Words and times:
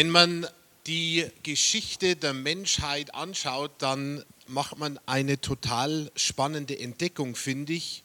Wenn 0.00 0.08
man 0.08 0.46
die 0.86 1.26
Geschichte 1.42 2.16
der 2.16 2.32
Menschheit 2.32 3.14
anschaut, 3.14 3.70
dann 3.80 4.24
macht 4.46 4.78
man 4.78 4.98
eine 5.04 5.42
total 5.42 6.10
spannende 6.16 6.78
Entdeckung, 6.78 7.36
finde 7.36 7.74
ich, 7.74 8.02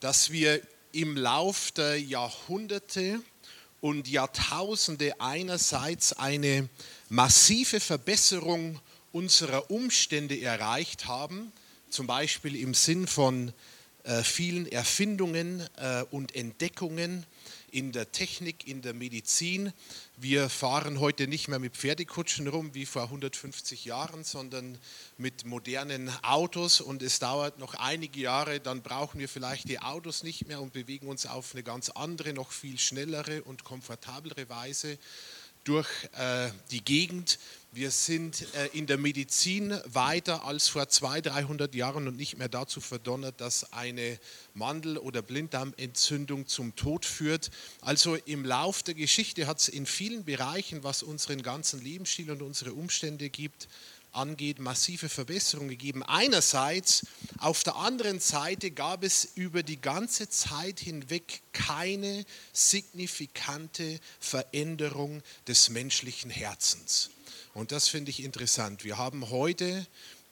dass 0.00 0.30
wir 0.30 0.62
im 0.92 1.18
Lauf 1.18 1.70
der 1.72 2.00
Jahrhunderte 2.00 3.20
und 3.82 4.08
Jahrtausende 4.08 5.20
einerseits 5.20 6.14
eine 6.14 6.70
massive 7.10 7.78
Verbesserung 7.78 8.80
unserer 9.12 9.70
Umstände 9.70 10.40
erreicht 10.40 11.08
haben, 11.08 11.52
zum 11.90 12.06
Beispiel 12.06 12.56
im 12.56 12.72
Sinn 12.72 13.06
von 13.06 13.52
äh, 14.04 14.22
vielen 14.22 14.66
Erfindungen 14.66 15.62
äh, 15.76 16.04
und 16.10 16.34
Entdeckungen 16.34 17.26
in 17.78 17.92
der 17.92 18.10
Technik, 18.10 18.66
in 18.66 18.82
der 18.82 18.92
Medizin. 18.92 19.72
Wir 20.16 20.48
fahren 20.48 20.98
heute 20.98 21.28
nicht 21.28 21.46
mehr 21.46 21.60
mit 21.60 21.76
Pferdekutschen 21.76 22.48
rum 22.48 22.74
wie 22.74 22.86
vor 22.86 23.04
150 23.04 23.84
Jahren, 23.84 24.24
sondern 24.24 24.76
mit 25.16 25.46
modernen 25.46 26.10
Autos 26.24 26.80
und 26.80 27.04
es 27.04 27.20
dauert 27.20 27.60
noch 27.60 27.74
einige 27.74 28.18
Jahre, 28.18 28.58
dann 28.58 28.82
brauchen 28.82 29.20
wir 29.20 29.28
vielleicht 29.28 29.68
die 29.68 29.78
Autos 29.78 30.24
nicht 30.24 30.48
mehr 30.48 30.60
und 30.60 30.72
bewegen 30.72 31.06
uns 31.06 31.24
auf 31.24 31.54
eine 31.54 31.62
ganz 31.62 31.88
andere, 31.90 32.32
noch 32.32 32.50
viel 32.50 32.80
schnellere 32.80 33.44
und 33.44 33.62
komfortablere 33.62 34.48
Weise 34.48 34.98
durch 35.62 35.88
äh, 36.16 36.50
die 36.72 36.84
Gegend. 36.84 37.38
Wir 37.70 37.90
sind 37.90 38.46
äh, 38.54 38.68
in 38.68 38.86
der 38.86 38.96
Medizin 38.96 39.78
weiter 39.84 40.44
als 40.44 40.68
vor 40.68 40.88
200, 40.88 41.34
300 41.34 41.74
Jahren 41.74 42.08
und 42.08 42.16
nicht 42.16 42.38
mehr 42.38 42.48
dazu 42.48 42.80
verdonnert, 42.80 43.42
dass 43.42 43.74
eine 43.74 44.18
Mandel- 44.54 44.96
oder 44.96 45.20
Blinddarmentzündung 45.20 46.46
zum 46.46 46.74
Tod 46.76 47.04
führt. 47.04 47.50
Also 47.82 48.14
im 48.14 48.46
Lauf 48.46 48.82
der 48.82 48.94
Geschichte 48.94 49.46
hat 49.46 49.60
es 49.60 49.68
in 49.68 49.84
vielen 49.84 50.24
Bereichen, 50.24 50.82
was 50.82 51.02
unseren 51.02 51.42
ganzen 51.42 51.84
Lebensstil 51.84 52.30
und 52.30 52.40
unsere 52.40 52.72
Umstände 52.72 53.28
gibt, 53.28 53.68
angeht, 54.12 54.60
massive 54.60 55.10
Verbesserungen 55.10 55.68
gegeben. 55.68 56.02
Einerseits, 56.02 57.06
auf 57.36 57.64
der 57.64 57.76
anderen 57.76 58.18
Seite 58.18 58.70
gab 58.70 59.04
es 59.04 59.28
über 59.34 59.62
die 59.62 59.78
ganze 59.80 60.30
Zeit 60.30 60.80
hinweg 60.80 61.42
keine 61.52 62.24
signifikante 62.54 64.00
Veränderung 64.20 65.22
des 65.46 65.68
menschlichen 65.68 66.30
Herzens. 66.30 67.10
Und 67.54 67.72
das 67.72 67.88
finde 67.88 68.10
ich 68.10 68.22
interessant. 68.22 68.84
Wir 68.84 68.98
haben 68.98 69.30
heute 69.30 69.86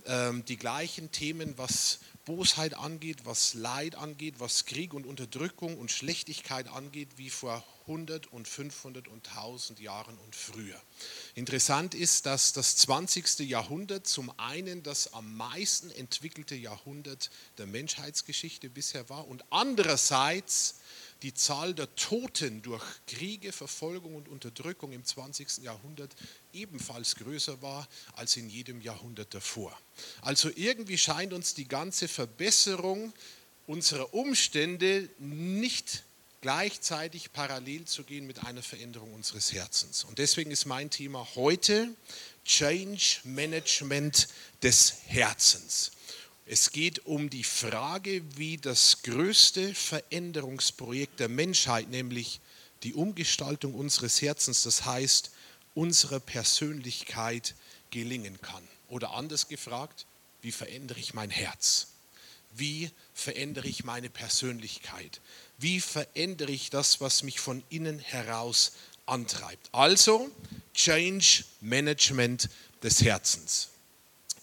ähm, 0.07 0.45
die 0.45 0.57
gleichen 0.57 1.11
Themen, 1.11 1.57
was 1.57 2.01
Bosheit 2.27 2.75
angeht, 2.75 3.19
was 3.25 3.55
Leid 3.55 3.95
angeht, 3.95 4.35
was 4.39 4.67
Krieg 4.67 4.93
und 4.93 5.07
Unterdrückung 5.07 5.79
und 5.79 5.93
Schlechtigkeit 5.93 6.69
angeht, 6.69 7.09
wie 7.17 7.31
vor 7.31 7.65
100 7.83 8.33
und 8.33 8.49
500 8.49 9.07
und 9.07 9.29
1000 9.29 9.79
Jahren 9.79 10.19
und 10.19 10.35
früher. 10.35 10.81
Interessant 11.37 11.95
ist, 11.95 12.27
dass 12.27 12.53
das 12.53 12.77
20. 12.79 13.39
Jahrhundert 13.49 14.09
zum 14.09 14.37
einen 14.39 14.83
das 14.83 15.13
am 15.13 15.37
meisten 15.37 15.91
entwickelte 15.91 16.57
Jahrhundert 16.57 17.31
der 17.59 17.67
Menschheitsgeschichte 17.67 18.69
bisher 18.71 19.09
war 19.09 19.29
und 19.29 19.45
andererseits 19.51 20.81
die 21.23 21.35
Zahl 21.35 21.75
der 21.75 21.95
Toten 21.97 22.63
durch 22.63 22.85
Kriege, 23.07 23.53
Verfolgung 23.53 24.15
und 24.15 24.29
Unterdrückung 24.29 24.93
im 24.93 25.05
20. 25.05 25.59
Jahrhundert 25.63 26.15
ebenfalls 26.53 27.17
größer 27.17 27.63
war 27.63 27.89
als 28.15 28.37
in 28.37 28.49
jedem 28.49 28.81
Jahrhundert 28.81 29.33
davor. 29.35 29.77
Also 30.23 30.51
irgendwie 30.55 30.99
scheint 30.99 31.33
uns 31.33 31.55
die 31.55 31.69
ganze 31.69 32.09
Verbesserung 32.09 33.13
unserer 33.67 34.15
Umstände 34.15 35.09
nicht 35.19 36.05
gleichzeitig 36.41 37.33
parallel 37.33 37.87
zu 37.87 38.05
gehen 38.05 38.27
mit 38.27 38.45
einer 38.45 38.63
Veränderung 38.63 39.13
unseres 39.15 39.53
Herzens. 39.53 40.05
Und 40.05 40.19
deswegen 40.19 40.51
ist 40.51 40.67
mein 40.67 40.91
Thema 40.91 41.27
heute 41.35 41.89
Change 42.45 43.21
Management 43.25 44.29
des 44.63 44.95
Herzens. 45.07 45.91
Es 46.49 46.71
geht 46.71 47.05
um 47.07 47.29
die 47.29 47.43
Frage, 47.43 48.23
wie 48.37 48.57
das 48.57 49.03
größte 49.03 49.75
Veränderungsprojekt 49.75 51.19
der 51.19 51.29
Menschheit, 51.29 51.91
nämlich 51.91 52.41
die 52.85 52.95
Umgestaltung 52.95 53.75
unseres 53.75 54.23
Herzens, 54.23 54.63
das 54.63 54.85
heißt 54.85 55.33
unsere 55.75 56.21
Persönlichkeit, 56.21 57.57
gelingen 57.91 58.41
kann. 58.41 58.63
Oder 58.89 59.11
anders 59.15 59.49
gefragt, 59.49 60.07
wie 60.41 60.53
verändere 60.53 61.01
ich 61.01 61.15
mein 61.15 61.31
Herz? 61.31 61.89
Wie 62.55 62.91
verändere 63.13 63.67
ich 63.67 63.83
meine 63.83 64.09
Persönlichkeit? 64.09 65.21
Wie 65.59 65.81
verändere 65.81 66.53
ich 66.53 66.71
das, 66.71 67.01
was 67.01 67.25
mich 67.25 67.41
von 67.41 67.65
innen 67.71 67.99
heraus 67.99 68.73
antreibt? 69.05 69.69
Also 69.73 70.31
Change 70.75 71.45
Management 71.61 72.49
des 72.85 73.03
Herzens. 73.03 73.71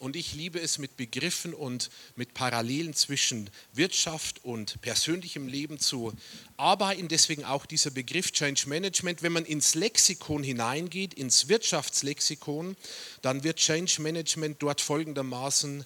Und 0.03 0.17
ich 0.17 0.33
liebe 0.33 0.59
es, 0.59 0.79
mit 0.79 0.97
Begriffen 0.97 1.53
und 1.53 1.89
mit 2.17 2.33
Parallelen 2.33 2.93
zwischen 2.93 3.49
Wirtschaft 3.71 4.43
und 4.43 4.81
persönlichem 4.81 5.47
Leben 5.47 5.79
zu 5.79 6.11
arbeiten. 6.57 7.07
Deswegen 7.07 7.45
auch 7.45 7.65
dieser 7.65 7.89
Begriff 7.89 8.33
Change 8.33 8.67
Management. 8.67 9.23
Wenn 9.23 9.31
man 9.31 9.45
ins 9.45 9.75
Lexikon 9.75 10.43
hineingeht, 10.43 11.13
ins 11.13 11.47
Wirtschaftslexikon, 11.47 12.75
dann 13.21 13.45
wird 13.45 13.59
Change 13.59 14.01
Management 14.01 14.61
dort 14.61 14.81
folgendermaßen 14.81 15.85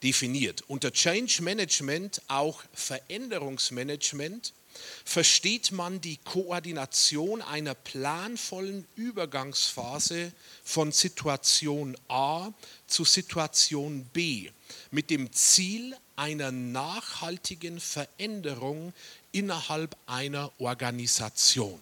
definiert. 0.00 0.62
Unter 0.68 0.92
Change 0.92 1.42
Management 1.42 2.22
auch 2.28 2.62
Veränderungsmanagement 2.72 4.52
versteht 5.04 5.72
man 5.72 6.00
die 6.00 6.18
Koordination 6.18 7.42
einer 7.42 7.74
planvollen 7.74 8.86
Übergangsphase 8.96 10.32
von 10.64 10.92
Situation 10.92 11.96
A 12.08 12.50
zu 12.86 13.04
Situation 13.04 14.04
B 14.12 14.50
mit 14.90 15.10
dem 15.10 15.32
Ziel 15.32 15.96
einer 16.16 16.50
nachhaltigen 16.50 17.80
Veränderung 17.80 18.92
innerhalb 19.32 19.96
einer 20.06 20.50
Organisation. 20.58 21.80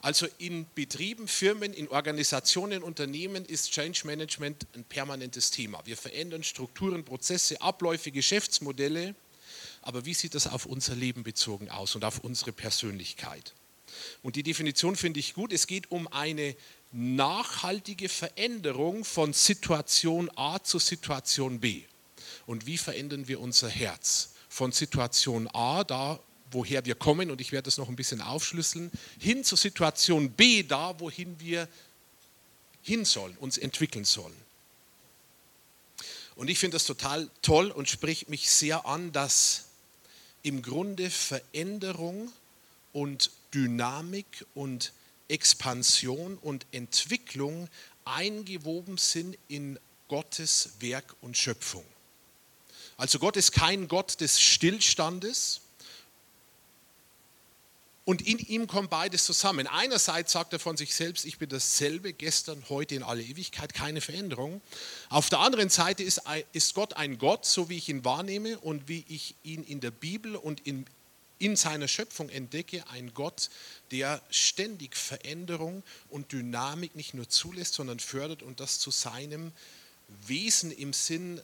Also 0.00 0.26
in 0.38 0.66
Betrieben, 0.74 1.28
Firmen, 1.28 1.72
in 1.72 1.86
Organisationen, 1.88 2.82
Unternehmen 2.82 3.44
ist 3.44 3.70
Change 3.70 4.02
Management 4.04 4.66
ein 4.74 4.82
permanentes 4.82 5.52
Thema. 5.52 5.80
Wir 5.84 5.96
verändern 5.96 6.42
Strukturen, 6.42 7.04
Prozesse, 7.04 7.60
Abläufe, 7.60 8.10
Geschäftsmodelle 8.10 9.14
aber 9.82 10.04
wie 10.04 10.14
sieht 10.14 10.34
das 10.34 10.46
auf 10.46 10.66
unser 10.66 10.94
Leben 10.94 11.22
bezogen 11.22 11.70
aus 11.70 11.94
und 11.94 12.04
auf 12.04 12.20
unsere 12.20 12.52
Persönlichkeit? 12.52 13.54
Und 14.22 14.36
die 14.36 14.42
Definition 14.42 14.96
finde 14.96 15.20
ich 15.20 15.34
gut. 15.34 15.52
Es 15.52 15.66
geht 15.66 15.90
um 15.90 16.08
eine 16.08 16.56
nachhaltige 16.92 18.08
Veränderung 18.08 19.04
von 19.04 19.32
Situation 19.32 20.30
A 20.36 20.62
zu 20.62 20.78
Situation 20.78 21.60
B. 21.60 21.82
Und 22.46 22.66
wie 22.66 22.78
verändern 22.78 23.28
wir 23.28 23.40
unser 23.40 23.68
Herz? 23.68 24.30
Von 24.48 24.72
Situation 24.72 25.48
A, 25.52 25.84
da 25.84 26.20
woher 26.52 26.84
wir 26.84 26.94
kommen, 26.94 27.30
und 27.30 27.40
ich 27.40 27.52
werde 27.52 27.64
das 27.64 27.78
noch 27.78 27.88
ein 27.88 27.96
bisschen 27.96 28.20
aufschlüsseln, 28.20 28.90
hin 29.18 29.42
zur 29.44 29.58
Situation 29.58 30.30
B, 30.30 30.62
da 30.62 30.98
wohin 31.00 31.40
wir 31.40 31.68
hin 32.82 33.04
sollen, 33.04 33.36
uns 33.38 33.58
entwickeln 33.58 34.04
sollen. 34.04 34.36
Und 36.34 36.48
ich 36.48 36.58
finde 36.58 36.76
das 36.76 36.84
total 36.84 37.30
toll 37.42 37.70
und 37.70 37.88
spricht 37.88 38.28
mich 38.28 38.50
sehr 38.50 38.86
an, 38.86 39.12
dass 39.12 39.66
im 40.42 40.62
Grunde 40.62 41.10
Veränderung 41.10 42.32
und 42.92 43.30
Dynamik 43.54 44.44
und 44.54 44.92
Expansion 45.28 46.36
und 46.38 46.66
Entwicklung 46.72 47.68
eingewoben 48.04 48.98
sind 48.98 49.38
in 49.48 49.78
Gottes 50.08 50.72
Werk 50.80 51.16
und 51.22 51.36
Schöpfung. 51.38 51.84
Also 52.96 53.18
Gott 53.18 53.36
ist 53.36 53.52
kein 53.52 53.88
Gott 53.88 54.20
des 54.20 54.40
Stillstandes, 54.40 55.61
und 58.04 58.26
in 58.26 58.38
ihm 58.38 58.66
kommt 58.66 58.90
beides 58.90 59.24
zusammen. 59.24 59.68
Einerseits 59.68 60.32
sagt 60.32 60.52
er 60.52 60.58
von 60.58 60.76
sich 60.76 60.94
selbst, 60.94 61.24
ich 61.24 61.38
bin 61.38 61.48
dasselbe 61.48 62.12
gestern, 62.12 62.64
heute 62.68 62.96
in 62.96 63.04
alle 63.04 63.22
Ewigkeit, 63.22 63.74
keine 63.74 64.00
Veränderung. 64.00 64.60
Auf 65.08 65.28
der 65.28 65.38
anderen 65.38 65.68
Seite 65.68 66.02
ist, 66.02 66.20
ist 66.52 66.74
Gott 66.74 66.94
ein 66.94 67.18
Gott, 67.18 67.46
so 67.46 67.68
wie 67.68 67.76
ich 67.76 67.88
ihn 67.88 68.04
wahrnehme 68.04 68.58
und 68.58 68.88
wie 68.88 69.04
ich 69.08 69.36
ihn 69.44 69.62
in 69.62 69.80
der 69.80 69.92
Bibel 69.92 70.34
und 70.34 70.66
in, 70.66 70.84
in 71.38 71.54
seiner 71.54 71.86
Schöpfung 71.86 72.28
entdecke, 72.28 72.84
ein 72.90 73.14
Gott, 73.14 73.50
der 73.92 74.20
ständig 74.30 74.96
Veränderung 74.96 75.84
und 76.10 76.32
Dynamik 76.32 76.96
nicht 76.96 77.14
nur 77.14 77.28
zulässt, 77.28 77.74
sondern 77.74 78.00
fördert 78.00 78.42
und 78.42 78.58
das 78.58 78.80
zu 78.80 78.90
seinem 78.90 79.52
Wesen 80.26 80.72
im 80.72 80.92
Sinn 80.92 81.40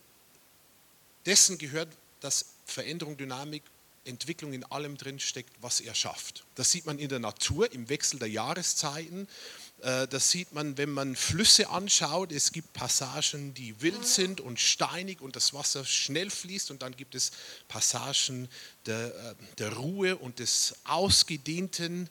dessen 1.25 1.57
gehört, 1.57 1.89
dass 2.21 2.47
Veränderung, 2.67 3.17
Dynamik 3.17 3.63
Entwicklung 4.09 4.53
in 4.53 4.65
allem 4.65 4.97
drin 4.97 5.21
steckt, 5.21 5.55
was 5.61 5.81
er 5.81 5.95
schafft. 5.95 6.45
Das 6.55 6.71
sieht 6.71 6.87
man 6.87 6.99
in 6.99 7.09
der 7.09 7.19
Natur, 7.19 7.71
im 7.73 7.89
Wechsel 7.89 8.19
der 8.19 8.29
Jahreszeiten. 8.29 9.29
Äh, 9.83 10.09
das 10.09 10.31
sieht 10.31 10.53
man, 10.53 10.77
wenn 10.77 10.91
man 10.91 11.15
Flüsse 11.15 11.69
anschaut. 11.71 12.33
Es 12.33 12.53
gibt 12.53 12.73
Passagen, 12.73 13.55
die 13.55 13.81
wild 13.81 14.07
sind 14.07 14.41
und 14.41 14.59
steinig 14.59 15.21
und 15.21 15.37
das 15.37 15.55
Wasser 15.55 15.85
schnell 15.85 16.31
fließt. 16.31 16.71
Und 16.71 16.83
dann 16.83 16.97
gibt 16.97 17.15
es 17.15 17.31
Passagen 17.69 18.49
der, 18.87 19.07
äh, 19.07 19.35
der 19.59 19.73
Ruhe 19.75 20.17
und 20.17 20.39
des 20.39 20.75
ausgedehnten 20.85 22.09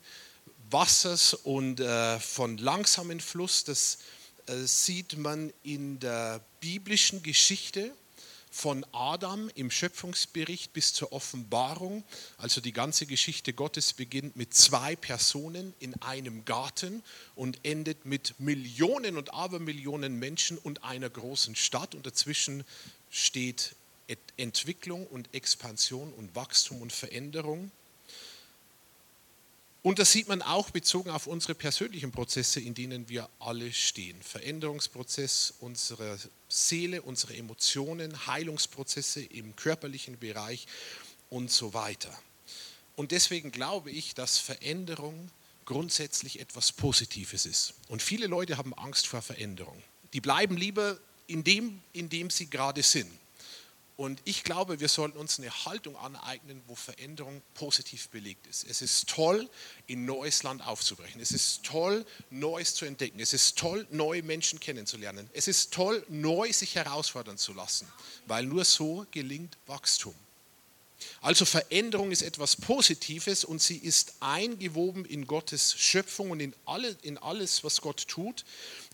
Wassers 0.70 1.34
und 1.34 1.80
äh, 1.80 2.20
von 2.20 2.58
langsamem 2.58 3.20
Fluss, 3.20 3.64
das 3.64 3.98
sieht 4.64 5.18
man 5.18 5.52
in 5.62 6.00
der 6.00 6.40
biblischen 6.60 7.22
Geschichte 7.22 7.92
von 8.58 8.84
Adam 8.90 9.48
im 9.54 9.70
Schöpfungsbericht 9.70 10.72
bis 10.72 10.92
zur 10.92 11.12
Offenbarung. 11.12 12.02
Also 12.38 12.60
die 12.60 12.72
ganze 12.72 13.06
Geschichte 13.06 13.52
Gottes 13.52 13.92
beginnt 13.92 14.34
mit 14.34 14.52
zwei 14.52 14.96
Personen 14.96 15.74
in 15.78 15.94
einem 16.02 16.44
Garten 16.44 17.04
und 17.36 17.64
endet 17.64 18.04
mit 18.04 18.34
Millionen 18.40 19.16
und 19.16 19.32
Abermillionen 19.32 20.18
Menschen 20.18 20.58
und 20.58 20.82
einer 20.82 21.08
großen 21.08 21.54
Stadt. 21.54 21.94
Und 21.94 22.04
dazwischen 22.04 22.64
steht 23.10 23.76
Entwicklung 24.36 25.06
und 25.06 25.32
Expansion 25.32 26.12
und 26.14 26.34
Wachstum 26.34 26.82
und 26.82 26.92
Veränderung. 26.92 27.70
Und 29.82 30.00
das 30.00 30.10
sieht 30.10 30.26
man 30.26 30.42
auch 30.42 30.70
bezogen 30.70 31.10
auf 31.10 31.28
unsere 31.28 31.54
persönlichen 31.54 32.10
Prozesse, 32.10 32.58
in 32.58 32.74
denen 32.74 33.08
wir 33.08 33.28
alle 33.38 33.72
stehen. 33.72 34.20
Veränderungsprozess 34.20 35.54
unserer 35.60 36.18
Seele, 36.48 37.02
unsere 37.02 37.34
Emotionen, 37.36 38.26
Heilungsprozesse 38.26 39.22
im 39.22 39.54
körperlichen 39.56 40.18
Bereich 40.18 40.66
und 41.30 41.50
so 41.50 41.74
weiter. 41.74 42.16
Und 42.96 43.12
deswegen 43.12 43.52
glaube 43.52 43.90
ich, 43.90 44.14
dass 44.14 44.38
Veränderung 44.38 45.30
grundsätzlich 45.64 46.40
etwas 46.40 46.72
Positives 46.72 47.44
ist. 47.44 47.74
Und 47.88 48.02
viele 48.02 48.26
Leute 48.26 48.56
haben 48.56 48.72
Angst 48.74 49.06
vor 49.06 49.22
Veränderung. 49.22 49.82
Die 50.14 50.20
bleiben 50.20 50.56
lieber 50.56 50.98
in 51.26 51.44
dem, 51.44 51.82
in 51.92 52.08
dem 52.08 52.30
sie 52.30 52.48
gerade 52.48 52.82
sind. 52.82 53.10
Und 53.98 54.20
ich 54.24 54.44
glaube, 54.44 54.78
wir 54.78 54.88
sollten 54.88 55.18
uns 55.18 55.40
eine 55.40 55.50
Haltung 55.64 55.96
aneignen, 55.96 56.62
wo 56.68 56.76
Veränderung 56.76 57.42
positiv 57.54 58.08
belegt 58.10 58.46
ist. 58.46 58.62
Es 58.62 58.80
ist 58.80 59.08
toll, 59.08 59.50
in 59.88 60.04
neues 60.04 60.44
Land 60.44 60.64
aufzubrechen. 60.64 61.20
Es 61.20 61.32
ist 61.32 61.64
toll, 61.64 62.06
Neues 62.30 62.76
zu 62.76 62.84
entdecken. 62.84 63.18
Es 63.18 63.32
ist 63.32 63.58
toll, 63.58 63.88
neue 63.90 64.22
Menschen 64.22 64.60
kennenzulernen. 64.60 65.28
Es 65.32 65.48
ist 65.48 65.72
toll, 65.72 66.06
neu 66.08 66.52
sich 66.52 66.76
herausfordern 66.76 67.38
zu 67.38 67.52
lassen, 67.54 67.88
weil 68.26 68.44
nur 68.44 68.64
so 68.64 69.04
gelingt 69.10 69.58
Wachstum. 69.66 70.14
Also 71.20 71.44
Veränderung 71.44 72.12
ist 72.12 72.22
etwas 72.22 72.54
Positives 72.54 73.44
und 73.44 73.60
sie 73.60 73.78
ist 73.78 74.14
eingewoben 74.20 75.06
in 75.06 75.26
Gottes 75.26 75.74
Schöpfung 75.76 76.30
und 76.30 76.38
in, 76.38 76.54
alle, 76.66 76.96
in 77.02 77.18
alles, 77.18 77.64
was 77.64 77.80
Gott 77.80 78.06
tut. 78.06 78.44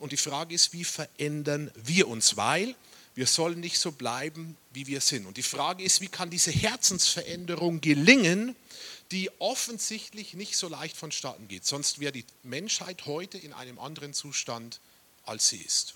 Und 0.01 0.13
die 0.13 0.17
Frage 0.17 0.55
ist, 0.55 0.73
wie 0.73 0.85
verändern 0.85 1.71
wir 1.75 2.09
uns? 2.09 2.39
Weil 2.39 2.75
wir 3.15 3.27
sollen 3.27 3.61
nicht 3.61 3.79
so 3.79 3.93
bleiben, 3.93 4.57
wie 4.73 4.87
wir 4.87 5.01
sind. 5.01 5.27
Und 5.27 5.37
die 5.37 5.43
Frage 5.43 5.85
ist, 5.85 6.01
wie 6.01 6.09
kann 6.09 6.31
diese 6.31 6.51
Herzensveränderung 6.51 7.81
gelingen, 7.81 8.57
die 9.11 9.31
offensichtlich 9.39 10.35
nicht 10.35 10.57
so 10.57 10.69
leicht 10.69 10.97
vonstatten 10.97 11.47
geht. 11.47 11.65
Sonst 11.65 12.01
wäre 12.01 12.13
die 12.13 12.25
Menschheit 12.43 13.07
heute 13.07 13.39
in 13.39 13.53
einem 13.53 13.79
anderen 13.79 14.15
Zustand, 14.15 14.81
als 15.25 15.49
sie 15.49 15.59
ist. 15.59 15.95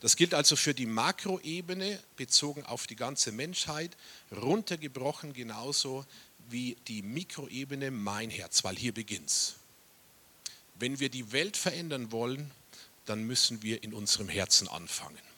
Das 0.00 0.16
gilt 0.16 0.34
also 0.34 0.54
für 0.54 0.74
die 0.74 0.86
Makroebene 0.86 1.98
bezogen 2.16 2.64
auf 2.64 2.86
die 2.86 2.96
ganze 2.96 3.32
Menschheit, 3.32 3.96
runtergebrochen 4.30 5.32
genauso 5.32 6.04
wie 6.50 6.76
die 6.88 7.02
Mikroebene 7.02 7.90
mein 7.90 8.30
Herz, 8.30 8.64
weil 8.64 8.76
hier 8.76 8.92
beginnt's. 8.92 9.56
Wenn 10.78 11.00
wir 11.00 11.08
die 11.08 11.32
Welt 11.32 11.56
verändern 11.56 12.12
wollen, 12.12 12.50
dann 13.06 13.24
müssen 13.24 13.62
wir 13.62 13.82
in 13.82 13.94
unserem 13.94 14.28
Herzen 14.28 14.68
anfangen. 14.68 15.31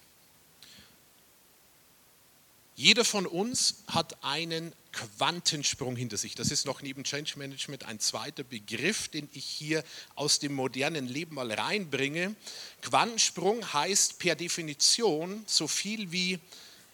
Jeder 2.77 3.05
von 3.05 3.27
uns 3.27 3.85
hat 3.87 4.25
einen 4.25 4.73
Quantensprung 4.91 5.95
hinter 5.95 6.17
sich. 6.17 6.35
Das 6.35 6.51
ist 6.51 6.67
noch 6.67 6.83
neben 6.83 7.05
Change 7.05 7.35
Management 7.37 7.85
ein 7.85 8.01
zweiter 8.01 8.43
Begriff, 8.43 9.09
den 9.09 9.29
ich 9.33 9.45
hier 9.45 9.85
aus 10.17 10.41
dem 10.41 10.55
modernen 10.55 11.07
Leben 11.07 11.37
mal 11.37 11.53
reinbringe. 11.53 12.35
Quantensprung 12.83 13.73
heißt 13.73 14.19
per 14.19 14.35
Definition 14.35 15.45
so 15.47 15.69
viel 15.69 16.11
wie 16.11 16.41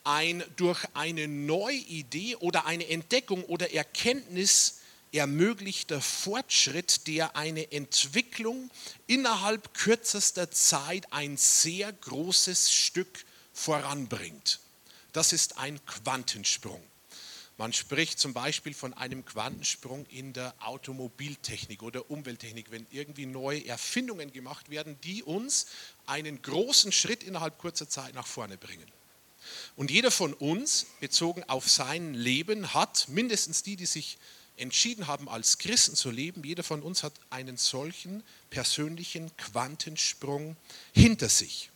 ein 0.04 0.44
durch 0.56 0.84
eine 0.94 1.28
neue 1.28 1.76
Idee 1.76 2.36
oder 2.36 2.66
eine 2.66 2.86
Entdeckung 2.88 3.44
oder 3.44 3.72
Erkenntnis 3.72 4.80
ermöglichter 5.12 6.00
Fortschritt, 6.00 7.06
der 7.06 7.36
eine 7.36 7.72
Entwicklung 7.72 8.70
innerhalb 9.06 9.74
kürzester 9.74 10.50
Zeit 10.50 11.10
ein 11.10 11.36
sehr 11.38 11.90
großes 11.92 12.70
Stück 12.70 13.24
voranbringt. 13.52 14.60
Das 15.12 15.32
ist 15.32 15.58
ein 15.58 15.84
Quantensprung. 15.86 16.82
Man 17.60 17.72
spricht 17.74 18.18
zum 18.18 18.32
Beispiel 18.32 18.72
von 18.72 18.94
einem 18.94 19.24
Quantensprung 19.24 20.06
in 20.06 20.32
der 20.32 20.54
Automobiltechnik 20.60 21.82
oder 21.82 22.10
Umwelttechnik, 22.10 22.70
wenn 22.70 22.86
irgendwie 22.90 23.26
neue 23.26 23.66
Erfindungen 23.66 24.32
gemacht 24.32 24.70
werden, 24.70 24.98
die 25.02 25.22
uns 25.22 25.66
einen 26.06 26.40
großen 26.40 26.90
Schritt 26.90 27.22
innerhalb 27.22 27.58
kurzer 27.58 27.86
Zeit 27.86 28.14
nach 28.14 28.26
vorne 28.26 28.56
bringen. 28.56 28.90
Und 29.76 29.90
jeder 29.90 30.10
von 30.10 30.32
uns, 30.32 30.86
bezogen 31.00 31.44
auf 31.44 31.68
sein 31.68 32.14
Leben, 32.14 32.72
hat, 32.72 33.08
mindestens 33.08 33.62
die, 33.62 33.76
die 33.76 33.86
sich 33.86 34.16
entschieden 34.56 35.06
haben, 35.06 35.28
als 35.28 35.58
Christen 35.58 35.96
zu 35.96 36.10
leben, 36.10 36.44
jeder 36.44 36.62
von 36.62 36.82
uns 36.82 37.02
hat 37.02 37.14
einen 37.30 37.56
solchen 37.56 38.22
persönlichen 38.50 39.36
Quantensprung 39.36 40.56
hinter 40.92 41.28
sich. 41.28 41.69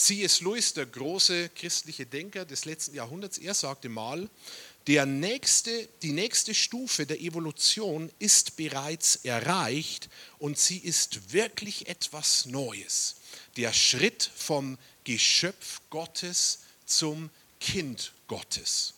C.S. 0.00 0.40
Lewis, 0.40 0.72
der 0.72 0.86
große 0.86 1.50
christliche 1.50 2.06
Denker 2.06 2.46
des 2.46 2.64
letzten 2.64 2.94
Jahrhunderts, 2.94 3.36
er 3.36 3.52
sagte 3.52 3.90
mal, 3.90 4.30
der 4.86 5.04
nächste, 5.04 5.90
die 6.00 6.12
nächste 6.12 6.54
Stufe 6.54 7.04
der 7.04 7.20
Evolution 7.20 8.10
ist 8.18 8.56
bereits 8.56 9.16
erreicht 9.16 10.08
und 10.38 10.58
sie 10.58 10.78
ist 10.78 11.34
wirklich 11.34 11.86
etwas 11.86 12.46
Neues. 12.46 13.16
Der 13.58 13.74
Schritt 13.74 14.30
vom 14.34 14.78
Geschöpf 15.04 15.82
Gottes 15.90 16.60
zum 16.86 17.28
Kind 17.60 18.12
Gottes. 18.26 18.94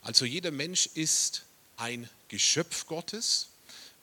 Also 0.00 0.24
jeder 0.24 0.50
Mensch 0.50 0.88
ist 0.94 1.44
ein 1.76 2.08
Geschöpf 2.28 2.86
Gottes 2.86 3.49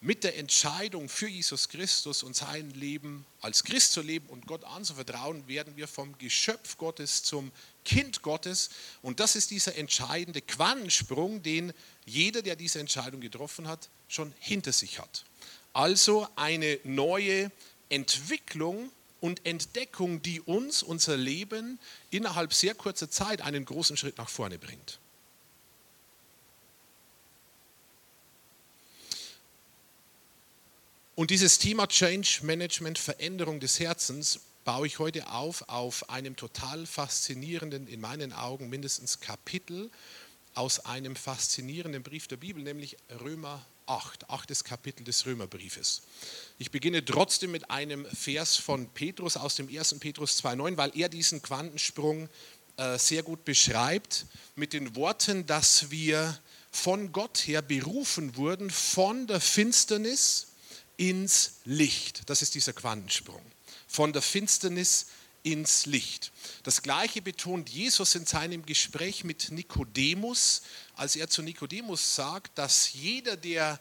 mit 0.08 0.24
der 0.24 0.38
Entscheidung 0.38 1.10
für 1.10 1.28
Jesus 1.28 1.68
Christus 1.68 2.24
und 2.24 2.34
sein 2.34 2.72
Leben 2.72 3.26
als 3.42 3.66
Christ 3.66 3.92
zu 3.92 4.02
leben 4.02 4.30
und 4.30 4.48
Gott 4.48 4.64
anzuvertrauen, 4.64 5.46
werden 5.50 5.76
wir 5.76 5.86
vom 5.86 6.18
Geschöpf 6.18 6.78
Gottes 6.78 7.24
zum 7.24 7.52
Kind 7.84 8.22
Gottes. 8.22 8.70
Und 9.02 9.20
das 9.20 9.36
ist 9.36 9.52
dieser 9.52 9.76
entscheidende 9.76 10.42
Quantensprung, 10.42 11.44
den 11.44 11.74
jeder, 12.06 12.42
der 12.42 12.56
diese 12.56 12.80
Entscheidung 12.80 13.20
getroffen 13.20 13.68
hat, 13.68 13.90
schon 14.08 14.34
hinter 14.40 14.72
sich 14.72 14.98
hat. 14.98 15.26
Also 15.74 16.26
eine 16.38 16.80
neue 16.86 17.52
Entwicklung 17.90 18.90
und 19.20 19.46
Entdeckung, 19.46 20.22
die 20.22 20.40
uns 20.40 20.84
unser 20.84 21.18
Leben 21.18 21.80
innerhalb 22.12 22.54
sehr 22.54 22.76
kurzer 22.76 23.10
Zeit 23.10 23.42
einen 23.42 23.66
großen 23.66 23.98
Schritt 23.98 24.18
nach 24.18 24.30
vorne 24.30 24.58
bringt. 24.58 25.02
Und 31.18 31.32
dieses 31.32 31.58
Thema 31.58 31.88
Change 31.88 32.42
Management, 32.44 33.00
Veränderung 33.00 33.60
des 33.60 33.80
Herzens, 33.80 34.40
baue 34.66 34.86
ich 34.86 35.00
heute 35.00 35.32
auf 35.32 35.68
auf 35.68 36.12
einem 36.12 36.36
total 36.36 36.86
faszinierenden, 36.86 37.88
in 37.88 38.02
meinen 38.02 38.34
Augen 38.34 38.70
mindestens 38.70 39.20
Kapitel 39.20 39.90
aus 40.54 40.80
einem 40.86 41.16
faszinierenden 41.16 42.04
Brief 42.04 42.28
der 42.28 42.38
Bibel, 42.38 42.62
nämlich 42.62 42.98
Römer 43.20 43.66
8, 43.88 44.30
achtes 44.30 44.64
Kapitel 44.64 45.04
des 45.06 45.26
Römerbriefes. 45.26 46.04
Ich 46.60 46.70
beginne 46.70 47.04
trotzdem 47.04 47.50
mit 47.50 47.72
einem 47.72 48.06
Vers 48.06 48.56
von 48.56 48.88
Petrus 48.90 49.38
aus 49.38 49.56
dem 49.56 49.76
1. 49.76 49.98
Petrus 49.98 50.44
2,9, 50.44 50.78
weil 50.78 50.92
er 50.94 51.10
diesen 51.10 51.42
Quantensprung 51.42 52.30
äh, 52.78 53.00
sehr 53.00 53.24
gut 53.24 53.44
beschreibt, 53.44 54.28
mit 54.56 54.72
den 54.72 54.96
Worten, 54.96 55.48
dass 55.48 55.90
wir 55.90 56.38
von 56.72 57.12
Gott 57.12 57.40
her 57.40 57.64
berufen 57.64 58.36
wurden, 58.36 58.70
von 58.70 59.26
der 59.26 59.42
Finsternis 59.42 60.50
ins 60.98 61.60
Licht. 61.66 62.30
Das 62.30 62.42
ist 62.42 62.56
dieser 62.56 62.74
Quantensprung. 62.74 63.42
Von 63.88 64.13
der 64.13 64.22
Finsternis 64.22 65.08
ins 65.44 65.86
Licht. 65.86 66.32
Das 66.63 66.82
gleiche 66.82 67.22
betont 67.22 67.70
Jesus 67.70 68.16
in 68.16 68.25
seinem 68.25 68.66
Gespräch 68.66 69.24
mit 69.24 69.51
Nikodemus, 69.51 70.63
als 70.96 71.16
er 71.16 71.30
zu 71.30 71.42
Nikodemus 71.42 72.16
sagt, 72.16 72.58
dass 72.58 72.94
jeder, 72.94 73.38
der 73.38 73.80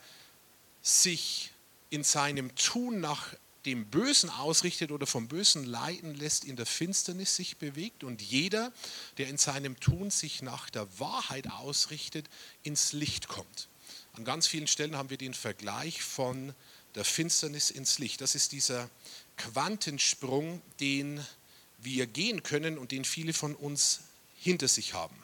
sich 0.82 1.50
in 1.90 2.04
seinem 2.04 2.54
Tun 2.54 3.00
nach 3.00 3.34
dem 3.64 3.86
Bösen 3.86 4.30
ausrichtet 4.30 4.92
oder 4.92 5.06
vom 5.08 5.26
Bösen 5.26 5.64
leiten 5.64 6.14
lässt, 6.14 6.44
in 6.44 6.54
der 6.54 6.66
Finsternis 6.66 7.34
sich 7.34 7.56
bewegt 7.56 8.04
und 8.04 8.22
jeder, 8.22 8.72
der 9.18 9.28
in 9.28 9.38
seinem 9.38 9.80
Tun 9.80 10.10
sich 10.10 10.42
nach 10.42 10.70
der 10.70 10.86
Wahrheit 11.00 11.50
ausrichtet, 11.50 12.26
ins 12.62 12.92
Licht 12.92 13.26
kommt. 13.26 13.68
An 14.12 14.24
ganz 14.24 14.46
vielen 14.46 14.68
Stellen 14.68 14.96
haben 14.96 15.10
wir 15.10 15.18
den 15.18 15.34
Vergleich 15.34 16.02
von 16.02 16.54
der 16.96 17.04
Finsternis 17.04 17.70
ins 17.70 17.98
Licht. 17.98 18.20
Das 18.20 18.34
ist 18.34 18.52
dieser 18.52 18.90
Quantensprung, 19.36 20.60
den 20.80 21.24
wir 21.78 22.06
gehen 22.06 22.42
können 22.42 22.78
und 22.78 22.90
den 22.90 23.04
viele 23.04 23.32
von 23.32 23.54
uns 23.54 24.00
hinter 24.38 24.66
sich 24.66 24.94
haben. 24.94 25.14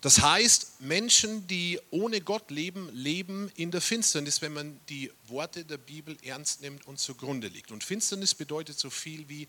Das 0.00 0.20
heißt, 0.20 0.80
Menschen, 0.80 1.46
die 1.46 1.78
ohne 1.90 2.20
Gott 2.20 2.50
leben, 2.50 2.88
leben 2.92 3.52
in 3.54 3.70
der 3.70 3.80
Finsternis, 3.80 4.42
wenn 4.42 4.52
man 4.52 4.80
die 4.88 5.12
Worte 5.28 5.64
der 5.64 5.76
Bibel 5.76 6.16
ernst 6.24 6.60
nimmt 6.60 6.86
und 6.88 6.98
zugrunde 6.98 7.46
legt. 7.46 7.70
Und 7.70 7.84
Finsternis 7.84 8.34
bedeutet 8.34 8.78
so 8.78 8.90
viel 8.90 9.28
wie 9.28 9.46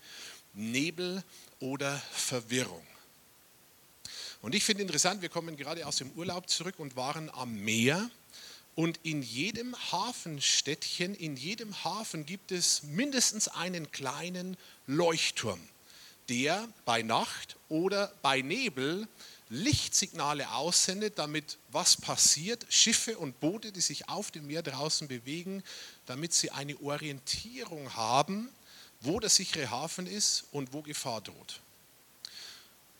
Nebel 0.52 1.24
oder 1.58 2.00
Verwirrung. 2.12 2.86
Und 4.42 4.54
ich 4.54 4.62
finde 4.62 4.82
interessant, 4.82 5.22
wir 5.22 5.28
kommen 5.28 5.56
gerade 5.56 5.86
aus 5.86 5.96
dem 5.96 6.10
Urlaub 6.12 6.48
zurück 6.48 6.78
und 6.78 6.94
waren 6.94 7.30
am 7.30 7.54
Meer. 7.54 8.08
Und 8.74 8.98
in 9.02 9.22
jedem 9.22 9.76
Hafenstädtchen, 9.92 11.14
in 11.14 11.36
jedem 11.36 11.84
Hafen 11.84 12.26
gibt 12.26 12.50
es 12.50 12.82
mindestens 12.82 13.48
einen 13.48 13.92
kleinen 13.92 14.56
Leuchtturm, 14.86 15.60
der 16.28 16.68
bei 16.84 17.02
Nacht 17.02 17.56
oder 17.68 18.12
bei 18.22 18.40
Nebel 18.40 19.06
Lichtsignale 19.50 20.50
aussendet, 20.52 21.18
damit 21.18 21.58
was 21.70 21.96
passiert, 21.96 22.66
Schiffe 22.68 23.18
und 23.18 23.38
Boote, 23.40 23.70
die 23.70 23.80
sich 23.80 24.08
auf 24.08 24.30
dem 24.30 24.46
Meer 24.48 24.62
draußen 24.62 25.06
bewegen, 25.06 25.62
damit 26.06 26.32
sie 26.32 26.50
eine 26.50 26.80
Orientierung 26.80 27.94
haben, 27.94 28.48
wo 29.00 29.20
der 29.20 29.30
sichere 29.30 29.70
Hafen 29.70 30.06
ist 30.06 30.44
und 30.50 30.72
wo 30.72 30.82
Gefahr 30.82 31.20
droht. 31.20 31.60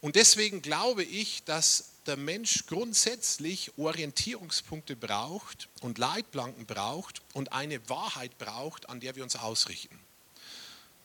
Und 0.04 0.16
deswegen 0.16 0.60
glaube 0.60 1.02
ich, 1.02 1.44
dass 1.44 1.92
der 2.04 2.18
Mensch 2.18 2.66
grundsätzlich 2.66 3.72
Orientierungspunkte 3.78 4.96
braucht 4.96 5.70
und 5.80 5.96
Leitplanken 5.96 6.66
braucht 6.66 7.22
und 7.32 7.54
eine 7.54 7.88
Wahrheit 7.88 8.36
braucht, 8.36 8.90
an 8.90 9.00
der 9.00 9.16
wir 9.16 9.22
uns 9.22 9.36
ausrichten. 9.36 9.98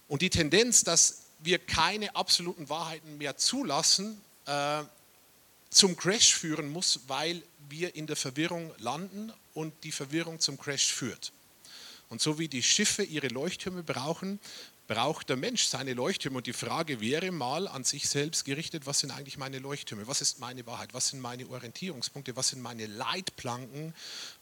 Und 0.10 0.22
die 0.22 0.29
Tendenz, 0.29 0.84
dass 0.84 1.22
wir 1.39 1.60
keine 1.60 2.13
absoluten 2.13 2.68
Wahrheiten 2.68 3.18
mehr 3.18 3.38
zulassen, 3.38 4.20
äh, 4.46 4.84
zum 5.70 5.96
Crash 5.96 6.36
führen 6.36 6.70
muss, 6.70 7.00
weil 7.08 7.41
wir 7.70 7.96
in 7.96 8.06
der 8.06 8.18
Verwirrung 8.18 8.74
landen 8.79 9.32
und 9.53 9.74
die 9.86 9.94
Verwirrung 9.94 10.41
zum 10.41 10.60
Crash 10.60 10.91
führt. 10.91 11.32
Und 12.10 12.22
so 12.22 12.38
wie 12.38 12.50
die 12.50 12.63
Schiffe 12.63 13.03
ihre 13.03 13.29
Leuchttürme 13.29 13.82
brauchen, 13.82 14.41
braucht 14.89 15.29
der 15.29 15.38
Mensch 15.38 15.65
seine 15.65 15.93
Leuchttürme. 15.93 16.38
Und 16.38 16.48
die 16.48 16.53
Frage 16.53 17.00
wäre 17.00 17.31
mal 17.31 17.67
an 17.67 17.84
sich 17.84 18.10
selbst 18.10 18.43
gerichtet, 18.43 18.88
was 18.88 19.00
sind 19.00 19.12
eigentlich 19.12 19.38
meine 19.38 19.60
Leuchttürme? 19.60 20.08
Was 20.08 20.19
ist 20.19 20.39
meine 20.39 20.65
Wahrheit? 20.65 20.96
Was 20.96 21.10
sind 21.10 21.22
meine 21.22 21.48
Orientierungspunkte? 21.48 22.36
Was 22.36 22.50
sind 22.50 22.62
meine 22.62 22.88
Leitplanken, 22.88 23.93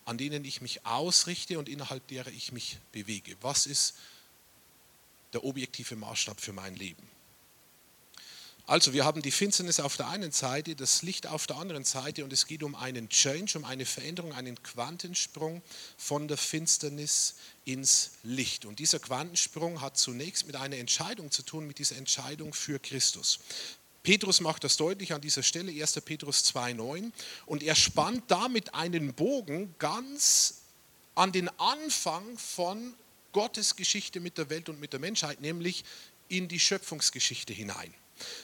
an 0.05 0.17
denen 0.17 0.45
ich 0.45 0.61
mich 0.61 0.85
ausrichte 0.85 1.59
und 1.59 1.67
innerhalb 1.67 2.07
derer 2.07 2.29
ich 2.29 2.53
mich 2.53 2.79
bewege? 2.93 3.35
Was 3.41 3.67
ist 3.67 3.95
der 5.33 5.43
objektive 5.43 5.97
Maßstab 5.97 6.39
für 6.39 6.53
mein 6.53 6.77
Leben? 6.77 7.16
Also 8.69 8.91
wir 8.91 9.05
haben 9.05 9.21
die 9.21 9.31
Finsternis 9.31 9.79
auf 9.79 9.95
der 9.95 10.09
einen 10.09 10.33
Seite, 10.33 10.75
das 10.75 11.01
Licht 11.01 11.25
auf 11.25 11.47
der 11.47 11.55
anderen 11.55 11.85
Seite 11.85 12.25
und 12.25 12.33
es 12.33 12.47
geht 12.47 12.63
um 12.63 12.75
einen 12.75 13.07
Change, 13.07 13.57
um 13.57 13.63
eine 13.63 13.85
Veränderung, 13.85 14.33
einen 14.33 14.61
Quantensprung 14.61 15.61
von 15.97 16.27
der 16.27 16.35
Finsternis 16.35 17.35
ins 17.63 18.11
Licht. 18.23 18.65
Und 18.65 18.79
dieser 18.79 18.99
Quantensprung 18.99 19.79
hat 19.79 19.97
zunächst 19.97 20.47
mit 20.47 20.57
einer 20.57 20.75
Entscheidung 20.75 21.31
zu 21.31 21.43
tun, 21.43 21.65
mit 21.65 21.79
dieser 21.79 21.95
Entscheidung 21.95 22.53
für 22.53 22.77
Christus. 22.77 23.39
Petrus 24.03 24.41
macht 24.41 24.65
das 24.65 24.75
deutlich 24.75 25.13
an 25.13 25.21
dieser 25.21 25.43
Stelle, 25.43 25.71
1. 25.71 26.01
Petrus 26.01 26.43
2.9, 26.53 27.13
und 27.45 27.63
er 27.63 27.75
spannt 27.75 28.25
damit 28.27 28.73
einen 28.73 29.13
Bogen 29.13 29.75
ganz 29.79 30.55
an 31.15 31.31
den 31.31 31.47
Anfang 31.57 32.37
von 32.37 32.95
Gottes 33.31 33.77
Geschichte 33.77 34.19
mit 34.19 34.37
der 34.37 34.49
Welt 34.49 34.67
und 34.67 34.81
mit 34.81 34.91
der 34.91 34.99
Menschheit, 34.99 35.39
nämlich 35.39 35.85
in 36.27 36.49
die 36.49 36.59
Schöpfungsgeschichte 36.59 37.53
hinein. 37.53 37.93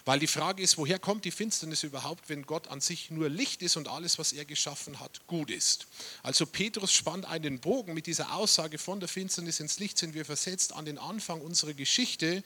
Weil 0.06 0.20
die 0.20 0.28
Frage 0.28 0.62
ist, 0.62 0.78
woher 0.78 1.00
kommt 1.00 1.26
die 1.26 1.32
Finsternis 1.32 1.84
überhaupt, 1.84 2.30
wenn 2.30 2.46
Gott 2.46 2.68
an 2.68 2.82
sich 2.82 3.12
nur 3.12 3.30
Licht 3.30 3.62
ist 3.62 3.78
und 3.78 3.88
alles, 3.88 4.20
was 4.20 4.34
er 4.34 4.46
geschaffen 4.46 5.00
hat, 5.00 5.26
gut 5.28 5.50
ist? 5.50 5.88
Also 6.22 6.46
Petrus 6.46 6.92
spannt 6.92 7.26
einen 7.26 7.60
Bogen 7.60 7.94
mit 7.94 8.08
dieser 8.08 8.34
Aussage 8.36 8.78
von 8.78 9.00
der 9.00 9.10
Finsternis 9.10 9.60
ins 9.60 9.80
Licht 9.80 9.98
sind 9.98 10.14
wir 10.14 10.26
versetzt 10.26 10.74
an 10.74 10.86
den 10.86 10.98
Anfang 10.98 11.42
unserer 11.42 11.74
Geschichte 11.74 12.44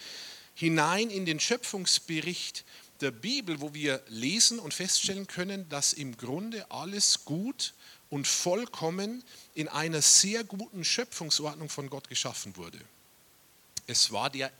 hinein 0.56 1.10
in 1.10 1.26
den 1.26 1.40
Schöpfungsbericht 1.40 2.66
der 3.02 3.12
Bibel, 3.12 3.62
wo 3.62 3.74
wir 3.74 4.02
lesen 4.08 4.60
und 4.60 4.74
feststellen 4.74 5.28
können, 5.28 5.70
dass 5.70 5.94
im 5.94 6.18
Grunde 6.18 6.70
alles 6.72 7.26
gut 7.26 7.74
und 8.10 8.28
vollkommen 8.28 9.24
in 9.54 9.68
einer 9.68 10.02
sehr 10.02 10.44
guten 10.44 10.84
Schöpfungsordnung 10.84 11.70
von 11.70 11.90
Gott 11.90 12.10
geschaffen 12.10 12.56
wurde. 12.56 12.80
Es 13.86 14.12
war 14.12 14.30
der 14.30 14.52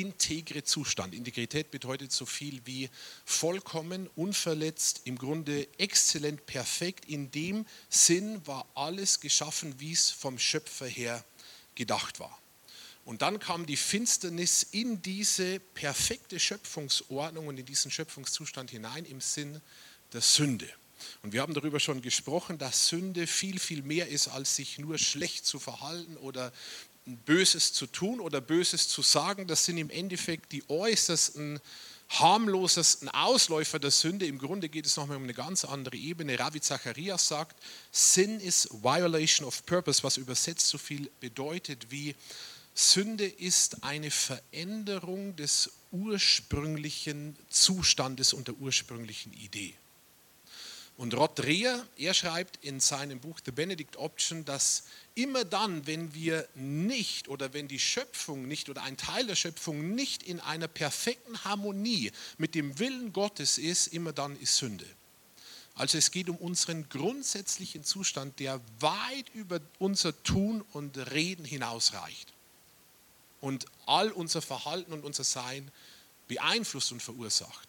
integre 0.00 0.64
Zustand. 0.64 1.14
Integrität 1.14 1.70
bedeutet 1.70 2.12
so 2.12 2.26
viel 2.26 2.60
wie 2.64 2.90
vollkommen, 3.24 4.08
unverletzt, 4.16 5.02
im 5.04 5.18
Grunde 5.18 5.68
exzellent, 5.78 6.46
perfekt. 6.46 7.04
In 7.06 7.30
dem 7.30 7.66
Sinn 7.88 8.46
war 8.46 8.66
alles 8.74 9.20
geschaffen, 9.20 9.78
wie 9.78 9.92
es 9.92 10.10
vom 10.10 10.38
Schöpfer 10.38 10.86
her 10.86 11.24
gedacht 11.74 12.20
war. 12.20 12.38
Und 13.04 13.22
dann 13.22 13.38
kam 13.38 13.64
die 13.64 13.78
Finsternis 13.78 14.62
in 14.70 15.00
diese 15.00 15.60
perfekte 15.60 16.38
Schöpfungsordnung 16.38 17.46
und 17.46 17.58
in 17.58 17.64
diesen 17.64 17.90
Schöpfungszustand 17.90 18.70
hinein 18.70 19.06
im 19.06 19.22
Sinn 19.22 19.62
der 20.12 20.20
Sünde. 20.20 20.68
Und 21.22 21.32
wir 21.32 21.42
haben 21.42 21.54
darüber 21.54 21.80
schon 21.80 22.02
gesprochen, 22.02 22.58
dass 22.58 22.88
Sünde 22.88 23.26
viel, 23.26 23.58
viel 23.58 23.82
mehr 23.82 24.08
ist, 24.08 24.28
als 24.28 24.56
sich 24.56 24.78
nur 24.78 24.98
schlecht 24.98 25.46
zu 25.46 25.58
verhalten 25.58 26.16
oder 26.18 26.52
Böses 27.16 27.72
zu 27.72 27.86
tun 27.86 28.20
oder 28.20 28.40
Böses 28.40 28.88
zu 28.88 29.02
sagen, 29.02 29.46
das 29.46 29.64
sind 29.64 29.78
im 29.78 29.90
Endeffekt 29.90 30.52
die 30.52 30.68
äußersten, 30.68 31.60
harmlosesten 32.08 33.08
Ausläufer 33.08 33.78
der 33.78 33.90
Sünde. 33.90 34.26
Im 34.26 34.38
Grunde 34.38 34.68
geht 34.68 34.86
es 34.86 34.96
nochmal 34.96 35.16
um 35.16 35.24
eine 35.24 35.34
ganz 35.34 35.64
andere 35.64 35.96
Ebene. 35.96 36.38
Ravi 36.38 36.60
Zacharias 36.60 37.28
sagt, 37.28 37.62
Sin 37.90 38.40
is 38.40 38.68
violation 38.82 39.46
of 39.46 39.64
purpose, 39.66 40.02
was 40.02 40.16
übersetzt 40.16 40.68
so 40.68 40.78
viel 40.78 41.10
bedeutet 41.20 41.90
wie 41.90 42.14
Sünde 42.74 43.26
ist 43.26 43.82
eine 43.82 44.10
Veränderung 44.12 45.34
des 45.34 45.72
ursprünglichen 45.90 47.36
Zustandes 47.48 48.32
und 48.32 48.46
der 48.46 48.54
ursprünglichen 48.54 49.32
Idee. 49.32 49.74
Und 50.98 51.14
Rod 51.14 51.38
Dreher, 51.38 51.86
er 51.96 52.12
schreibt 52.12 52.62
in 52.64 52.80
seinem 52.80 53.20
Buch 53.20 53.38
The 53.44 53.52
Benedict 53.52 53.96
Option, 53.98 54.44
dass 54.44 54.82
immer 55.14 55.44
dann, 55.44 55.86
wenn 55.86 56.12
wir 56.12 56.48
nicht 56.56 57.28
oder 57.28 57.52
wenn 57.52 57.68
die 57.68 57.78
Schöpfung 57.78 58.48
nicht 58.48 58.68
oder 58.68 58.82
ein 58.82 58.96
Teil 58.96 59.24
der 59.28 59.36
Schöpfung 59.36 59.94
nicht 59.94 60.24
in 60.24 60.40
einer 60.40 60.66
perfekten 60.66 61.44
Harmonie 61.44 62.10
mit 62.36 62.56
dem 62.56 62.80
Willen 62.80 63.12
Gottes 63.12 63.58
ist, 63.58 63.86
immer 63.86 64.12
dann 64.12 64.36
ist 64.40 64.56
Sünde. 64.56 64.86
Also 65.76 65.96
es 65.96 66.10
geht 66.10 66.28
um 66.28 66.36
unseren 66.36 66.88
grundsätzlichen 66.88 67.84
Zustand, 67.84 68.40
der 68.40 68.60
weit 68.80 69.28
über 69.34 69.60
unser 69.78 70.20
Tun 70.24 70.64
und 70.72 70.98
Reden 71.12 71.44
hinausreicht 71.44 72.32
und 73.40 73.66
all 73.86 74.10
unser 74.10 74.42
Verhalten 74.42 74.92
und 74.92 75.04
unser 75.04 75.22
Sein 75.22 75.70
beeinflusst 76.26 76.90
und 76.90 77.00
verursacht. 77.00 77.67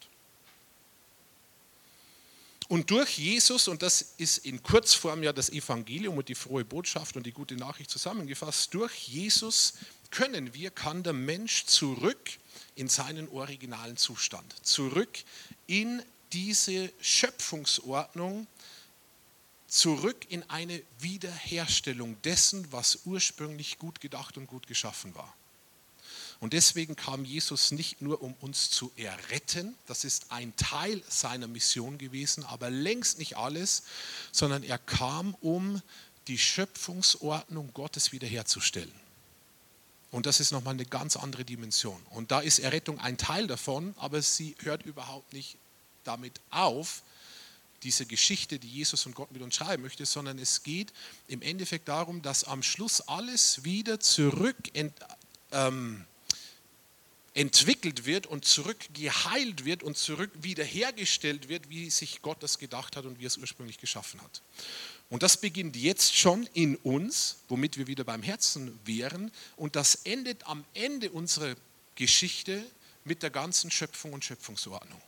Und 2.69 2.91
durch 2.91 3.17
Jesus, 3.17 3.67
und 3.67 3.81
das 3.81 4.13
ist 4.17 4.45
in 4.45 4.61
Kurzform 4.61 5.23
ja 5.23 5.33
das 5.33 5.49
Evangelium 5.49 6.19
und 6.19 6.29
die 6.29 6.35
frohe 6.35 6.63
Botschaft 6.63 7.17
und 7.17 7.25
die 7.25 7.31
gute 7.31 7.55
Nachricht 7.55 7.89
zusammengefasst, 7.89 8.75
durch 8.75 9.07
Jesus 9.07 9.73
können 10.11 10.53
wir, 10.53 10.69
kann 10.69 11.01
der 11.01 11.13
Mensch 11.13 11.65
zurück 11.65 12.29
in 12.75 12.88
seinen 12.88 13.27
originalen 13.29 13.97
Zustand, 13.97 14.53
zurück 14.61 15.17
in 15.65 16.03
diese 16.31 16.91
Schöpfungsordnung, 17.01 18.45
zurück 19.67 20.27
in 20.29 20.47
eine 20.47 20.79
Wiederherstellung 20.99 22.21
dessen, 22.21 22.71
was 22.71 22.99
ursprünglich 23.05 23.79
gut 23.79 23.99
gedacht 23.99 24.38
und 24.38 24.45
gut 24.45 24.67
geschaffen 24.67 25.15
war. 25.15 25.35
Und 26.39 26.53
deswegen 26.53 26.96
kam 26.96 27.25
Jesus 27.25 27.72
nicht 27.72 28.01
nur, 28.01 28.22
um 28.22 28.34
uns 28.39 28.72
zu 28.72 28.91
erretten, 28.96 29.75
das 29.88 30.05
ist 30.05 30.31
ein 30.31 30.55
Teil 30.55 31.03
seiner 31.10 31.48
Mission 31.48 31.98
gewesen, 31.98 32.46
aber 32.46 32.69
längst 32.69 33.19
nicht 33.19 33.36
alles, 33.36 33.84
sondern 34.31 34.63
er 34.63 34.77
kam, 34.77 35.36
um 35.41 35.81
die 36.27 36.38
Schöpfungsordnung 36.38 37.74
Gottes 37.74 38.13
wiederherzustellen. 38.13 38.93
Und 40.12 40.25
das 40.25 40.39
ist 40.39 40.51
nochmal 40.51 40.74
eine 40.75 40.86
ganz 40.86 41.17
andere 41.17 41.43
Dimension. 41.43 42.01
Und 42.12 42.31
da 42.31 42.39
ist 42.39 42.60
Errettung 42.60 43.00
ein 43.00 43.17
Teil 43.17 43.46
davon, 43.46 43.93
aber 43.98 44.22
sie 44.22 44.55
hört 44.62 44.84
überhaupt 44.84 45.34
nicht 45.34 45.58
damit 46.03 46.39
auf, 46.50 47.03
diese 47.84 48.05
Geschichte, 48.05 48.60
die 48.60 48.67
Jesus 48.67 49.05
und 49.05 49.15
Gott 49.15 49.31
mit 49.31 49.41
uns 49.41 49.55
schreiben 49.55 49.84
möchte, 49.84 50.05
sondern 50.05 50.38
es 50.39 50.63
geht 50.63 50.91
im 51.27 51.41
Endeffekt 51.41 51.88
darum, 51.88 52.22
dass 52.22 52.43
am 52.43 52.63
Schluss 52.63 53.01
alles 53.01 53.63
wieder 53.63 54.00
zurück 54.00 54.58
ähm, 55.51 56.05
entwickelt 57.39 58.05
wird 58.05 58.27
und 58.27 58.43
zurückgeheilt 58.43 59.63
wird 59.63 59.81
und 59.81 59.98
zurück 59.98 60.29
wiederhergestellt 60.41 61.48
wird, 61.48 61.69
wie 61.69 61.89
sich 61.89 62.22
Gott 62.22 62.43
das 62.43 62.60
gedacht 62.60 62.98
hat 62.98 63.05
und 63.05 63.17
wie 63.17 63.24
er 63.24 63.27
es 63.27 63.38
ursprünglich 63.38 63.77
geschaffen 63.77 64.22
hat. 64.22 64.41
Und 65.10 65.24
das 65.24 65.38
beginnt 65.38 65.77
jetzt 65.77 66.17
schon 66.17 66.50
in 66.53 66.75
uns, 66.75 67.38
womit 67.48 67.77
wir 67.77 67.88
wieder 67.88 68.03
beim 68.03 68.24
Herzen 68.24 68.77
wären. 68.84 69.31
Und 69.55 69.77
das 69.77 69.96
endet 70.03 70.46
am 70.48 70.65
Ende 70.74 71.12
unserer 71.12 71.55
Geschichte 71.96 72.62
mit 73.05 73.24
der 73.24 73.29
ganzen 73.29 73.72
Schöpfung 73.72 74.12
und 74.12 74.25
Schöpfungsordnung. 74.25 75.01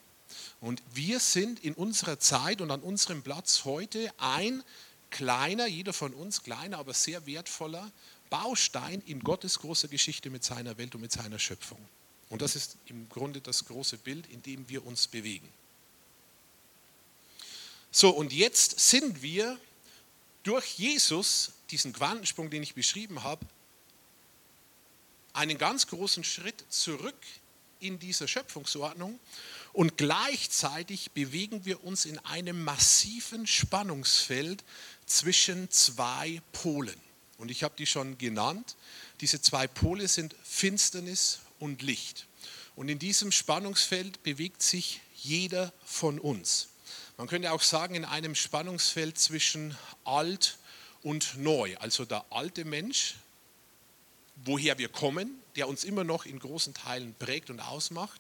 Und 0.62 0.82
wir 0.94 1.20
sind 1.20 1.60
in 1.60 1.74
unserer 1.74 2.18
Zeit 2.18 2.62
und 2.62 2.72
an 2.72 2.80
unserem 2.80 3.24
Platz 3.24 3.66
heute 3.66 4.10
ein 4.20 4.64
kleiner, 5.10 5.68
jeder 5.68 5.92
von 5.92 6.14
uns 6.14 6.44
kleiner, 6.44 6.78
aber 6.78 6.94
sehr 6.94 7.26
wertvoller 7.26 7.92
Baustein 8.30 9.04
in 9.06 9.20
Gottes 9.20 9.60
großer 9.60 9.90
Geschichte 9.90 10.30
mit 10.30 10.46
seiner 10.46 10.78
Welt 10.78 10.96
und 10.96 11.02
mit 11.02 11.12
seiner 11.12 11.38
Schöpfung. 11.38 11.86
Und 12.32 12.42
das 12.42 12.56
ist 12.56 12.78
im 12.86 13.10
Grunde 13.10 13.42
das 13.42 13.66
große 13.66 13.98
Bild, 13.98 14.26
in 14.28 14.42
dem 14.42 14.68
wir 14.70 14.86
uns 14.86 15.08
bewegen. 15.08 15.48
So, 17.92 18.10
und 18.10 18.32
jetzt 18.32 18.80
sind 18.80 19.22
wir 19.22 19.60
durch 20.44 20.80
Jesus, 20.80 21.52
diesen 21.72 21.92
Quantensprung, 21.92 22.50
den 22.50 22.64
ich 22.64 22.74
beschrieben 22.74 23.24
habe, 23.24 23.46
einen 25.34 25.58
ganz 25.58 25.88
großen 25.88 26.24
Schritt 26.24 26.64
zurück 26.70 27.18
in 27.82 28.00
dieser 28.00 28.30
Schöpfungsordnung 28.30 29.20
und 29.74 29.98
gleichzeitig 29.98 31.12
bewegen 31.12 31.66
wir 31.66 31.84
uns 31.84 32.06
in 32.06 32.18
einem 32.20 32.64
massiven 32.64 33.46
Spannungsfeld 33.46 34.64
zwischen 35.06 35.70
zwei 35.70 36.42
Polen. 36.54 37.00
Und 37.38 37.52
ich 37.52 37.64
habe 37.64 37.76
die 37.78 37.88
schon 37.88 38.18
genannt. 38.18 38.78
Diese 39.20 39.42
zwei 39.42 39.68
Pole 39.68 40.08
sind 40.08 40.34
Finsternis 40.44 41.40
und 41.62 41.82
Licht. 41.82 42.28
Und 42.76 42.90
in 42.90 43.00
diesem 43.00 43.32
Spannungsfeld 43.32 44.24
bewegt 44.24 44.62
sich 44.62 45.00
jeder 45.16 45.72
von 45.86 46.20
uns. 46.20 46.70
Man 47.18 47.28
könnte 47.28 47.52
auch 47.52 47.62
sagen, 47.62 47.96
in 47.96 48.04
einem 48.04 48.36
Spannungsfeld 48.36 49.18
zwischen 49.18 49.78
alt 50.04 50.58
und 51.04 51.38
neu. 51.38 51.78
Also 51.78 52.04
der 52.04 52.26
alte 52.32 52.66
Mensch, 52.66 53.16
woher 54.44 54.78
wir 54.78 54.90
kommen, 54.90 55.40
der 55.56 55.68
uns 55.68 55.84
immer 55.84 56.04
noch 56.04 56.26
in 56.26 56.40
großen 56.40 56.74
Teilen 56.74 57.14
prägt 57.20 57.50
und 57.50 57.60
ausmacht, 57.60 58.20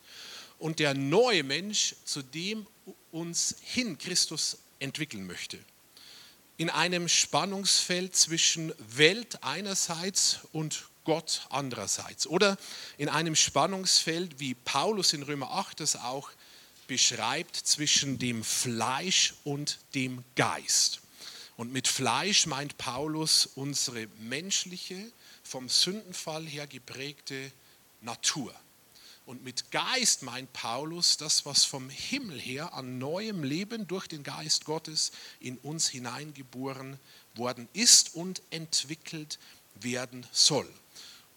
und 0.59 0.77
der 0.77 0.93
neue 0.93 1.43
Mensch, 1.43 1.95
zu 2.05 2.21
dem 2.21 2.67
uns 3.11 3.55
hin 3.61 3.97
Christus 3.97 4.59
entwickeln 4.77 5.25
möchte. 5.25 5.57
In 6.57 6.69
einem 6.69 7.09
Spannungsfeld 7.09 8.15
zwischen 8.15 8.71
Welt 8.77 9.43
einerseits 9.43 10.41
und 10.51 10.90
Gott 11.03 11.45
andererseits. 11.49 12.27
Oder 12.27 12.57
in 12.97 13.09
einem 13.09 13.35
Spannungsfeld, 13.35 14.39
wie 14.39 14.53
Paulus 14.53 15.13
in 15.13 15.23
Römer 15.23 15.51
8 15.51 15.79
das 15.79 15.95
auch 15.95 16.29
beschreibt, 16.87 17.55
zwischen 17.55 18.19
dem 18.19 18.43
Fleisch 18.43 19.33
und 19.43 19.79
dem 19.95 20.23
Geist. 20.35 21.01
Und 21.57 21.71
mit 21.71 21.87
Fleisch 21.87 22.45
meint 22.45 22.77
Paulus 22.77 23.45
unsere 23.55 24.07
menschliche, 24.19 25.11
vom 25.43 25.69
Sündenfall 25.69 26.45
her 26.45 26.65
geprägte 26.65 27.51
Natur. 28.01 28.53
Und 29.25 29.43
mit 29.43 29.71
Geist 29.71 30.23
meint 30.23 30.51
Paulus 30.53 31.17
das, 31.17 31.45
was 31.45 31.63
vom 31.63 31.89
Himmel 31.89 32.39
her 32.39 32.73
an 32.73 32.97
neuem 32.97 33.43
Leben 33.43 33.87
durch 33.87 34.07
den 34.07 34.23
Geist 34.23 34.65
Gottes 34.65 35.11
in 35.39 35.57
uns 35.59 35.87
hineingeboren 35.89 36.99
worden 37.35 37.69
ist 37.73 38.15
und 38.15 38.41
entwickelt 38.49 39.39
werden 39.75 40.25
soll. 40.31 40.67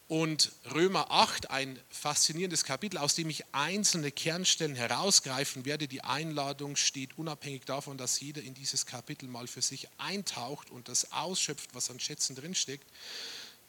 Und 0.06 0.52
Römer 0.74 1.10
8, 1.10 1.50
ein 1.50 1.78
faszinierendes 1.88 2.64
Kapitel, 2.64 2.98
aus 2.98 3.14
dem 3.14 3.30
ich 3.30 3.44
einzelne 3.52 4.10
Kernstellen 4.10 4.74
herausgreifen 4.74 5.64
werde. 5.64 5.88
Die 5.88 6.04
Einladung 6.04 6.76
steht 6.76 7.16
unabhängig 7.16 7.64
davon, 7.64 7.96
dass 7.96 8.20
jeder 8.20 8.42
in 8.42 8.52
dieses 8.52 8.84
Kapitel 8.84 9.28
mal 9.28 9.46
für 9.46 9.62
sich 9.62 9.88
eintaucht 9.96 10.70
und 10.70 10.88
das 10.88 11.12
ausschöpft, 11.12 11.70
was 11.72 11.90
an 11.90 12.00
Schätzen 12.00 12.36
drinsteckt. 12.36 12.86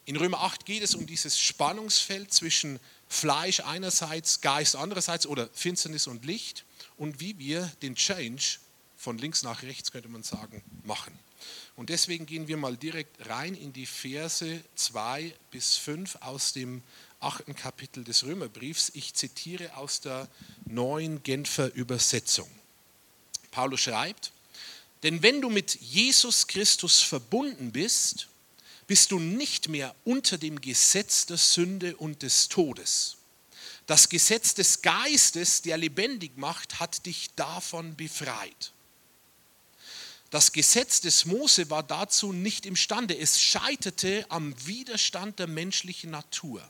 In 0.04 0.18
Römer 0.18 0.42
8 0.42 0.66
geht 0.66 0.84
es 0.84 0.94
um 0.94 1.08
dieses 1.08 1.40
Spannungsfeld 1.40 2.34
zwischen 2.34 2.80
Fleisch 3.08 3.62
einerseits, 3.62 4.42
Geist 4.42 4.76
andererseits 4.76 5.26
oder 5.26 5.50
Finsternis 5.54 6.06
und 6.06 6.26
Licht 6.26 6.66
und 6.98 7.22
wie 7.22 7.40
wir 7.40 7.72
den 7.82 7.96
Change 7.96 8.60
von 8.98 9.18
links 9.18 9.42
nach 9.42 9.64
rechts, 9.64 9.92
könnte 9.92 10.10
man 10.10 10.22
sagen, 10.22 10.62
machen. 10.84 11.18
Und 11.76 11.90
deswegen 11.90 12.26
gehen 12.26 12.48
wir 12.48 12.58
mal 12.58 12.78
direkt 12.78 13.28
rein 13.28 13.54
in 13.54 13.74
die 13.74 13.86
Verse 13.86 14.64
2 14.76 15.34
bis 15.52 15.76
5 15.76 16.18
aus 16.22 16.54
dem 16.54 16.82
achten 17.20 17.56
Kapitel 17.56 18.04
des 18.04 18.24
Römerbriefs. 18.24 18.92
Ich 18.94 19.14
zitiere 19.14 19.76
aus 19.76 20.00
der 20.00 20.30
neuen 20.66 21.22
Genfer 21.24 21.74
Übersetzung. 21.74 22.50
Paulus 23.52 23.82
schreibt, 23.82 24.32
denn 25.04 25.22
wenn 25.22 25.42
du 25.42 25.50
mit 25.50 25.76
Jesus 25.82 26.48
Christus 26.48 27.02
verbunden 27.02 27.72
bist, 27.72 28.28
bist 28.88 29.12
du 29.12 29.20
nicht 29.20 29.68
mehr 29.68 29.94
unter 30.04 30.38
dem 30.38 30.62
Gesetz 30.62 31.26
der 31.26 31.38
Sünde 31.38 31.98
und 31.98 32.22
des 32.22 32.48
Todes. 32.48 33.18
Das 33.88 34.10
Gesetz 34.10 34.54
des 34.56 34.82
Geistes, 34.82 35.62
der 35.62 35.78
lebendig 35.78 36.38
macht, 36.38 36.80
hat 36.80 37.06
dich 37.06 37.30
davon 37.36 37.96
befreit. 37.96 38.72
Das 40.30 40.52
Gesetz 40.52 41.02
des 41.02 41.26
Mose 41.26 41.70
war 41.70 41.84
dazu 41.84 42.34
nicht 42.34 42.66
imstande. 42.66 43.18
Es 43.18 43.40
scheiterte 43.42 44.26
am 44.30 44.54
Widerstand 44.66 45.40
der 45.40 45.48
menschlichen 45.48 46.12
Natur. 46.12 46.68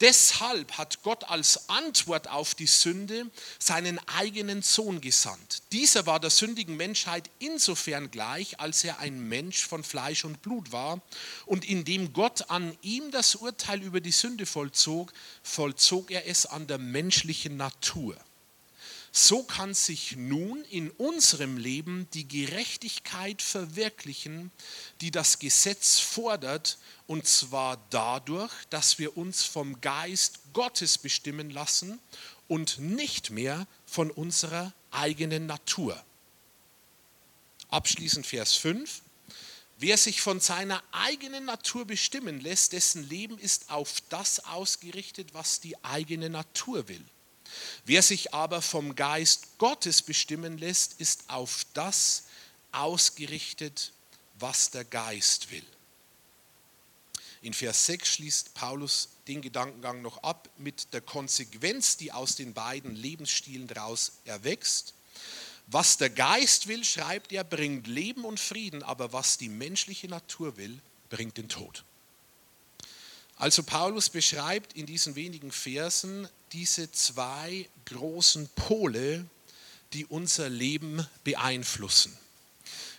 Deshalb 0.00 0.72
hat 0.72 1.02
Gott 1.02 1.24
als 1.24 1.68
Antwort 1.68 2.28
auf 2.28 2.54
die 2.54 2.66
Sünde 2.66 3.30
seinen 3.58 3.98
eigenen 4.08 4.60
Sohn 4.60 5.00
gesandt. 5.00 5.62
Dieser 5.72 6.04
war 6.06 6.20
der 6.20 6.30
sündigen 6.30 6.76
Menschheit 6.76 7.30
insofern 7.38 8.10
gleich, 8.10 8.60
als 8.60 8.84
er 8.84 8.98
ein 8.98 9.28
Mensch 9.28 9.66
von 9.66 9.84
Fleisch 9.84 10.24
und 10.24 10.42
Blut 10.42 10.72
war 10.72 11.00
und 11.46 11.64
indem 11.64 12.12
Gott 12.12 12.50
an 12.50 12.76
ihm 12.82 13.10
das 13.10 13.36
Urteil 13.36 13.82
über 13.82 14.00
die 14.00 14.12
Sünde 14.12 14.46
vollzog, 14.46 15.12
vollzog 15.42 16.10
er 16.10 16.26
es 16.26 16.44
an 16.44 16.66
der 16.66 16.78
menschlichen 16.78 17.56
Natur. 17.56 18.16
So 19.16 19.44
kann 19.44 19.74
sich 19.74 20.16
nun 20.16 20.64
in 20.64 20.90
unserem 20.90 21.56
Leben 21.56 22.08
die 22.14 22.26
Gerechtigkeit 22.26 23.42
verwirklichen, 23.42 24.50
die 25.00 25.12
das 25.12 25.38
Gesetz 25.38 26.00
fordert, 26.00 26.78
und 27.06 27.24
zwar 27.24 27.76
dadurch, 27.90 28.52
dass 28.70 28.98
wir 28.98 29.16
uns 29.16 29.44
vom 29.44 29.80
Geist 29.80 30.40
Gottes 30.52 30.98
bestimmen 30.98 31.50
lassen 31.50 32.00
und 32.48 32.80
nicht 32.80 33.30
mehr 33.30 33.68
von 33.86 34.10
unserer 34.10 34.72
eigenen 34.90 35.46
Natur. 35.46 36.04
Abschließend 37.68 38.26
Vers 38.26 38.54
5. 38.56 39.00
Wer 39.78 39.96
sich 39.96 40.22
von 40.22 40.40
seiner 40.40 40.82
eigenen 40.90 41.44
Natur 41.44 41.84
bestimmen 41.84 42.40
lässt, 42.40 42.72
dessen 42.72 43.08
Leben 43.08 43.38
ist 43.38 43.70
auf 43.70 44.00
das 44.08 44.44
ausgerichtet, 44.46 45.34
was 45.34 45.60
die 45.60 45.84
eigene 45.84 46.30
Natur 46.30 46.88
will. 46.88 47.04
Wer 47.84 48.02
sich 48.02 48.34
aber 48.34 48.62
vom 48.62 48.94
Geist 48.94 49.58
Gottes 49.58 50.02
bestimmen 50.02 50.58
lässt, 50.58 51.00
ist 51.00 51.24
auf 51.28 51.66
das 51.74 52.24
ausgerichtet, 52.72 53.92
was 54.38 54.70
der 54.70 54.84
Geist 54.84 55.50
will. 55.50 55.64
In 57.42 57.52
Vers 57.52 57.86
6 57.86 58.08
schließt 58.08 58.54
Paulus 58.54 59.10
den 59.28 59.42
Gedankengang 59.42 60.00
noch 60.00 60.22
ab 60.22 60.48
mit 60.56 60.92
der 60.94 61.02
Konsequenz, 61.02 61.96
die 61.98 62.10
aus 62.10 62.36
den 62.36 62.54
beiden 62.54 62.96
Lebensstilen 62.96 63.66
daraus 63.66 64.12
erwächst. 64.24 64.94
Was 65.66 65.96
der 65.96 66.10
Geist 66.10 66.68
will, 66.68 66.84
schreibt 66.84 67.32
er, 67.32 67.44
bringt 67.44 67.86
Leben 67.86 68.24
und 68.24 68.40
Frieden, 68.40 68.82
aber 68.82 69.12
was 69.12 69.38
die 69.38 69.48
menschliche 69.48 70.08
Natur 70.08 70.56
will, 70.56 70.80
bringt 71.10 71.36
den 71.36 71.48
Tod. 71.48 71.84
Also 73.36 73.62
Paulus 73.62 74.10
beschreibt 74.10 74.74
in 74.74 74.86
diesen 74.86 75.16
wenigen 75.16 75.50
Versen 75.50 76.28
diese 76.52 76.90
zwei 76.92 77.68
großen 77.86 78.48
Pole, 78.54 79.26
die 79.92 80.06
unser 80.06 80.48
Leben 80.48 81.06
beeinflussen. 81.24 82.16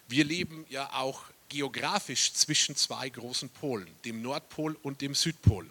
Wir 0.08 0.24
leben 0.24 0.65
ja 0.69 0.91
auch 0.93 1.24
geografisch 1.50 2.34
zwischen 2.34 2.76
zwei 2.76 3.10
großen 3.10 3.50
Polen, 3.50 3.88
dem 4.04 4.21
Nordpol 4.21 4.78
und 4.84 5.02
dem 5.02 5.15
Südpol. 5.15 5.69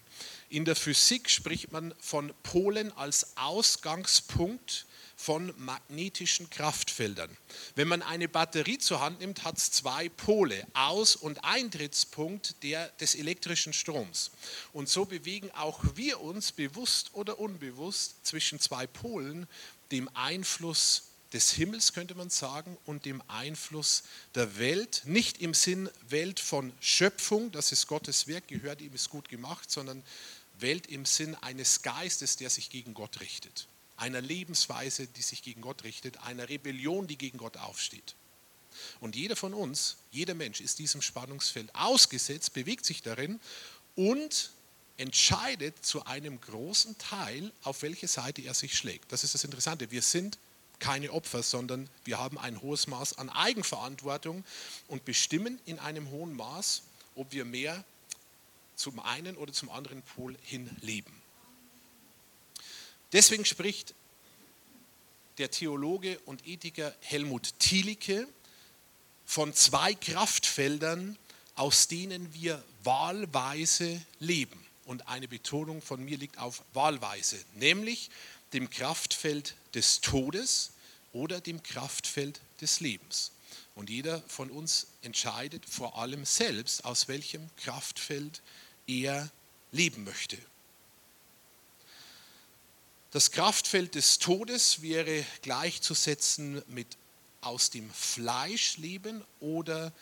In 0.48 0.64
der 0.64 0.77
Physik 0.77 1.29
spricht 1.29 1.72
man 1.72 1.94
von 2.00 2.33
Polen 2.42 2.92
als 2.92 3.37
Ausgangspunkt 3.37 4.87
von 5.24 5.54
magnetischen 5.56 6.50
Kraftfeldern. 6.50 7.34
Wenn 7.76 7.88
man 7.88 8.02
eine 8.02 8.28
Batterie 8.28 8.76
zur 8.76 9.00
Hand 9.00 9.20
nimmt, 9.20 9.42
hat 9.42 9.56
es 9.56 9.70
zwei 9.70 10.10
Pole, 10.10 10.66
Aus- 10.74 11.16
und 11.16 11.42
Eintrittspunkt 11.44 12.62
der, 12.62 12.88
des 13.00 13.14
elektrischen 13.14 13.72
Stroms. 13.72 14.32
Und 14.74 14.90
so 14.90 15.06
bewegen 15.06 15.50
auch 15.52 15.82
wir 15.94 16.20
uns 16.20 16.52
bewusst 16.52 17.08
oder 17.14 17.38
unbewusst 17.38 18.16
zwischen 18.26 18.60
zwei 18.60 18.87
Polen, 18.87 19.48
dem 19.92 20.10
Einfluss 20.12 21.04
des 21.32 21.52
Himmels, 21.52 21.94
könnte 21.94 22.14
man 22.14 22.28
sagen, 22.28 22.76
und 22.84 23.06
dem 23.06 23.22
Einfluss 23.26 24.02
der 24.34 24.58
Welt. 24.58 25.04
Nicht 25.06 25.40
im 25.40 25.54
Sinn 25.54 25.88
Welt 26.06 26.38
von 26.38 26.70
Schöpfung, 26.80 27.50
das 27.50 27.72
ist 27.72 27.87
Gottes 27.87 28.28
Werk, 28.28 28.48
gehört 28.48 28.82
ihm, 28.82 28.92
ist 28.92 29.08
gut 29.08 29.30
gemacht, 29.30 29.70
sondern 29.70 30.02
Welt 30.58 30.87
im 30.88 31.06
Sinn 31.06 31.34
eines 31.37 31.80
Geistes, 31.80 32.37
der 32.37 32.50
sich 32.50 32.68
gegen 32.68 32.92
Gott 32.92 33.20
richtet. 33.20 33.68
Einer 33.96 34.20
Lebensweise, 34.20 35.07
die 35.07 35.22
sich 35.22 35.42
gegen 35.42 35.61
Gott 35.61 35.85
richtet, 35.85 36.18
einer 36.18 36.48
Rebellion, 36.48 37.07
die 37.07 37.16
gegen 37.16 37.38
Gott 37.38 37.57
aufsteht. 37.57 38.14
Und 39.00 39.14
jeder 39.14 39.37
von 39.37 39.54
uns, 39.54 39.96
jeder 40.11 40.35
Mensch 40.35 40.61
ist 40.61 40.78
diesem 40.78 41.00
Spannungsfeld 41.00 41.74
ausgesetzt, 41.74 42.54
bewegt 42.54 42.85
sich 42.85 43.02
darin 43.02 43.40
und 43.94 44.50
entscheidet 44.96 45.85
zu 45.85 46.04
einem 46.07 46.40
großen 46.40 46.98
Teil, 46.98 47.52
auf 47.62 47.83
welche 47.83 48.09
Seite 48.09 48.42
er 48.42 48.54
sich 48.54 48.76
schlägt. 48.76 49.11
Das 49.12 49.24
ist 49.24 49.35
das 49.35 49.44
Interessante. 49.44 49.90
Wir 49.90 50.02
sind 50.02 50.38
keine 50.78 51.12
Opfer, 51.12 51.42
sondern 51.42 51.88
wir 52.04 52.18
haben 52.18 52.38
ein 52.38 52.61
hohes 52.61 52.87
Maß 52.87 53.18
an 53.18 53.30
Eigenverantwortung 53.30 54.44
und 54.88 55.04
bestimmen 55.04 55.61
in 55.66 55.78
einem 55.78 56.11
hohen 56.11 56.35
Maß, 56.35 56.83
ob 57.14 57.33
wir 57.33 57.44
mehr 57.44 57.85
zum 58.76 58.98
einen 59.00 59.37
oder 59.37 59.52
zum 59.52 59.70
anderen 59.70 60.02
Pol 60.02 60.37
hin 60.42 60.68
leben. 60.80 61.23
Deswegen 63.14 63.44
spricht 63.44 63.94
der 65.38 65.48
Theologe 65.48 66.18
und 66.27 66.46
Ethiker 66.48 66.92
Helmut 67.00 67.61
Thielicke 67.61 68.27
von 69.24 69.55
zwei 69.55 69.94
Kraftfeldern, 69.94 71.16
aus 71.55 71.87
denen 71.87 72.35
wir 72.35 72.62
wahlweise 72.83 74.05
leben. 74.18 74.61
Und 74.85 75.07
eine 75.07 75.29
Betonung 75.29 75.81
von 75.81 76.05
mir 76.05 76.18
liegt 76.18 76.38
auf 76.38 76.64
wahlweise, 76.72 77.38
nämlich 77.55 78.11
dem 78.53 78.68
Kraftfeld 78.68 79.55
des 79.74 80.00
Todes 80.00 80.72
oder 81.12 81.40
dem 81.40 81.62
Kraftfeld 81.62 82.40
des 82.61 82.81
Lebens. 82.81 83.31
Und 83.77 83.90
jeder 83.90 84.22
von 84.27 84.50
uns 84.50 84.88
entscheidet 85.03 85.64
vor 85.66 85.98
allem 85.98 86.24
selbst, 86.24 86.85
aus 86.85 87.07
welchem 87.07 87.48
Kraftfeld 87.59 88.42
er 88.88 89.31
leben 89.70 90.03
möchte. 90.03 90.37
Das 93.14 93.31
Kraftfeld 93.31 93.94
des 93.94 94.18
Todes 94.18 94.83
wäre 94.83 95.24
gleichzusetzen 95.42 96.61
mit 96.66 96.96
aus 97.42 97.70
dem 97.70 97.88
Fleisch 97.92 98.77
leben 98.77 99.22
oder 99.38 99.92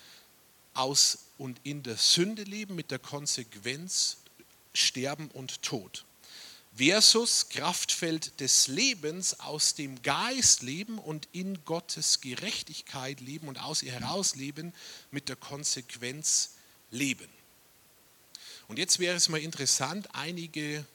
aus 0.73 1.19
und 1.37 1.61
in 1.63 1.83
der 1.83 1.99
Sünde 1.99 2.43
leben 2.45 2.75
mit 2.75 2.91
der 2.91 2.99
Konsequenz 2.99 4.17
Sterben 4.73 5.29
und 5.33 5.61
Tod. 5.61 6.07
Versus 6.75 7.51
Kraftfeld 7.51 8.41
des 8.41 8.69
Lebens 8.69 9.41
aus 9.41 9.75
dem 9.75 10.01
Geist 10.01 10.63
leben 10.63 10.99
und 10.99 11.29
in 11.33 11.63
Gottes 11.67 12.23
Gerechtigkeit 12.23 13.21
leben 13.21 13.47
und 13.49 13.61
aus 13.61 13.83
ihr 13.83 13.93
heraus 13.93 14.37
leben 14.37 14.73
mit 15.11 15.29
der 15.29 15.37
Konsequenz 15.37 16.53
leben. 16.91 17.29
Und 18.69 18.79
jetzt 18.79 19.01
wäre 19.01 19.17
es 19.17 19.29
mal 19.29 19.43
interessant, 19.43 20.09
einige 20.15 20.87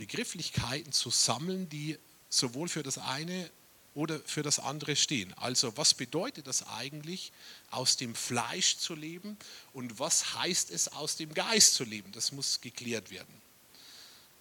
Begrifflichkeiten 0.00 0.92
zu 0.92 1.10
sammeln, 1.10 1.68
die 1.68 1.98
sowohl 2.30 2.70
für 2.70 2.82
das 2.82 2.96
eine 2.96 3.50
oder 3.92 4.18
für 4.20 4.42
das 4.42 4.58
andere 4.58 4.96
stehen. 4.96 5.34
Also 5.34 5.76
was 5.76 5.92
bedeutet 5.92 6.46
das 6.46 6.66
eigentlich, 6.66 7.32
aus 7.70 7.98
dem 7.98 8.14
Fleisch 8.14 8.78
zu 8.78 8.94
leben 8.94 9.36
und 9.74 9.98
was 9.98 10.36
heißt 10.36 10.70
es, 10.70 10.88
aus 10.88 11.16
dem 11.16 11.34
Geist 11.34 11.74
zu 11.74 11.84
leben? 11.84 12.12
Das 12.12 12.32
muss 12.32 12.62
geklärt 12.62 13.10
werden. 13.10 13.42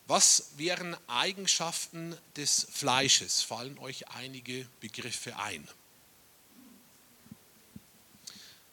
Was 0.08 0.52
wären 0.56 0.96
Eigenschaften 1.10 2.18
des 2.38 2.66
Fleisches? 2.72 3.42
Fallen 3.42 3.78
euch 3.80 4.08
einige 4.08 4.66
Begriffe 4.80 5.36
ein? 5.36 5.68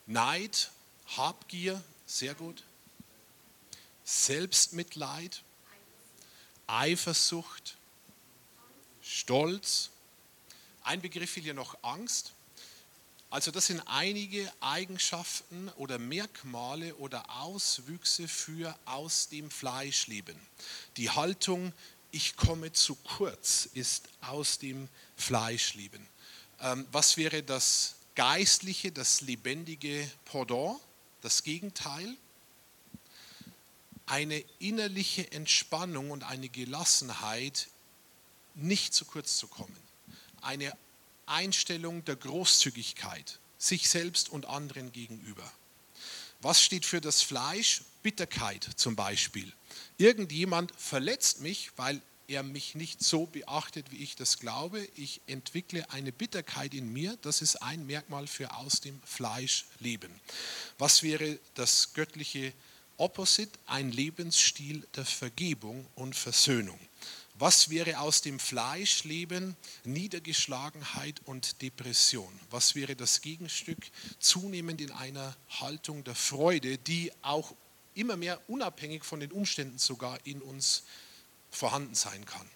Neid, 0.07 0.71
Habgier, 1.17 1.83
sehr 2.07 2.37
gut. 2.37 2.63
Selbstmitleid, 4.05 5.43
Eifersucht, 6.67 7.77
Stolz. 9.03 9.91
Ein 10.83 11.01
Begriff 11.01 11.35
hier 11.35 11.55
noch 11.55 11.77
Angst. 11.83 12.33
Also 13.31 13.51
das 13.51 13.67
sind 13.67 13.83
einige 13.87 14.53
Eigenschaften 14.61 15.69
oder 15.77 15.99
Merkmale 15.99 16.95
oder 16.97 17.25
Auswüchse 17.41 18.29
für 18.29 18.77
aus 18.85 19.29
dem 19.29 19.51
Fleisch 19.51 20.07
leben. 20.07 20.39
Die 20.97 21.11
Haltung, 21.11 21.73
ich 22.13 22.37
komme 22.37 22.73
zu 22.73 22.95
kurz, 22.95 23.69
ist 23.75 24.09
aus 24.21 24.59
dem 24.59 24.89
Fleisch 25.17 25.75
leben. 25.75 26.07
Ähm, 26.61 26.87
was 26.93 27.17
wäre 27.17 27.43
das 27.43 27.97
geistliche, 28.15 28.93
das 28.93 29.21
lebendige 29.21 30.11
Pendant, 30.25 30.81
das 31.21 31.43
Gegenteil? 31.43 32.17
Eine 34.07 34.43
innerliche 34.59 35.31
Entspannung 35.33 36.11
und 36.11 36.25
eine 36.25 36.49
Gelassenheit, 36.49 37.69
nicht 38.55 38.95
zu 38.95 39.05
kurz 39.05 39.37
zu 39.37 39.49
kommen. 39.49 39.77
Eine 40.41 40.73
Einstellung 41.27 42.05
der 42.05 42.17
Großzügigkeit, 42.17 43.39
sich 43.59 43.89
selbst 43.89 44.29
und 44.29 44.47
anderen 44.47 44.93
gegenüber. 44.93 45.51
Was 46.41 46.63
steht 46.63 46.87
für 46.87 47.01
das 47.01 47.23
Fleisch? 47.23 47.83
Bitterkeit 48.03 48.63
zum 48.77 48.95
Beispiel. 48.95 49.53
Irgendjemand 49.99 50.73
verletzt 50.77 51.41
mich, 51.41 51.73
weil 51.77 52.01
er 52.29 52.43
mich 52.43 52.75
nicht 52.75 53.03
so 53.03 53.27
beachtet, 53.27 53.91
wie 53.91 53.97
ich 53.97 54.17
das 54.17 54.39
glaube. 54.39 54.87
Ich 54.95 55.21
entwickle 55.27 55.91
eine 55.91 56.13
Bitterkeit 56.13 56.75
in 56.75 56.93
mir. 56.93 57.17
Das 57.23 57.43
ist 57.43 57.57
ein 57.63 57.87
Merkmal 57.87 58.27
für 58.27 58.55
aus 58.55 58.81
dem 58.81 59.01
Fleisch 59.03 59.65
leben. 59.81 60.13
Was 60.79 61.03
wäre 61.03 61.39
das 61.55 61.95
göttliche 61.95 62.53
Opposite 62.99 63.59
ein 63.67 63.93
Lebensstil 63.93 64.87
der 64.97 65.05
Vergebung 65.05 65.87
und 65.95 66.17
Versöhnung. 66.17 66.79
Was 67.39 67.69
wäre 67.69 68.01
aus 68.01 68.23
dem 68.23 68.39
Fleischleben 68.39 69.57
Niedergeschlagenheit 69.85 71.21
und 71.27 71.61
Depression? 71.61 72.33
Was 72.51 72.75
wäre 72.75 72.97
das 72.97 73.21
Gegenstück 73.21 73.79
zunehmend 74.19 74.81
in 74.81 74.91
einer 74.91 75.37
Haltung 75.51 76.03
der 76.05 76.15
Freude, 76.15 76.79
die 76.79 77.13
auch 77.21 77.55
immer 77.95 78.17
mehr 78.17 78.41
unabhängig 78.49 79.05
von 79.05 79.21
den 79.21 79.33
Umständen 79.33 79.79
sogar 79.79 80.19
in 80.25 80.41
uns 80.41 80.85
vorhanden 81.51 81.95
sein 81.95 82.25
kann? 82.25 82.49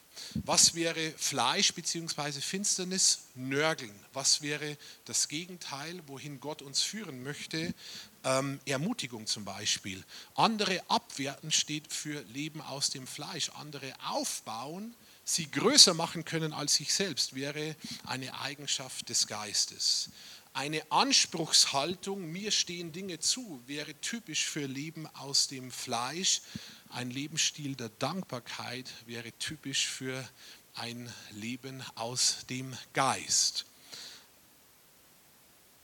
Was 0.45 0.75
wäre 0.75 1.13
Fleisch 1.17 1.75
bzw. 1.75 2.41
Finsternis? 2.41 3.21
Nörgeln. 3.35 3.95
Was 4.13 4.43
wäre 4.43 4.77
das 5.05 5.29
Gegenteil, 5.29 6.01
wohin 6.07 6.41
Gott 6.41 6.63
uns 6.63 6.83
führen 6.83 7.23
möchte? 7.23 7.75
Ähm, 8.23 8.61
Ermutigung 8.67 9.27
zum 9.27 9.47
Beispiel. 9.47 10.05
Andere 10.35 10.83
abwerten 10.89 11.51
steht 11.51 11.91
für 11.93 12.21
Leben 12.33 12.61
aus 12.61 12.91
dem 12.91 13.07
Fleisch. 13.07 13.51
Andere 13.51 13.95
aufbauen, 14.07 14.95
sie 15.25 15.51
größer 15.51 15.95
machen 15.95 16.27
können 16.27 16.53
als 16.53 16.75
sich 16.75 16.93
selbst, 16.93 17.35
wäre 17.35 17.75
eine 18.05 18.39
Eigenschaft 18.41 19.09
des 19.09 19.27
Geistes. 19.27 20.11
Eine 20.53 20.83
Anspruchshaltung, 20.91 22.31
mir 22.31 22.51
stehen 22.51 22.93
Dinge 22.93 23.21
zu, 23.21 23.63
wäre 23.67 23.95
typisch 24.01 24.47
für 24.47 24.67
Leben 24.67 25.07
aus 25.15 25.47
dem 25.49 25.71
Fleisch. 25.71 26.43
Ein 26.91 27.11
Lebensstil 27.11 27.77
der 27.77 27.89
Dankbarkeit 27.89 28.91
wäre 29.07 29.33
typisch 29.39 29.87
für 29.87 30.29
ein 30.75 31.11
Leben 31.31 31.83
aus 31.95 32.39
dem 32.51 32.77
Geist. 32.93 33.65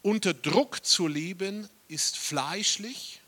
Unter 0.03 0.35
Druck 0.35 0.85
zu 0.85 1.07
leben 1.07 1.69
ist 1.89 2.17
fleischlich, 2.17 3.21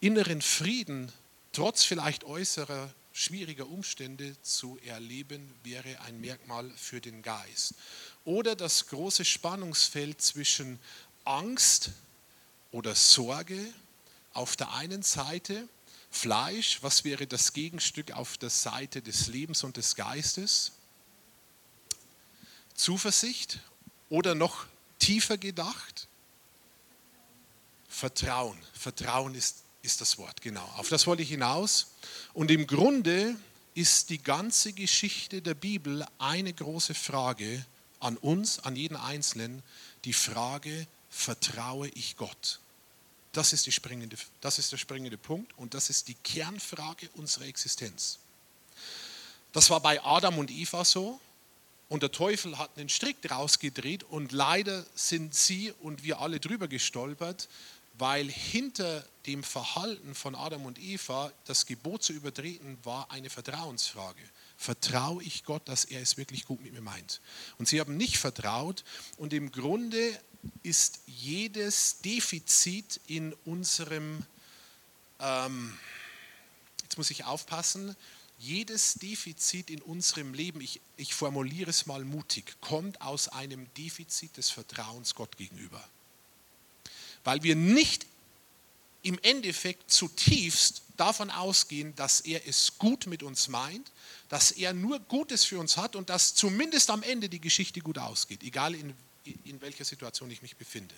inneren 0.00 0.42
Frieden 0.42 1.12
trotz 1.52 1.84
vielleicht 1.84 2.24
äußerer 2.24 2.92
schwieriger 3.12 3.68
Umstände 3.68 4.36
zu 4.42 4.78
erleben, 4.84 5.54
wäre 5.62 6.00
ein 6.00 6.20
Merkmal 6.20 6.68
für 6.76 7.00
den 7.00 7.22
Geist. 7.22 7.74
Oder 8.24 8.56
das 8.56 8.88
große 8.88 9.24
Spannungsfeld 9.24 10.20
zwischen 10.20 10.80
Angst 11.24 11.90
oder 12.72 12.94
Sorge 12.94 13.72
auf 14.32 14.56
der 14.56 14.72
einen 14.72 15.02
Seite, 15.02 15.68
Fleisch, 16.10 16.78
was 16.80 17.02
wäre 17.02 17.26
das 17.26 17.52
Gegenstück 17.52 18.12
auf 18.12 18.38
der 18.38 18.50
Seite 18.50 19.02
des 19.02 19.26
Lebens 19.26 19.64
und 19.64 19.76
des 19.76 19.96
Geistes? 19.96 20.72
Zuversicht 22.74 23.58
oder 24.10 24.36
noch 24.36 24.66
tiefer 25.00 25.38
gedacht, 25.38 26.06
Vertrauen. 27.94 28.58
Vertrauen 28.72 29.36
ist, 29.36 29.62
ist 29.82 30.00
das 30.00 30.18
Wort, 30.18 30.42
genau. 30.42 30.68
Auf 30.76 30.88
das 30.88 31.06
wollte 31.06 31.22
ich 31.22 31.28
hinaus. 31.28 31.92
Und 32.32 32.50
im 32.50 32.66
Grunde 32.66 33.36
ist 33.74 34.10
die 34.10 34.18
ganze 34.18 34.72
Geschichte 34.72 35.40
der 35.40 35.54
Bibel 35.54 36.04
eine 36.18 36.52
große 36.52 36.94
Frage 36.94 37.64
an 38.00 38.16
uns, 38.16 38.58
an 38.58 38.74
jeden 38.74 38.96
Einzelnen, 38.96 39.62
die 40.04 40.12
Frage, 40.12 40.88
vertraue 41.08 41.88
ich 41.94 42.16
Gott? 42.16 42.58
Das 43.30 43.52
ist, 43.52 43.66
die 43.66 43.72
springende, 43.72 44.16
das 44.40 44.58
ist 44.58 44.72
der 44.72 44.76
springende 44.76 45.16
Punkt 45.16 45.56
und 45.56 45.74
das 45.74 45.88
ist 45.88 46.08
die 46.08 46.14
Kernfrage 46.14 47.08
unserer 47.14 47.44
Existenz. 47.44 48.18
Das 49.52 49.70
war 49.70 49.78
bei 49.78 50.02
Adam 50.04 50.38
und 50.38 50.50
Eva 50.50 50.84
so 50.84 51.20
und 51.88 52.02
der 52.02 52.10
Teufel 52.10 52.58
hat 52.58 52.70
einen 52.76 52.88
Strick 52.88 53.22
draus 53.22 53.58
gedreht 53.58 54.02
und 54.02 54.32
leider 54.32 54.84
sind 54.96 55.34
sie 55.34 55.72
und 55.82 56.02
wir 56.02 56.18
alle 56.20 56.40
drüber 56.40 56.66
gestolpert 56.66 57.48
weil 57.98 58.28
hinter 58.28 59.06
dem 59.26 59.42
Verhalten 59.42 60.14
von 60.14 60.34
Adam 60.34 60.66
und 60.66 60.78
Eva 60.78 61.32
das 61.44 61.66
Gebot 61.66 62.02
zu 62.02 62.12
übertreten 62.12 62.76
war 62.82 63.10
eine 63.10 63.30
Vertrauensfrage. 63.30 64.20
Vertraue 64.56 65.22
ich 65.22 65.44
Gott, 65.44 65.68
dass 65.68 65.84
er 65.84 66.02
es 66.02 66.16
wirklich 66.16 66.44
gut 66.44 66.60
mit 66.62 66.72
mir 66.72 66.80
meint? 66.80 67.20
Und 67.58 67.68
sie 67.68 67.80
haben 67.80 67.96
nicht 67.96 68.18
vertraut 68.18 68.84
und 69.16 69.32
im 69.32 69.52
Grunde 69.52 70.18
ist 70.62 71.00
jedes 71.06 72.00
Defizit 72.00 73.00
in 73.06 73.32
unserem, 73.44 74.24
ähm, 75.20 75.78
jetzt 76.82 76.98
muss 76.98 77.10
ich 77.10 77.24
aufpassen, 77.24 77.96
jedes 78.38 78.94
Defizit 78.94 79.70
in 79.70 79.80
unserem 79.80 80.34
Leben, 80.34 80.60
ich, 80.60 80.80
ich 80.96 81.14
formuliere 81.14 81.70
es 81.70 81.86
mal 81.86 82.04
mutig, 82.04 82.56
kommt 82.60 83.00
aus 83.00 83.28
einem 83.28 83.72
Defizit 83.74 84.36
des 84.36 84.50
Vertrauens 84.50 85.14
Gott 85.14 85.36
gegenüber. 85.36 85.82
Weil 87.24 87.42
wir 87.42 87.56
nicht 87.56 88.06
im 89.02 89.18
Endeffekt 89.22 89.90
zutiefst 89.90 90.82
davon 90.96 91.30
ausgehen, 91.30 91.94
dass 91.96 92.20
er 92.20 92.46
es 92.46 92.78
gut 92.78 93.06
mit 93.06 93.22
uns 93.22 93.48
meint, 93.48 93.90
dass 94.28 94.50
er 94.50 94.72
nur 94.72 94.98
Gutes 95.00 95.44
für 95.44 95.58
uns 95.58 95.76
hat 95.76 95.96
und 95.96 96.08
dass 96.10 96.34
zumindest 96.34 96.90
am 96.90 97.02
Ende 97.02 97.28
die 97.28 97.40
Geschichte 97.40 97.80
gut 97.80 97.98
ausgeht, 97.98 98.42
egal 98.42 98.74
in, 98.74 98.94
in 99.44 99.60
welcher 99.60 99.84
Situation 99.84 100.30
ich 100.30 100.42
mich 100.42 100.56
befinde. 100.56 100.94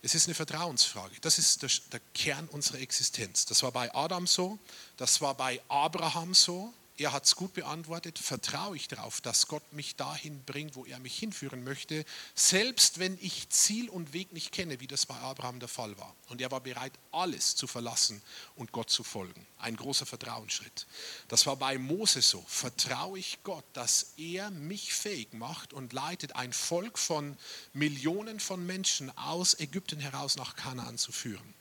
Es 0.00 0.14
ist 0.14 0.26
eine 0.26 0.34
Vertrauensfrage. 0.34 1.16
Das 1.20 1.38
ist 1.38 1.62
der, 1.62 1.70
der 1.92 2.00
Kern 2.14 2.48
unserer 2.48 2.78
Existenz. 2.78 3.46
Das 3.46 3.62
war 3.62 3.72
bei 3.72 3.92
Adam 3.94 4.26
so, 4.26 4.58
das 4.96 5.20
war 5.20 5.34
bei 5.34 5.60
Abraham 5.68 6.34
so, 6.34 6.72
er 6.98 7.12
hat 7.12 7.24
es 7.24 7.36
gut 7.36 7.54
beantwortet, 7.54 8.18
vertraue 8.18 8.76
ich 8.76 8.88
darauf, 8.88 9.20
dass 9.20 9.46
Gott 9.46 9.72
mich 9.72 9.94
dahin 9.94 10.44
bringt, 10.44 10.74
wo 10.74 10.84
er 10.84 10.98
mich 10.98 11.16
hinführen 11.16 11.62
möchte, 11.62 12.04
selbst 12.34 12.98
wenn 12.98 13.16
ich 13.20 13.48
Ziel 13.50 13.88
und 13.88 14.12
Weg 14.12 14.32
nicht 14.32 14.50
kenne, 14.50 14.80
wie 14.80 14.88
das 14.88 15.06
bei 15.06 15.14
Abraham 15.14 15.60
der 15.60 15.68
Fall 15.68 15.96
war. 15.98 16.14
Und 16.28 16.40
er 16.40 16.50
war 16.50 16.60
bereit, 16.60 16.92
alles 17.12 17.54
zu 17.54 17.68
verlassen 17.68 18.20
und 18.56 18.72
Gott 18.72 18.90
zu 18.90 19.04
folgen. 19.04 19.46
Ein 19.58 19.76
großer 19.76 20.06
Vertrauensschritt. 20.06 20.86
Das 21.28 21.46
war 21.46 21.56
bei 21.56 21.78
Mose 21.78 22.20
so. 22.20 22.44
Vertraue 22.48 23.18
ich 23.18 23.38
Gott, 23.44 23.64
dass 23.74 24.14
er 24.16 24.50
mich 24.50 24.92
fähig 24.92 25.32
macht 25.34 25.72
und 25.72 25.92
leitet, 25.92 26.34
ein 26.34 26.52
Volk 26.52 26.98
von 26.98 27.36
Millionen 27.72 28.40
von 28.40 28.66
Menschen 28.66 29.16
aus 29.16 29.58
Ägypten 29.58 30.00
heraus 30.00 30.36
nach 30.36 30.56
Kanaan 30.56 30.98
zu 30.98 31.12
führen. 31.12 31.57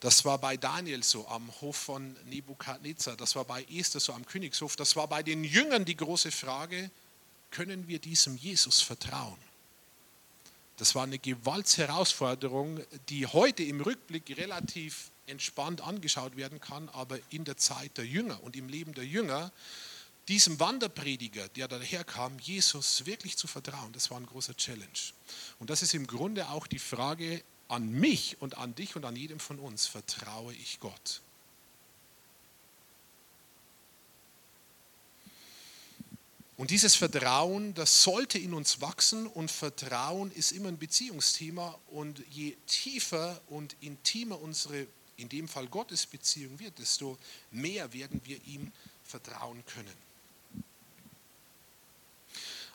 Das 0.00 0.24
war 0.24 0.38
bei 0.38 0.56
Daniel 0.56 1.02
so 1.02 1.26
am 1.28 1.50
Hof 1.60 1.76
von 1.76 2.16
Nebukadnezar. 2.26 3.16
Das 3.16 3.34
war 3.34 3.44
bei 3.44 3.64
Esther 3.64 4.00
so 4.00 4.12
am 4.12 4.26
Königshof. 4.26 4.76
Das 4.76 4.94
war 4.94 5.08
bei 5.08 5.22
den 5.22 5.42
Jüngern 5.42 5.84
die 5.84 5.96
große 5.96 6.30
Frage, 6.30 6.90
können 7.50 7.88
wir 7.88 7.98
diesem 7.98 8.36
Jesus 8.36 8.82
vertrauen? 8.82 9.38
Das 10.76 10.94
war 10.94 11.04
eine 11.04 11.18
Gewaltsherausforderung, 11.18 12.80
die 13.08 13.26
heute 13.26 13.62
im 13.62 13.80
Rückblick 13.80 14.36
relativ 14.36 15.10
entspannt 15.26 15.80
angeschaut 15.80 16.36
werden 16.36 16.60
kann, 16.60 16.88
aber 16.90 17.18
in 17.30 17.44
der 17.44 17.56
Zeit 17.56 17.96
der 17.96 18.06
Jünger 18.06 18.42
und 18.42 18.56
im 18.56 18.68
Leben 18.68 18.92
der 18.92 19.06
Jünger, 19.06 19.52
diesem 20.28 20.60
Wanderprediger, 20.60 21.48
der 21.48 21.68
daherkam, 21.68 22.38
Jesus 22.40 23.06
wirklich 23.06 23.36
zu 23.36 23.46
vertrauen, 23.46 23.92
das 23.92 24.10
war 24.10 24.18
ein 24.18 24.26
großer 24.26 24.56
Challenge. 24.56 24.86
Und 25.58 25.70
das 25.70 25.82
ist 25.82 25.94
im 25.94 26.06
Grunde 26.06 26.48
auch 26.50 26.66
die 26.66 26.78
Frage, 26.78 27.42
an 27.68 27.90
mich 27.90 28.40
und 28.40 28.58
an 28.58 28.74
dich 28.74 28.96
und 28.96 29.04
an 29.04 29.16
jedem 29.16 29.40
von 29.40 29.58
uns 29.58 29.86
vertraue 29.86 30.54
ich 30.54 30.80
Gott. 30.80 31.20
Und 36.56 36.70
dieses 36.70 36.94
Vertrauen, 36.94 37.74
das 37.74 38.02
sollte 38.02 38.38
in 38.38 38.54
uns 38.54 38.80
wachsen 38.80 39.26
und 39.26 39.50
Vertrauen 39.50 40.32
ist 40.32 40.52
immer 40.52 40.68
ein 40.68 40.78
Beziehungsthema 40.78 41.78
und 41.88 42.22
je 42.30 42.56
tiefer 42.66 43.40
und 43.48 43.76
intimer 43.82 44.40
unsere, 44.40 44.86
in 45.18 45.28
dem 45.28 45.48
Fall 45.48 45.66
Gottes 45.66 46.06
Beziehung 46.06 46.58
wird, 46.58 46.78
desto 46.78 47.18
mehr 47.50 47.92
werden 47.92 48.22
wir 48.24 48.42
ihm 48.46 48.72
vertrauen 49.04 49.62
können. 49.66 50.05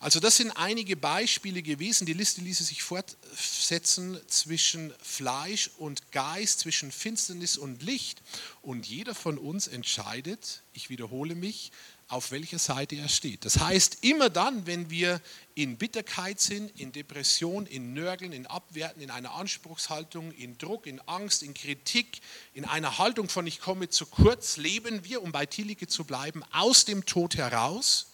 Also 0.01 0.19
das 0.19 0.37
sind 0.37 0.49
einige 0.57 0.97
Beispiele 0.97 1.61
gewesen. 1.61 2.07
Die 2.07 2.13
Liste 2.13 2.41
ließe 2.41 2.63
sich 2.63 2.81
fortsetzen 2.81 4.19
zwischen 4.27 4.91
Fleisch 4.99 5.69
und 5.77 6.11
Geist, 6.11 6.61
zwischen 6.61 6.91
Finsternis 6.91 7.55
und 7.55 7.83
Licht. 7.83 8.23
Und 8.63 8.87
jeder 8.87 9.13
von 9.13 9.37
uns 9.37 9.67
entscheidet, 9.67 10.63
ich 10.73 10.89
wiederhole 10.89 11.35
mich, 11.35 11.71
auf 12.07 12.31
welcher 12.31 12.57
Seite 12.57 12.95
er 12.95 13.09
steht. 13.09 13.45
Das 13.45 13.59
heißt, 13.59 13.99
immer 14.01 14.31
dann, 14.31 14.65
wenn 14.65 14.89
wir 14.89 15.21
in 15.53 15.77
Bitterkeit 15.77 16.41
sind, 16.41 16.77
in 16.79 16.91
Depression, 16.91 17.67
in 17.67 17.93
Nörgeln, 17.93 18.33
in 18.33 18.47
Abwerten, 18.47 19.03
in 19.03 19.11
einer 19.11 19.35
Anspruchshaltung, 19.35 20.31
in 20.31 20.57
Druck, 20.57 20.87
in 20.87 20.99
Angst, 21.01 21.43
in 21.43 21.53
Kritik, 21.53 22.21
in 22.55 22.65
einer 22.65 22.97
Haltung 22.97 23.29
von 23.29 23.45
ich 23.45 23.59
komme 23.59 23.89
zu 23.89 24.07
kurz, 24.07 24.57
leben 24.57 25.05
wir, 25.05 25.21
um 25.21 25.31
bei 25.31 25.45
Thielicke 25.45 25.87
zu 25.87 26.05
bleiben, 26.05 26.43
aus 26.51 26.85
dem 26.85 27.05
Tod 27.05 27.35
heraus 27.35 28.11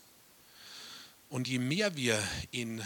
und 1.29 1.47
je 1.47 1.59
mehr 1.59 1.95
wir 1.95 2.21
in 2.51 2.81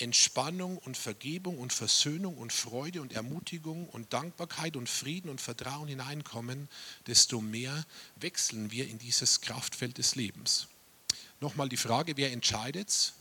Entspannung 0.00 0.78
und 0.78 0.96
Vergebung 0.96 1.58
und 1.58 1.72
Versöhnung 1.72 2.38
und 2.38 2.52
Freude 2.52 3.02
und 3.02 3.12
Ermutigung 3.12 3.88
und 3.88 4.12
Dankbarkeit 4.12 4.76
und 4.76 4.88
Frieden 4.88 5.28
und 5.28 5.40
Vertrauen 5.40 5.88
hineinkommen, 5.88 6.68
desto 7.06 7.40
mehr 7.40 7.84
wechseln 8.16 8.70
wir 8.70 8.88
in 8.88 8.98
dieses 8.98 9.42
Kraftfeld 9.42 9.98
des 9.98 10.14
Lebens. 10.14 10.68
Nochmal 11.40 11.68
die 11.68 11.76
Frage, 11.76 12.16
wer 12.16 12.32
entscheidet? 12.32 13.12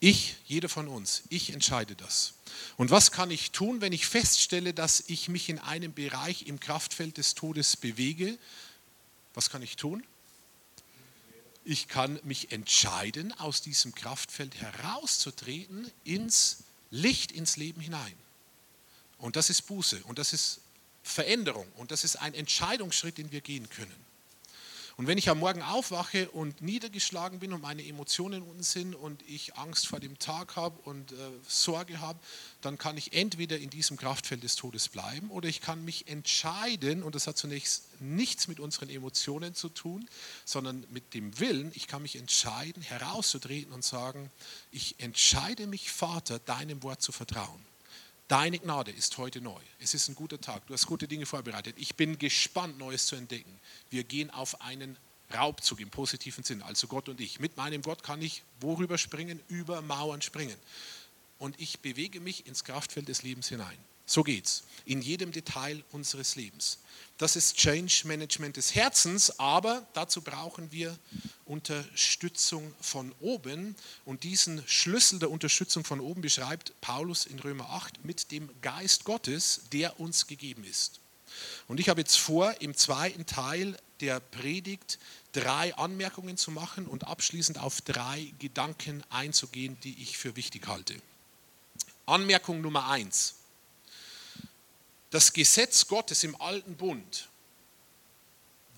Ich, 0.00 0.36
jeder 0.46 0.68
von 0.68 0.86
uns, 0.86 1.24
ich 1.28 1.52
entscheide 1.52 1.96
das. 1.96 2.34
Und 2.76 2.90
was 2.90 3.10
kann 3.10 3.30
ich 3.30 3.50
tun, 3.50 3.80
wenn 3.80 3.92
ich 3.92 4.06
feststelle, 4.06 4.72
dass 4.72 5.00
ich 5.08 5.28
mich 5.28 5.48
in 5.48 5.58
einem 5.58 5.92
Bereich 5.92 6.46
im 6.46 6.60
Kraftfeld 6.60 7.16
des 7.16 7.34
Todes 7.34 7.76
bewege? 7.76 8.38
Was 9.34 9.50
kann 9.50 9.62
ich 9.62 9.76
tun? 9.76 10.04
Ich 11.70 11.86
kann 11.86 12.18
mich 12.22 12.50
entscheiden, 12.50 13.38
aus 13.38 13.60
diesem 13.60 13.94
Kraftfeld 13.94 14.54
herauszutreten 14.54 15.90
ins 16.02 16.60
Licht, 16.90 17.30
ins 17.30 17.58
Leben 17.58 17.82
hinein. 17.82 18.14
Und 19.18 19.36
das 19.36 19.50
ist 19.50 19.66
Buße 19.66 20.02
und 20.04 20.18
das 20.18 20.32
ist 20.32 20.62
Veränderung 21.02 21.70
und 21.76 21.90
das 21.90 22.04
ist 22.04 22.16
ein 22.16 22.32
Entscheidungsschritt, 22.32 23.18
den 23.18 23.32
wir 23.32 23.42
gehen 23.42 23.68
können. 23.68 24.07
Und 24.98 25.06
wenn 25.06 25.16
ich 25.16 25.28
am 25.28 25.38
Morgen 25.38 25.62
aufwache 25.62 26.28
und 26.28 26.60
niedergeschlagen 26.60 27.38
bin 27.38 27.52
und 27.52 27.62
meine 27.62 27.86
Emotionen 27.86 28.42
unten 28.42 28.64
sind 28.64 28.96
und 28.96 29.22
ich 29.28 29.54
Angst 29.54 29.86
vor 29.86 30.00
dem 30.00 30.18
Tag 30.18 30.56
habe 30.56 30.76
und 30.80 31.12
äh, 31.12 31.14
Sorge 31.46 32.00
habe, 32.00 32.18
dann 32.62 32.78
kann 32.78 32.96
ich 32.96 33.12
entweder 33.12 33.58
in 33.58 33.70
diesem 33.70 33.96
Kraftfeld 33.96 34.42
des 34.42 34.56
Todes 34.56 34.88
bleiben 34.88 35.30
oder 35.30 35.48
ich 35.48 35.60
kann 35.60 35.84
mich 35.84 36.08
entscheiden, 36.08 37.04
und 37.04 37.14
das 37.14 37.28
hat 37.28 37.38
zunächst 37.38 37.84
nichts 38.00 38.48
mit 38.48 38.58
unseren 38.58 38.90
Emotionen 38.90 39.54
zu 39.54 39.68
tun, 39.68 40.10
sondern 40.44 40.84
mit 40.90 41.14
dem 41.14 41.38
Willen, 41.38 41.70
ich 41.76 41.86
kann 41.86 42.02
mich 42.02 42.16
entscheiden, 42.16 42.82
herauszutreten 42.82 43.72
und 43.72 43.84
sagen, 43.84 44.32
ich 44.72 44.98
entscheide 44.98 45.68
mich, 45.68 45.92
Vater, 45.92 46.40
deinem 46.40 46.82
Wort 46.82 47.02
zu 47.02 47.12
vertrauen. 47.12 47.67
Deine 48.28 48.58
Gnade 48.58 48.90
ist 48.90 49.16
heute 49.16 49.40
neu. 49.40 49.58
Es 49.80 49.94
ist 49.94 50.08
ein 50.08 50.14
guter 50.14 50.38
Tag. 50.38 50.66
Du 50.66 50.74
hast 50.74 50.86
gute 50.86 51.08
Dinge 51.08 51.24
vorbereitet. 51.24 51.76
Ich 51.78 51.94
bin 51.94 52.18
gespannt, 52.18 52.76
Neues 52.76 53.06
zu 53.06 53.16
entdecken. 53.16 53.58
Wir 53.88 54.04
gehen 54.04 54.28
auf 54.28 54.60
einen 54.60 54.98
Raubzug 55.34 55.80
im 55.80 55.88
positiven 55.88 56.44
Sinn, 56.44 56.62
also 56.62 56.88
Gott 56.88 57.08
und 57.08 57.22
ich. 57.22 57.40
Mit 57.40 57.56
meinem 57.56 57.80
Gott 57.80 58.02
kann 58.02 58.20
ich 58.20 58.42
worüber 58.60 58.98
springen? 58.98 59.40
Über 59.48 59.80
Mauern 59.80 60.20
springen. 60.20 60.56
Und 61.38 61.58
ich 61.58 61.80
bewege 61.80 62.20
mich 62.20 62.46
ins 62.46 62.64
Kraftfeld 62.64 63.08
des 63.08 63.22
Lebens 63.22 63.48
hinein. 63.48 63.78
So 64.04 64.22
geht's. 64.22 64.64
In 64.84 65.00
jedem 65.00 65.32
Detail 65.32 65.82
unseres 65.92 66.36
Lebens. 66.36 66.80
Das 67.16 67.34
ist 67.34 67.56
Change 67.56 68.02
Management 68.04 68.58
des 68.58 68.74
Herzens, 68.74 69.38
aber 69.38 69.86
dazu 69.94 70.20
brauchen 70.20 70.70
wir 70.70 70.98
Unterstützung 71.48 72.74
von 72.80 73.12
oben. 73.20 73.74
Und 74.04 74.24
diesen 74.24 74.66
Schlüssel 74.66 75.18
der 75.18 75.30
Unterstützung 75.30 75.84
von 75.84 76.00
oben 76.00 76.20
beschreibt 76.20 76.78
Paulus 76.80 77.26
in 77.26 77.38
Römer 77.38 77.70
8 77.70 78.04
mit 78.04 78.30
dem 78.30 78.48
Geist 78.60 79.04
Gottes, 79.04 79.62
der 79.72 79.98
uns 80.00 80.26
gegeben 80.26 80.64
ist. 80.64 81.00
Und 81.66 81.80
ich 81.80 81.88
habe 81.88 82.00
jetzt 82.00 82.18
vor, 82.18 82.60
im 82.60 82.76
zweiten 82.76 83.26
Teil 83.26 83.76
der 84.00 84.20
Predigt 84.20 84.98
drei 85.32 85.74
Anmerkungen 85.74 86.36
zu 86.36 86.50
machen 86.50 86.86
und 86.86 87.06
abschließend 87.06 87.58
auf 87.58 87.80
drei 87.80 88.32
Gedanken 88.38 89.02
einzugehen, 89.10 89.78
die 89.82 90.02
ich 90.02 90.18
für 90.18 90.36
wichtig 90.36 90.66
halte. 90.66 90.94
Anmerkung 92.06 92.60
Nummer 92.60 92.88
eins 92.88 93.34
das 95.10 95.32
Gesetz 95.32 95.86
Gottes 95.86 96.22
im 96.24 96.38
alten 96.40 96.76
Bund 96.76 97.28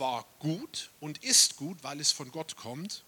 war 0.01 0.27
gut 0.39 0.91
und 0.99 1.23
ist 1.23 1.57
gut, 1.57 1.79
weil 1.83 2.01
es 2.01 2.11
von 2.11 2.33
Gott 2.33 2.57
kommt, 2.57 3.05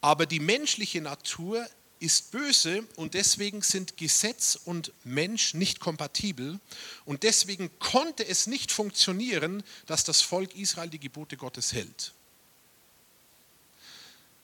aber 0.00 0.26
die 0.26 0.40
menschliche 0.40 1.00
Natur 1.00 1.68
ist 2.00 2.30
böse 2.30 2.84
und 2.96 3.14
deswegen 3.14 3.62
sind 3.62 3.96
Gesetz 3.96 4.58
und 4.64 4.92
Mensch 5.04 5.54
nicht 5.54 5.80
kompatibel. 5.80 6.60
Und 7.04 7.22
deswegen 7.24 7.76
konnte 7.78 8.26
es 8.26 8.46
nicht 8.46 8.70
funktionieren, 8.70 9.62
dass 9.86 10.04
das 10.04 10.20
Volk 10.20 10.54
Israel 10.54 10.88
die 10.88 11.00
Gebote 11.00 11.36
Gottes 11.36 11.72
hält. 11.72 12.12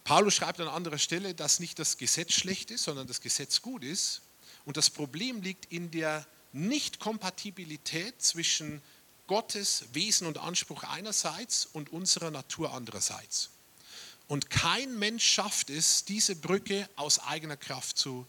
Paulus 0.03 0.35
schreibt 0.35 0.61
an 0.61 0.69
anderer 0.69 0.99
Stelle, 0.99 1.35
dass 1.35 1.61
nicht 1.61 1.79
das 1.79 1.97
Gesetz 1.97 2.33
schlecht 2.33 2.71
ist, 2.71 2.85
sondern 2.85 3.07
das 3.07 3.21
Gesetz 3.21 3.63
gut 3.63 3.85
ist. 3.85 4.21
Und 4.65 4.77
das 4.77 4.91
Problem 4.91 5.41
liegt 5.41 5.73
in 5.73 5.91
der 5.91 6.27
nicht-Kompatibilität 6.53 8.21
zwischen 8.21 8.83
Gottes 9.27 9.85
Wesen 9.93 10.27
und 10.27 10.39
Anspruch 10.39 10.83
einerseits 10.85 11.67
und 11.67 11.93
unserer 11.93 12.31
Natur 12.31 12.73
andererseits. 12.75 13.51
Und 14.29 14.51
kein 14.51 14.99
Mensch 14.99 15.25
schafft 15.25 15.71
es, 15.71 16.05
diese 16.05 16.37
Brücke 16.37 16.89
aus 16.97 17.19
eigener 17.19 17.57
Kraft 17.57 17.99
zu 17.99 18.27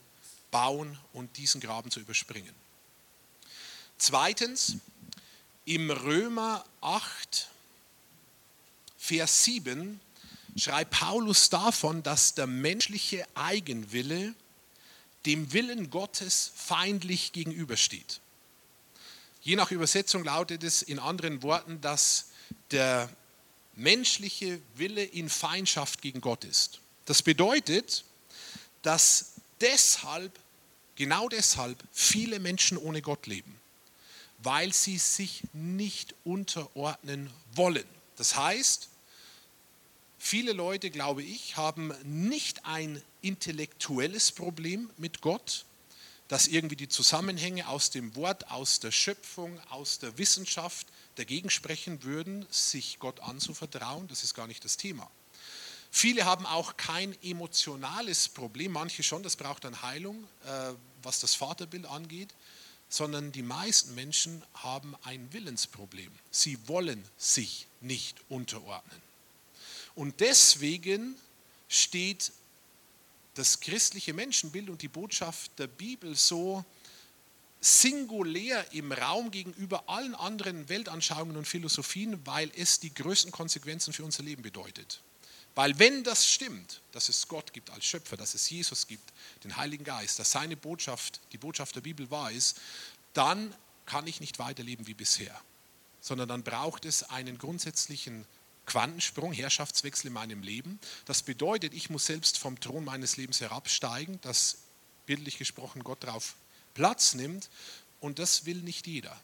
bauen 0.51 0.97
und 1.13 1.37
diesen 1.37 1.61
Graben 1.61 1.91
zu 1.91 1.99
überspringen. 1.99 2.53
Zweitens, 3.97 4.77
im 5.65 5.89
Römer 5.89 6.65
8, 6.81 7.49
Vers 8.97 9.43
7 9.45 9.99
schreibt 10.57 10.91
Paulus 10.91 11.49
davon, 11.49 12.03
dass 12.03 12.33
der 12.35 12.47
menschliche 12.47 13.25
Eigenwille 13.35 14.33
dem 15.25 15.51
Willen 15.53 15.89
Gottes 15.89 16.51
feindlich 16.55 17.31
gegenübersteht. 17.31 18.19
Je 19.45 19.55
nach 19.55 19.69
Übersetzung 19.69 20.23
lautet 20.23 20.63
es 20.63 20.81
in 20.81 20.97
anderen 20.97 21.43
Worten, 21.43 21.79
dass 21.79 22.29
der 22.71 23.07
menschliche 23.75 24.59
Wille 24.73 25.03
in 25.03 25.29
Feindschaft 25.29 26.01
gegen 26.01 26.19
Gott 26.19 26.43
ist. 26.43 26.79
Das 27.05 27.21
bedeutet, 27.21 28.05
dass 28.81 29.33
deshalb, 29.61 30.39
genau 30.95 31.29
deshalb, 31.29 31.77
viele 31.91 32.39
Menschen 32.39 32.75
ohne 32.79 33.03
Gott 33.03 33.27
leben, 33.27 33.55
weil 34.39 34.73
sie 34.73 34.97
sich 34.97 35.43
nicht 35.53 36.15
unterordnen 36.23 37.29
wollen. 37.53 37.85
Das 38.15 38.35
heißt, 38.35 38.89
viele 40.17 40.53
Leute, 40.53 40.89
glaube 40.89 41.21
ich, 41.21 41.55
haben 41.55 41.93
nicht 42.03 42.65
ein 42.65 42.99
intellektuelles 43.21 44.31
Problem 44.31 44.89
mit 44.97 45.21
Gott, 45.21 45.65
dass 46.27 46.47
irgendwie 46.47 46.75
die 46.75 46.89
Zusammenhänge 46.89 47.67
aus 47.67 47.89
dem 47.91 48.15
Wort, 48.15 48.49
aus 48.49 48.79
der 48.79 48.91
Schöpfung, 48.91 49.59
aus 49.69 49.99
der 49.99 50.17
Wissenschaft 50.17 50.87
dagegen 51.15 51.49
sprechen 51.49 52.03
würden, 52.03 52.45
sich 52.49 52.99
Gott 52.99 53.19
anzuvertrauen. 53.21 54.07
Das 54.07 54.23
ist 54.23 54.33
gar 54.33 54.47
nicht 54.47 54.65
das 54.65 54.77
Thema. 54.77 55.09
Viele 55.91 56.25
haben 56.25 56.45
auch 56.45 56.75
kein 56.75 57.15
emotionales 57.23 58.27
Problem, 58.27 58.73
manche 58.73 59.01
schon, 59.01 59.23
das 59.23 59.37
braucht 59.37 59.63
dann 59.63 59.81
Heilung, 59.81 60.25
äh, 60.45 60.73
was 61.03 61.21
das 61.21 61.35
Vaterbild 61.35 61.85
angeht, 61.85 62.33
sondern 62.89 63.31
die 63.31 63.41
meisten 63.41 63.95
Menschen 63.95 64.43
haben 64.55 64.95
ein 65.03 65.31
Willensproblem. 65.31 66.11
Sie 66.31 66.57
wollen 66.67 67.03
sich 67.17 67.67
nicht 67.81 68.17
unterordnen. 68.29 69.01
Und 69.95 70.19
deswegen 70.19 71.15
steht 71.69 72.31
das 73.35 73.59
christliche 73.59 74.13
Menschenbild 74.13 74.69
und 74.69 74.81
die 74.81 74.87
Botschaft 74.87 75.57
der 75.59 75.67
Bibel 75.67 76.15
so 76.15 76.65
singulär 77.61 78.73
im 78.73 78.91
Raum 78.91 79.31
gegenüber 79.31 79.89
allen 79.89 80.15
anderen 80.15 80.69
Weltanschauungen 80.69 81.35
und 81.35 81.47
Philosophien, 81.47 82.25
weil 82.25 82.51
es 82.55 82.79
die 82.79 82.93
größten 82.93 83.31
Konsequenzen 83.31 83.91
für 83.91 84.03
unser 84.03 84.23
Leben 84.23 84.41
bedeutet. 84.41 85.01
Weil 85.55 85.77
wenn 85.79 86.03
das 86.03 86.29
stimmt, 86.29 86.81
dass 86.91 87.09
es 87.09 87.27
Gott 87.27 87.53
gibt 87.53 87.69
als 87.69 87.85
Schöpfer, 87.85 88.17
dass 88.17 88.35
es 88.35 88.49
Jesus 88.49 88.87
gibt, 88.87 89.13
den 89.43 89.55
Heiligen 89.55 89.85
Geist, 89.85 90.19
dass 90.19 90.31
seine 90.31 90.57
Botschaft, 90.57 91.21
die 91.31 91.37
Botschaft 91.37 91.75
der 91.75 91.81
Bibel 91.81 92.11
wahr 92.11 92.31
ist, 92.31 92.59
dann 93.13 93.55
kann 93.85 94.05
ich 94.05 94.19
nicht 94.19 94.37
weiterleben 94.37 94.87
wie 94.87 94.93
bisher, 94.93 95.39
sondern 96.01 96.27
dann 96.27 96.43
braucht 96.43 96.85
es 96.85 97.03
einen 97.03 97.37
grundsätzlichen 97.37 98.25
Quantensprung, 98.65 99.31
Herrschaftswechsel 99.33 100.07
in 100.07 100.13
meinem 100.13 100.43
Leben. 100.43 100.79
Das 101.05 101.23
bedeutet, 101.23 101.73
ich 101.73 101.89
muss 101.89 102.05
selbst 102.05 102.37
vom 102.37 102.59
Thron 102.59 102.83
meines 102.83 103.17
Lebens 103.17 103.41
herabsteigen, 103.41 104.19
dass 104.21 104.57
bildlich 105.05 105.37
gesprochen 105.37 105.83
Gott 105.83 106.03
darauf 106.03 106.35
Platz 106.73 107.13
nimmt. 107.13 107.49
Und 107.99 108.19
das 108.19 108.45
will 108.45 108.57
nicht 108.57 108.87
jeder. 108.87 109.19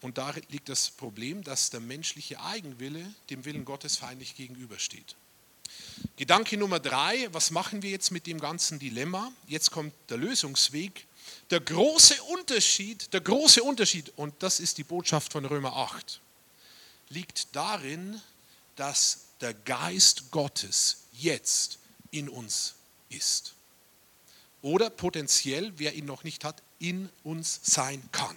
Und 0.00 0.16
da 0.16 0.32
liegt 0.48 0.68
das 0.68 0.90
Problem, 0.90 1.44
dass 1.44 1.70
der 1.70 1.80
menschliche 1.80 2.40
Eigenwille 2.40 3.14
dem 3.28 3.44
Willen 3.44 3.64
Gottes 3.64 3.96
feindlich 3.96 4.34
gegenübersteht. 4.34 5.16
Gedanke 6.16 6.56
Nummer 6.56 6.80
drei, 6.80 7.28
was 7.32 7.50
machen 7.50 7.82
wir 7.82 7.90
jetzt 7.90 8.10
mit 8.10 8.26
dem 8.26 8.40
ganzen 8.40 8.78
Dilemma? 8.78 9.30
Jetzt 9.46 9.70
kommt 9.70 9.92
der 10.08 10.16
Lösungsweg. 10.16 11.06
Der 11.50 11.60
große 11.60 12.22
Unterschied, 12.24 13.12
der 13.12 13.20
große 13.20 13.62
Unterschied, 13.62 14.12
und 14.16 14.34
das 14.42 14.58
ist 14.60 14.78
die 14.78 14.84
Botschaft 14.84 15.32
von 15.32 15.44
Römer 15.44 15.76
8, 15.76 16.20
liegt 17.10 17.54
darin, 17.54 18.20
dass 18.80 19.26
der 19.42 19.52
Geist 19.52 20.30
Gottes 20.30 21.02
jetzt 21.12 21.78
in 22.10 22.30
uns 22.30 22.76
ist. 23.10 23.52
Oder 24.62 24.88
potenziell, 24.88 25.74
wer 25.76 25.92
ihn 25.92 26.06
noch 26.06 26.24
nicht 26.24 26.44
hat, 26.44 26.62
in 26.78 27.10
uns 27.22 27.60
sein 27.62 28.02
kann. 28.10 28.34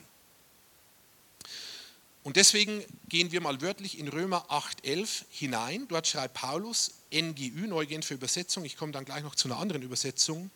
Und 2.23 2.35
deswegen 2.35 2.83
gehen 3.07 3.31
wir 3.31 3.39
mal 3.39 3.61
wörtlich 3.61 3.97
in 3.97 4.09
Römer 4.09 4.49
8.11 4.49 5.23
hinein. 5.29 5.87
Dort 5.87 6.07
schreibt 6.07 6.33
Paulus, 6.33 6.91
NGÜ, 7.13 7.67
Neue 7.67 7.87
Genfer 7.87 8.15
Übersetzung, 8.15 8.65
ich 8.65 8.75
komme 8.75 8.91
dann 8.91 9.05
gleich 9.05 9.23
noch 9.23 9.35
zu 9.35 9.47
einer 9.47 9.59
anderen 9.59 9.81
Übersetzung. 9.81 10.51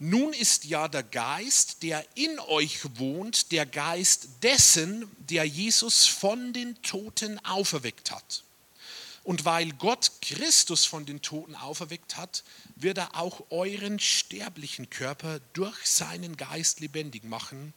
Nun 0.00 0.32
ist 0.32 0.64
ja 0.64 0.88
der 0.88 1.04
Geist, 1.04 1.84
der 1.84 2.04
in 2.16 2.40
euch 2.40 2.98
wohnt, 2.98 3.52
der 3.52 3.66
Geist 3.66 4.28
dessen, 4.42 5.08
der 5.30 5.44
Jesus 5.44 6.06
von 6.08 6.52
den 6.52 6.82
Toten 6.82 7.38
auferweckt 7.44 8.10
hat. 8.10 8.42
Und 9.24 9.44
weil 9.44 9.72
Gott 9.72 10.10
Christus 10.20 10.84
von 10.84 11.06
den 11.06 11.22
Toten 11.22 11.54
auferweckt 11.54 12.16
hat, 12.16 12.42
wird 12.74 12.98
er 12.98 13.16
auch 13.16 13.42
euren 13.50 14.00
sterblichen 14.00 14.90
Körper 14.90 15.40
durch 15.52 15.86
seinen 15.86 16.36
Geist 16.36 16.80
lebendig 16.80 17.24
machen, 17.24 17.72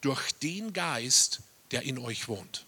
durch 0.00 0.32
den 0.32 0.72
Geist, 0.72 1.40
der 1.70 1.82
in 1.82 1.98
euch 1.98 2.26
wohnt. 2.28 2.64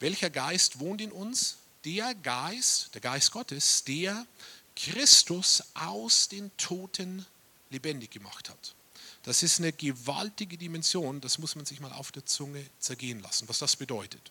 Welcher 0.00 0.30
Geist 0.30 0.78
wohnt 0.78 1.00
in 1.00 1.12
uns? 1.12 1.56
Der 1.84 2.14
Geist, 2.14 2.94
der 2.94 3.00
Geist 3.00 3.30
Gottes, 3.30 3.84
der 3.84 4.26
Christus 4.74 5.62
aus 5.74 6.28
den 6.28 6.54
Toten 6.56 7.24
lebendig 7.70 8.10
gemacht 8.10 8.50
hat. 8.50 8.74
Das 9.22 9.42
ist 9.42 9.58
eine 9.58 9.72
gewaltige 9.72 10.56
Dimension, 10.56 11.20
das 11.20 11.38
muss 11.38 11.56
man 11.56 11.66
sich 11.66 11.80
mal 11.80 11.92
auf 11.92 12.12
der 12.12 12.24
Zunge 12.24 12.64
zergehen 12.78 13.20
lassen, 13.20 13.48
was 13.48 13.58
das 13.58 13.76
bedeutet. 13.76 14.30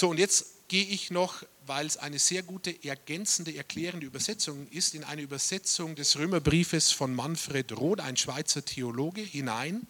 So, 0.00 0.08
und 0.08 0.18
jetzt 0.18 0.66
gehe 0.68 0.86
ich 0.86 1.10
noch, 1.10 1.42
weil 1.66 1.84
es 1.84 1.98
eine 1.98 2.18
sehr 2.18 2.42
gute 2.42 2.74
ergänzende, 2.84 3.54
erklärende 3.54 4.06
Übersetzung 4.06 4.66
ist, 4.68 4.94
in 4.94 5.04
eine 5.04 5.20
Übersetzung 5.20 5.94
des 5.94 6.18
Römerbriefes 6.18 6.90
von 6.90 7.14
Manfred 7.14 7.70
Roth, 7.76 8.00
ein 8.00 8.16
Schweizer 8.16 8.64
Theologe, 8.64 9.20
hinein, 9.20 9.86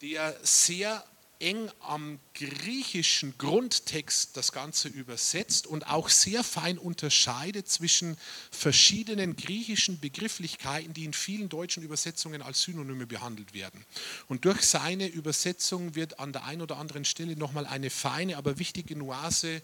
der 0.00 0.34
sehr 0.42 1.04
eng 1.38 1.70
am 1.80 2.18
griechischen 2.34 3.36
Grundtext 3.38 4.36
das 4.36 4.52
Ganze 4.52 4.88
übersetzt 4.88 5.66
und 5.66 5.86
auch 5.88 6.08
sehr 6.08 6.42
fein 6.42 6.78
unterscheidet 6.78 7.68
zwischen 7.68 8.16
verschiedenen 8.50 9.36
griechischen 9.36 10.00
Begrifflichkeiten, 10.00 10.94
die 10.94 11.04
in 11.04 11.12
vielen 11.12 11.48
deutschen 11.48 11.82
Übersetzungen 11.82 12.42
als 12.42 12.62
Synonyme 12.62 13.06
behandelt 13.06 13.54
werden. 13.54 13.84
Und 14.28 14.44
durch 14.44 14.62
seine 14.62 15.06
Übersetzung 15.06 15.94
wird 15.94 16.18
an 16.18 16.32
der 16.32 16.44
einen 16.44 16.62
oder 16.62 16.78
anderen 16.78 17.04
Stelle 17.04 17.36
nochmal 17.36 17.66
eine 17.66 17.90
feine, 17.90 18.36
aber 18.36 18.58
wichtige 18.58 18.96
Nuance 18.96 19.62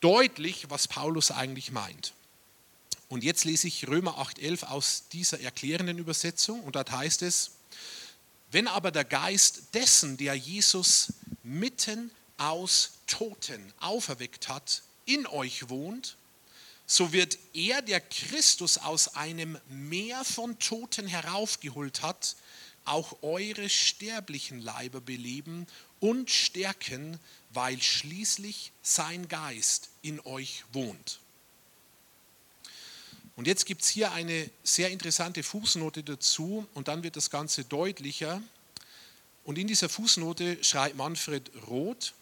deutlich, 0.00 0.66
was 0.70 0.88
Paulus 0.88 1.30
eigentlich 1.30 1.72
meint. 1.72 2.12
Und 3.08 3.22
jetzt 3.22 3.44
lese 3.44 3.68
ich 3.68 3.86
Römer 3.86 4.18
8.11 4.18 4.64
aus 4.64 5.04
dieser 5.12 5.40
erklärenden 5.40 5.98
Übersetzung 5.98 6.60
und 6.60 6.76
dort 6.76 6.90
heißt 6.90 7.22
es, 7.22 7.52
wenn 8.54 8.68
aber 8.68 8.92
der 8.92 9.04
Geist 9.04 9.74
dessen, 9.74 10.16
der 10.16 10.36
Jesus 10.36 11.12
mitten 11.42 12.12
aus 12.36 12.92
Toten 13.08 13.72
auferweckt 13.80 14.46
hat, 14.46 14.82
in 15.06 15.26
euch 15.26 15.68
wohnt, 15.70 16.16
so 16.86 17.12
wird 17.12 17.36
er, 17.52 17.82
der 17.82 18.00
Christus 18.00 18.78
aus 18.78 19.16
einem 19.16 19.58
Meer 19.68 20.24
von 20.24 20.56
Toten 20.60 21.08
heraufgeholt 21.08 22.02
hat, 22.02 22.36
auch 22.84 23.24
eure 23.24 23.68
sterblichen 23.68 24.60
Leiber 24.60 25.00
beleben 25.00 25.66
und 25.98 26.30
stärken, 26.30 27.18
weil 27.50 27.82
schließlich 27.82 28.70
sein 28.82 29.26
Geist 29.26 29.88
in 30.02 30.20
euch 30.20 30.62
wohnt. 30.72 31.18
Und 33.36 33.46
jetzt 33.46 33.66
gibt 33.66 33.82
es 33.82 33.88
hier 33.88 34.12
eine 34.12 34.48
sehr 34.62 34.90
interessante 34.90 35.42
Fußnote 35.42 36.02
dazu 36.02 36.66
und 36.74 36.88
dann 36.88 37.02
wird 37.02 37.16
das 37.16 37.30
Ganze 37.30 37.64
deutlicher. 37.64 38.40
Und 39.44 39.58
in 39.58 39.66
dieser 39.66 39.88
Fußnote 39.88 40.62
schreibt 40.62 40.96
Manfred 40.96 41.50
Roth, 41.66 42.14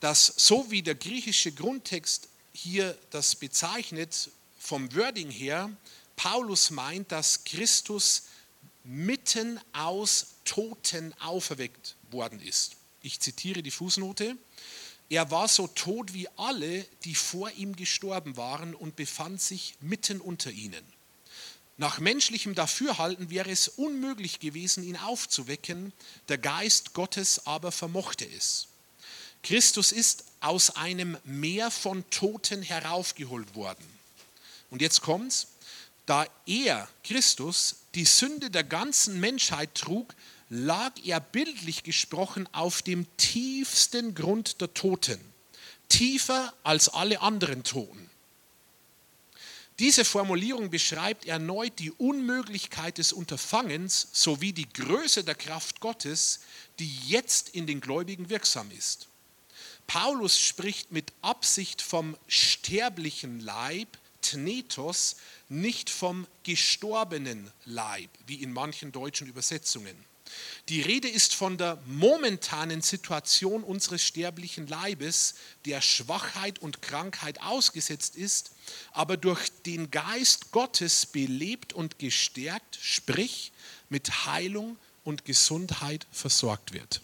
dass 0.00 0.34
so 0.36 0.70
wie 0.70 0.82
der 0.82 0.96
griechische 0.96 1.52
Grundtext 1.52 2.28
hier 2.52 2.96
das 3.10 3.34
bezeichnet, 3.34 4.30
vom 4.58 4.94
Wording 4.94 5.30
her, 5.30 5.70
Paulus 6.16 6.70
meint, 6.70 7.10
dass 7.10 7.44
Christus 7.44 8.24
mitten 8.84 9.58
aus 9.72 10.34
Toten 10.44 11.14
auferweckt 11.20 11.96
worden 12.10 12.40
ist. 12.40 12.76
Ich 13.02 13.18
zitiere 13.20 13.62
die 13.62 13.70
Fußnote. 13.70 14.36
Er 15.12 15.30
war 15.30 15.46
so 15.46 15.66
tot 15.66 16.14
wie 16.14 16.26
alle, 16.38 16.86
die 17.04 17.14
vor 17.14 17.50
ihm 17.50 17.76
gestorben 17.76 18.38
waren 18.38 18.74
und 18.74 18.96
befand 18.96 19.42
sich 19.42 19.74
mitten 19.82 20.22
unter 20.22 20.50
ihnen. 20.50 20.82
Nach 21.76 21.98
menschlichem 21.98 22.54
Dafürhalten 22.54 23.28
wäre 23.28 23.50
es 23.50 23.68
unmöglich 23.68 24.40
gewesen, 24.40 24.82
ihn 24.82 24.96
aufzuwecken, 24.96 25.92
der 26.30 26.38
Geist 26.38 26.94
Gottes 26.94 27.46
aber 27.46 27.72
vermochte 27.72 28.24
es. 28.24 28.68
Christus 29.42 29.92
ist 29.92 30.24
aus 30.40 30.76
einem 30.76 31.18
Meer 31.24 31.70
von 31.70 32.08
Toten 32.08 32.62
heraufgeholt 32.62 33.54
worden. 33.54 33.84
Und 34.70 34.80
jetzt 34.80 35.02
kommt's, 35.02 35.48
da 36.06 36.26
er, 36.46 36.88
Christus, 37.04 37.76
die 37.94 38.06
Sünde 38.06 38.48
der 38.48 38.64
ganzen 38.64 39.20
Menschheit 39.20 39.74
trug, 39.74 40.14
lag 40.54 40.92
er 41.02 41.18
bildlich 41.18 41.82
gesprochen 41.82 42.46
auf 42.52 42.82
dem 42.82 43.06
tiefsten 43.16 44.14
Grund 44.14 44.60
der 44.60 44.74
Toten, 44.74 45.18
tiefer 45.88 46.52
als 46.62 46.90
alle 46.90 47.22
anderen 47.22 47.64
Toten. 47.64 48.10
Diese 49.78 50.04
Formulierung 50.04 50.68
beschreibt 50.68 51.24
erneut 51.24 51.78
die 51.78 51.90
Unmöglichkeit 51.90 52.98
des 52.98 53.14
Unterfangens 53.14 54.08
sowie 54.12 54.52
die 54.52 54.68
Größe 54.68 55.24
der 55.24 55.36
Kraft 55.36 55.80
Gottes, 55.80 56.40
die 56.78 56.98
jetzt 57.06 57.48
in 57.48 57.66
den 57.66 57.80
Gläubigen 57.80 58.28
wirksam 58.28 58.70
ist. 58.72 59.08
Paulus 59.86 60.38
spricht 60.38 60.92
mit 60.92 61.14
Absicht 61.22 61.80
vom 61.80 62.14
sterblichen 62.28 63.40
Leib, 63.40 63.88
Tnetos, 64.20 65.16
nicht 65.48 65.88
vom 65.88 66.26
gestorbenen 66.42 67.50
Leib, 67.64 68.10
wie 68.26 68.42
in 68.42 68.52
manchen 68.52 68.92
deutschen 68.92 69.26
Übersetzungen. 69.28 70.11
Die 70.68 70.80
Rede 70.80 71.08
ist 71.08 71.34
von 71.34 71.58
der 71.58 71.82
momentanen 71.86 72.82
Situation 72.82 73.64
unseres 73.64 74.02
sterblichen 74.02 74.66
Leibes, 74.66 75.34
der 75.64 75.80
Schwachheit 75.80 76.58
und 76.60 76.82
Krankheit 76.82 77.42
ausgesetzt 77.42 78.16
ist, 78.16 78.52
aber 78.92 79.16
durch 79.16 79.50
den 79.66 79.90
Geist 79.90 80.52
Gottes 80.52 81.06
belebt 81.06 81.72
und 81.72 81.98
gestärkt, 81.98 82.78
sprich 82.80 83.52
mit 83.88 84.26
Heilung 84.26 84.78
und 85.04 85.24
Gesundheit 85.24 86.06
versorgt 86.12 86.72
wird. 86.72 87.02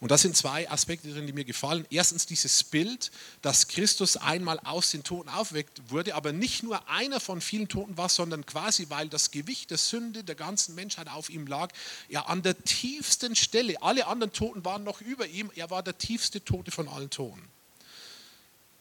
Und 0.00 0.10
das 0.10 0.22
sind 0.22 0.36
zwei 0.36 0.70
Aspekte 0.70 1.12
drin, 1.12 1.26
die 1.26 1.32
mir 1.32 1.44
gefallen. 1.44 1.86
Erstens 1.90 2.26
dieses 2.26 2.64
Bild, 2.64 3.10
dass 3.42 3.68
Christus 3.68 4.16
einmal 4.16 4.58
aus 4.60 4.90
den 4.90 5.02
Toten 5.02 5.28
aufweckt 5.28 5.80
wurde, 5.90 6.14
aber 6.14 6.32
nicht 6.32 6.62
nur 6.62 6.88
einer 6.88 7.20
von 7.20 7.40
vielen 7.40 7.68
Toten 7.68 7.96
war, 7.96 8.08
sondern 8.08 8.46
quasi, 8.46 8.86
weil 8.88 9.08
das 9.08 9.30
Gewicht 9.30 9.70
der 9.70 9.78
Sünde 9.78 10.24
der 10.24 10.34
ganzen 10.34 10.74
Menschheit 10.74 11.08
auf 11.08 11.30
ihm 11.30 11.46
lag, 11.46 11.72
er 12.08 12.28
an 12.28 12.42
der 12.42 12.58
tiefsten 12.64 13.36
Stelle, 13.36 13.82
alle 13.82 14.06
anderen 14.06 14.32
Toten 14.32 14.64
waren 14.64 14.84
noch 14.84 15.00
über 15.00 15.26
ihm, 15.26 15.50
er 15.54 15.70
war 15.70 15.82
der 15.82 15.98
tiefste 15.98 16.44
Tote 16.44 16.70
von 16.70 16.88
allen 16.88 17.10
Toten. 17.10 17.42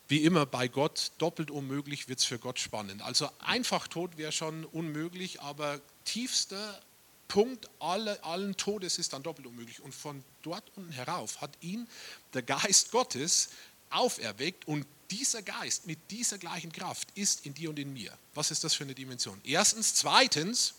Wie 0.10 0.24
immer 0.24 0.48
bei 0.48 0.68
Gott, 0.68 1.12
doppelt 1.20 1.52
unmöglich 1.52 2.10
wird 2.10 2.18
es 2.18 2.26
für 2.26 2.40
Gott 2.40 2.60
spannend. 2.60 3.04
Also 3.04 3.30
einfach 3.38 3.88
tot 3.88 4.18
wäre 4.18 4.32
schon 4.32 4.66
unmöglich, 4.66 5.42
aber 5.42 5.80
tiefster 6.04 6.82
Punkt 7.30 7.70
alle, 7.80 8.22
allen 8.24 8.58
Todes 8.58 8.98
ist 8.98 9.14
dann 9.14 9.24
doppelt 9.24 9.48
unmöglich. 9.48 9.82
Und 9.82 9.96
von 9.96 10.26
dort 10.42 10.70
unten 10.76 10.92
herauf 10.92 11.40
hat 11.40 11.52
ihn 11.62 11.88
der 12.34 12.42
Geist 12.42 12.92
Gottes 12.92 13.50
auferweckt 13.90 14.68
und 14.68 14.86
dieser 15.12 15.42
Geist 15.42 15.88
mit 15.88 16.12
dieser 16.12 16.38
gleichen 16.38 16.72
Kraft 16.72 17.08
ist 17.16 17.46
in 17.46 17.54
dir 17.54 17.70
und 17.70 17.80
in 17.80 17.94
mir. 17.94 18.16
Was 18.34 18.52
ist 18.52 18.64
das 18.64 18.74
für 18.74 18.84
eine 18.84 18.94
Dimension? 18.94 19.40
Erstens. 19.44 19.96
Zweitens, 19.96 20.74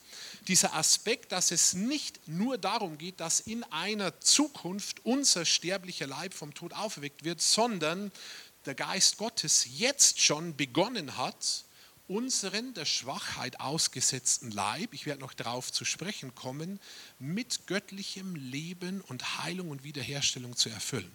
dieser 0.47 0.75
Aspekt, 0.75 1.33
dass 1.33 1.51
es 1.51 1.73
nicht 1.73 2.29
nur 2.29 2.59
darum 2.59 2.99
geht, 2.99 3.21
dass 3.21 3.41
in 3.41 3.65
einer 3.65 4.21
Zukunft 4.21 5.05
unser 5.05 5.45
sterblicher 5.45 6.07
Leib 6.07 6.35
vom 6.35 6.55
Tod 6.55 6.73
auferweckt 6.75 7.25
wird, 7.25 7.41
sondern 7.41 8.13
der 8.67 8.75
Geist 8.75 9.17
Gottes 9.19 9.67
jetzt 9.79 10.21
schon 10.21 10.57
begonnen 10.57 11.17
hat, 11.17 11.65
unseren 12.11 12.75
der 12.75 12.87
Schwachheit 12.87 13.61
ausgesetzten 13.61 14.51
Leib, 14.51 14.93
ich 14.93 15.07
werde 15.07 15.21
noch 15.21 15.33
darauf 15.33 15.71
zu 15.71 15.85
sprechen 15.85 16.35
kommen, 16.35 16.81
mit 17.21 17.69
göttlichem 17.69 18.35
Leben 18.35 19.01
und 19.03 19.39
Heilung 19.39 19.71
und 19.71 19.85
Wiederherstellung 19.85 20.57
zu 20.57 20.71
erfüllen. 20.71 21.11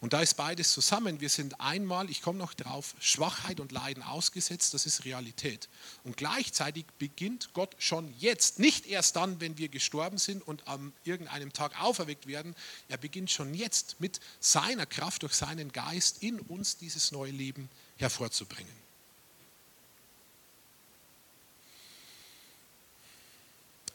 Und 0.00 0.12
da 0.12 0.20
ist 0.20 0.34
beides 0.34 0.72
zusammen. 0.72 1.20
Wir 1.20 1.28
sind 1.28 1.60
einmal, 1.60 2.10
ich 2.10 2.22
komme 2.22 2.38
noch 2.38 2.54
drauf, 2.54 2.96
Schwachheit 2.98 3.60
und 3.60 3.70
Leiden 3.70 4.02
ausgesetzt, 4.02 4.74
das 4.74 4.84
ist 4.84 5.04
Realität. 5.04 5.68
Und 6.02 6.16
gleichzeitig 6.16 6.86
beginnt 6.98 7.50
Gott 7.52 7.76
schon 7.78 8.12
jetzt, 8.18 8.58
nicht 8.58 8.86
erst 8.86 9.14
dann, 9.14 9.40
wenn 9.40 9.58
wir 9.58 9.68
gestorben 9.68 10.18
sind 10.18 10.42
und 10.44 10.66
an 10.66 10.92
irgendeinem 11.04 11.52
Tag 11.52 11.80
auferweckt 11.80 12.26
werden, 12.26 12.56
er 12.88 12.96
beginnt 12.96 13.30
schon 13.30 13.54
jetzt 13.54 14.00
mit 14.00 14.20
seiner 14.40 14.86
Kraft 14.86 15.22
durch 15.22 15.34
seinen 15.34 15.70
Geist 15.70 16.20
in 16.22 16.40
uns 16.40 16.78
dieses 16.78 17.12
neue 17.12 17.30
Leben 17.30 17.68
hervorzubringen. 17.96 18.89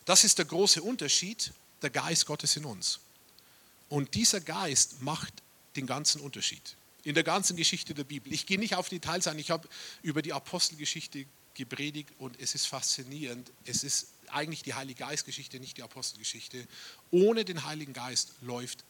Das 0.06 0.24
ist 0.24 0.38
der 0.38 0.46
große 0.46 0.82
Unterschied, 0.82 1.52
der 1.82 1.90
Geist 1.90 2.26
Gottes 2.26 2.56
in 2.56 2.66
uns. 2.66 3.00
Und 3.90 4.14
dieser 4.14 4.40
Geist 4.42 5.02
macht 5.02 5.34
den 5.76 5.86
ganzen 5.86 6.22
Unterschied. 6.22 6.76
In 7.04 7.14
der 7.14 7.24
ganzen 7.24 7.56
Geschichte 7.56 7.94
der 7.94 8.04
Bibel. 8.04 8.34
Ich 8.34 8.46
gehe 8.46 8.58
nicht 8.58 8.76
auf 8.76 8.90
Details 8.90 9.28
ein, 9.28 9.38
ich 9.38 9.52
habe 9.52 9.68
über 10.02 10.22
die 10.22 10.34
Apostelgeschichte 10.34 11.26
gepredigt 11.54 12.10
und 12.20 12.40
es 12.40 12.56
ist 12.56 12.66
faszinierend. 12.68 13.52
Es 13.66 13.84
ist 13.84 14.08
eigentlich 14.30 14.64
die 14.64 14.74
Heilige 14.74 15.00
Geistgeschichte, 15.00 15.60
nicht 15.60 15.78
die 15.78 15.84
Apostelgeschichte. 15.84 16.68
Ohne 17.12 17.46
den 17.46 17.66
Heiligen 17.66 17.94
Geist 17.94 18.32
läuft 18.42 18.84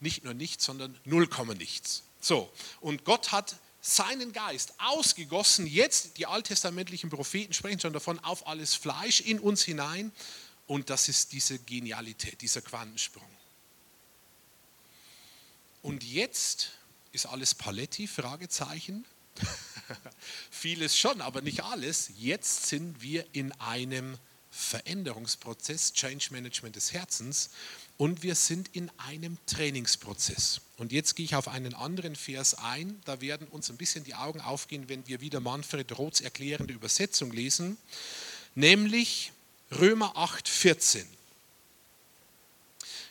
nicht 0.00 0.24
nur 0.24 0.34
nichts, 0.34 0.64
sondern 0.64 0.98
null 1.04 1.26
Komma 1.26 1.54
nichts. 1.54 2.02
So, 2.20 2.52
und 2.80 3.04
Gott 3.04 3.32
hat 3.32 3.56
seinen 3.82 4.32
Geist 4.32 4.74
ausgegossen, 4.78 5.66
jetzt 5.66 6.16
die 6.16 6.26
alttestamentlichen 6.26 7.10
Propheten 7.10 7.52
sprechen 7.52 7.80
schon 7.80 7.92
davon, 7.92 8.20
auf 8.20 8.46
alles 8.46 8.74
Fleisch 8.74 9.20
in 9.20 9.40
uns 9.40 9.62
hinein. 9.62 10.12
Und 10.68 10.88
das 10.88 11.08
ist 11.08 11.32
diese 11.32 11.58
Genialität, 11.58 12.40
dieser 12.40 12.62
Quantensprung. 12.62 13.28
Und 15.82 16.04
jetzt 16.04 16.70
ist 17.10 17.26
alles 17.26 17.54
Paletti, 17.54 18.06
Fragezeichen. 18.06 19.04
Vieles 20.50 20.96
schon, 20.96 21.20
aber 21.20 21.42
nicht 21.42 21.64
alles. 21.64 22.12
Jetzt 22.16 22.68
sind 22.68 23.02
wir 23.02 23.26
in 23.32 23.50
einem 23.60 24.16
Veränderungsprozess, 24.52 25.92
Change 25.92 26.28
Management 26.30 26.76
des 26.76 26.92
Herzens 26.92 27.50
und 28.02 28.24
wir 28.24 28.34
sind 28.34 28.68
in 28.72 28.90
einem 28.98 29.38
Trainingsprozess. 29.46 30.60
Und 30.76 30.90
jetzt 30.90 31.14
gehe 31.14 31.24
ich 31.24 31.36
auf 31.36 31.46
einen 31.46 31.72
anderen 31.72 32.16
Vers 32.16 32.54
ein. 32.54 33.00
Da 33.04 33.20
werden 33.20 33.46
uns 33.46 33.70
ein 33.70 33.76
bisschen 33.76 34.02
die 34.02 34.16
Augen 34.16 34.40
aufgehen, 34.40 34.88
wenn 34.88 35.06
wir 35.06 35.20
wieder 35.20 35.38
Manfred 35.38 35.96
Roths 35.96 36.20
erklärende 36.20 36.74
Übersetzung 36.74 37.30
lesen, 37.30 37.76
nämlich 38.56 39.30
Römer 39.70 40.16
8,14. 40.16 41.04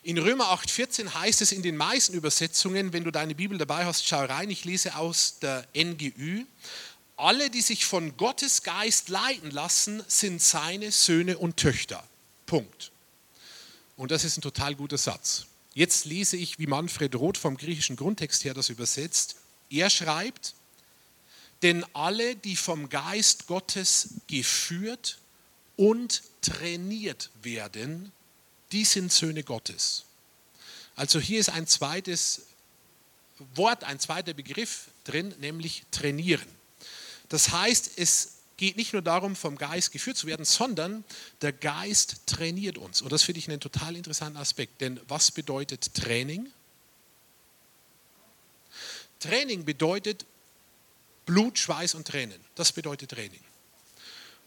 In 0.03 0.17
Römer 0.17 0.51
8,14 0.51 1.13
heißt 1.13 1.41
es 1.41 1.53
in 1.53 1.63
den 1.63 1.77
meisten 1.77 2.13
Übersetzungen, 2.13 2.91
wenn 2.91 3.05
du 3.05 3.11
deine 3.11 3.33
Bibel 3.33 3.57
dabei 3.57 3.85
hast, 3.85 4.05
schau 4.05 4.25
rein, 4.25 4.49
ich 4.49 4.65
lese 4.65 4.97
aus 4.97 5.39
der 5.39 5.65
NGÜ. 5.73 6.43
Alle, 7.15 7.49
die 7.49 7.61
sich 7.61 7.85
von 7.85 8.17
Gottes 8.17 8.61
Geist 8.63 9.07
leiten 9.07 9.51
lassen, 9.51 10.03
sind 10.09 10.41
seine 10.41 10.91
Söhne 10.91 11.37
und 11.37 11.55
Töchter. 11.55 12.03
Punkt. 12.45 12.90
Und 14.01 14.09
das 14.09 14.23
ist 14.23 14.35
ein 14.35 14.41
total 14.41 14.73
guter 14.73 14.97
Satz. 14.97 15.45
Jetzt 15.75 16.05
lese 16.05 16.35
ich, 16.35 16.57
wie 16.57 16.65
Manfred 16.65 17.13
Roth 17.13 17.37
vom 17.37 17.55
griechischen 17.55 17.95
Grundtext 17.95 18.43
her 18.43 18.55
das 18.55 18.69
übersetzt. 18.69 19.35
Er 19.69 19.91
schreibt, 19.91 20.55
denn 21.61 21.85
alle, 21.93 22.35
die 22.35 22.55
vom 22.55 22.89
Geist 22.89 23.45
Gottes 23.45 24.15
geführt 24.25 25.19
und 25.77 26.23
trainiert 26.41 27.29
werden, 27.43 28.11
die 28.71 28.85
sind 28.85 29.13
Söhne 29.13 29.43
Gottes. 29.43 30.05
Also 30.95 31.19
hier 31.19 31.39
ist 31.39 31.49
ein 31.49 31.67
zweites 31.67 32.47
Wort, 33.53 33.83
ein 33.83 33.99
zweiter 33.99 34.33
Begriff 34.33 34.87
drin, 35.03 35.31
nämlich 35.39 35.83
trainieren. 35.91 36.47
Das 37.29 37.51
heißt, 37.51 37.91
es 37.97 38.37
geht 38.61 38.77
nicht 38.77 38.93
nur 38.93 39.01
darum, 39.01 39.35
vom 39.35 39.57
Geist 39.57 39.91
geführt 39.91 40.17
zu 40.17 40.27
werden, 40.27 40.45
sondern 40.45 41.03
der 41.41 41.51
Geist 41.51 42.27
trainiert 42.27 42.77
uns. 42.77 43.01
Und 43.01 43.11
das 43.11 43.23
finde 43.23 43.39
ich 43.39 43.49
einen 43.49 43.59
total 43.59 43.95
interessanten 43.95 44.37
Aspekt. 44.37 44.81
Denn 44.81 44.99
was 45.07 45.31
bedeutet 45.31 45.95
Training? 45.95 46.47
Training 49.19 49.65
bedeutet 49.65 50.27
Blut, 51.25 51.57
Schweiß 51.57 51.95
und 51.95 52.07
Tränen. 52.07 52.39
Das 52.53 52.71
bedeutet 52.71 53.09
Training. 53.09 53.39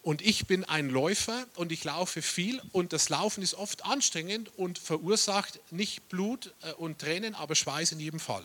Und 0.04 0.22
ich 0.22 0.46
bin 0.46 0.62
ein 0.62 0.90
Läufer 0.90 1.48
und 1.56 1.72
ich 1.72 1.82
laufe 1.82 2.22
viel 2.22 2.62
und 2.70 2.92
das 2.92 3.08
Laufen 3.08 3.42
ist 3.42 3.54
oft 3.54 3.84
anstrengend 3.84 4.48
und 4.56 4.78
verursacht 4.78 5.58
nicht 5.72 6.08
Blut 6.08 6.54
äh, 6.62 6.70
und 6.74 7.00
Tränen, 7.00 7.34
aber 7.34 7.56
Schweiß 7.56 7.90
in 7.90 7.98
jedem 7.98 8.20
Fall. 8.20 8.44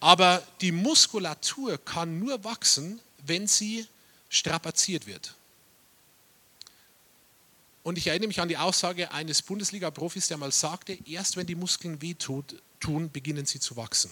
Aber 0.00 0.42
die 0.62 0.72
Muskulatur 0.72 1.76
kann 1.76 2.18
nur 2.18 2.44
wachsen, 2.44 2.98
wenn 3.26 3.46
sie 3.46 3.86
strapaziert 4.32 5.06
wird. 5.06 5.34
Und 7.82 7.98
ich 7.98 8.06
erinnere 8.06 8.28
mich 8.28 8.40
an 8.40 8.48
die 8.48 8.56
Aussage 8.56 9.12
eines 9.12 9.42
Bundesliga-Profis, 9.42 10.28
der 10.28 10.38
mal 10.38 10.50
sagte, 10.50 10.96
erst 11.04 11.36
wenn 11.36 11.46
die 11.46 11.54
Muskeln 11.54 12.00
wehtun, 12.00 13.10
beginnen 13.12 13.44
sie 13.44 13.60
zu 13.60 13.76
wachsen. 13.76 14.10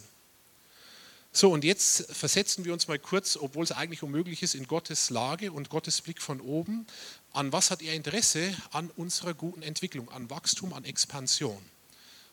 So, 1.33 1.53
und 1.53 1.65
jetzt 1.65 2.13
versetzen 2.13 2.65
wir 2.65 2.73
uns 2.73 2.87
mal 2.87 2.99
kurz, 2.99 3.37
obwohl 3.37 3.65
es 3.65 3.73
eigentlich 3.73 4.03
unmöglich 4.03 4.43
ist, 4.43 4.55
in 4.55 4.67
Gottes 4.67 5.11
Lage 5.11 5.53
und 5.53 5.71
Gottes 5.71 6.03
Blick 6.03 6.21
von 6.21 6.41
oben. 6.41 6.87
An 7.33 7.53
was 7.53 7.71
hat 7.71 7.81
er 7.81 7.95
Interesse? 7.95 8.55
An 8.73 8.91
unserer 8.97 9.33
guten 9.33 9.63
Entwicklung, 9.63 10.11
an 10.11 10.29
Wachstum, 10.29 10.73
an 10.73 10.85
Expansion, 10.85 11.63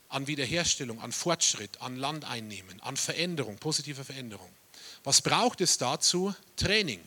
an 0.09 0.27
Wiederherstellung, 0.27 0.99
an 0.99 1.11
Fortschritt, 1.11 1.79
an 1.79 1.95
Landeinnehmen, 1.95 2.81
an 2.81 2.97
Veränderung, 2.97 3.57
positive 3.57 4.03
Veränderung. 4.03 4.49
Was 5.03 5.21
braucht 5.21 5.61
es 5.61 5.77
dazu? 5.77 6.33
Training. 6.57 6.99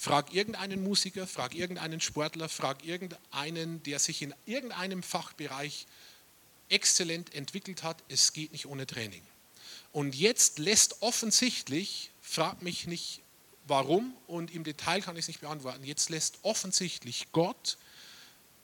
Frag 0.00 0.32
irgendeinen 0.32 0.82
Musiker, 0.82 1.26
frag 1.26 1.54
irgendeinen 1.54 2.00
Sportler, 2.00 2.48
frag 2.48 2.86
irgendeinen, 2.86 3.82
der 3.82 3.98
sich 3.98 4.22
in 4.22 4.32
irgendeinem 4.46 5.02
Fachbereich 5.02 5.86
exzellent 6.70 7.34
entwickelt 7.34 7.82
hat. 7.82 8.02
Es 8.08 8.32
geht 8.32 8.52
nicht 8.52 8.64
ohne 8.64 8.86
Training. 8.86 9.20
Und 9.92 10.14
jetzt 10.14 10.58
lässt 10.58 11.02
offensichtlich, 11.02 12.12
frag 12.22 12.62
mich 12.62 12.86
nicht 12.86 13.20
warum 13.66 14.14
und 14.26 14.54
im 14.54 14.64
Detail 14.64 15.02
kann 15.02 15.16
ich 15.16 15.24
es 15.24 15.28
nicht 15.28 15.42
beantworten, 15.42 15.84
jetzt 15.84 16.08
lässt 16.08 16.38
offensichtlich 16.44 17.26
Gott 17.32 17.76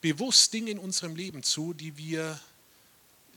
bewusst 0.00 0.54
Dinge 0.54 0.70
in 0.70 0.78
unserem 0.78 1.16
Leben 1.16 1.42
zu, 1.42 1.74
die 1.74 1.98
wir 1.98 2.40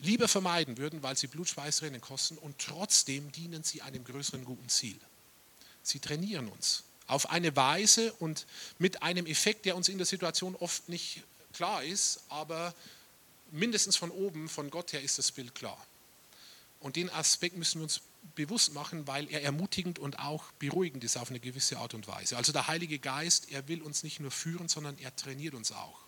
lieber 0.02 0.30
vermeiden 0.30 0.78
würden, 0.78 1.04
weil 1.04 1.18
sie 1.18 1.28
Blutschweißrennen 1.28 2.00
kosten 2.00 2.38
und 2.38 2.60
trotzdem 2.60 3.30
dienen 3.34 3.66
sie 3.66 3.82
einem 3.82 4.06
größeren 4.06 4.46
guten 4.46 4.70
Ziel. 4.70 4.98
Sie 5.84 6.00
trainieren 6.00 6.48
uns 6.48 6.86
auf 7.10 7.30
eine 7.30 7.56
Weise 7.56 8.14
und 8.14 8.46
mit 8.78 9.02
einem 9.02 9.26
Effekt, 9.26 9.66
der 9.66 9.76
uns 9.76 9.90
in 9.90 9.98
der 9.98 10.06
Situation 10.06 10.56
oft 10.56 10.88
nicht 10.90 11.24
klar 11.54 11.84
ist, 11.84 12.22
aber 12.30 12.74
mindestens 13.52 13.96
von 13.96 14.12
oben, 14.12 14.48
von 14.48 14.70
Gott 14.70 14.94
her 14.94 15.02
ist 15.02 15.18
das 15.18 15.32
Bild 15.32 15.56
klar. 15.56 15.78
Und 16.80 16.96
den 16.96 17.10
Aspekt 17.10 17.58
müssen 17.58 17.80
wir 17.80 17.84
uns 17.84 18.02
bewusst 18.36 18.74
machen, 18.74 19.08
weil 19.08 19.30
er 19.30 19.42
ermutigend 19.42 19.98
und 19.98 20.20
auch 20.20 20.52
beruhigend 20.60 21.04
ist 21.04 21.18
auf 21.18 21.30
eine 21.30 21.40
gewisse 21.40 21.78
Art 21.78 21.94
und 21.94 22.08
Weise. 22.08 22.38
Also 22.38 22.52
der 22.52 22.68
Heilige 22.68 23.00
Geist, 23.00 23.52
er 23.52 23.68
will 23.68 23.82
uns 23.82 24.04
nicht 24.04 24.20
nur 24.20 24.32
führen, 24.32 24.70
sondern 24.70 24.98
er 25.00 25.16
trainiert 25.16 25.56
uns 25.56 25.72
auch. 25.72 26.00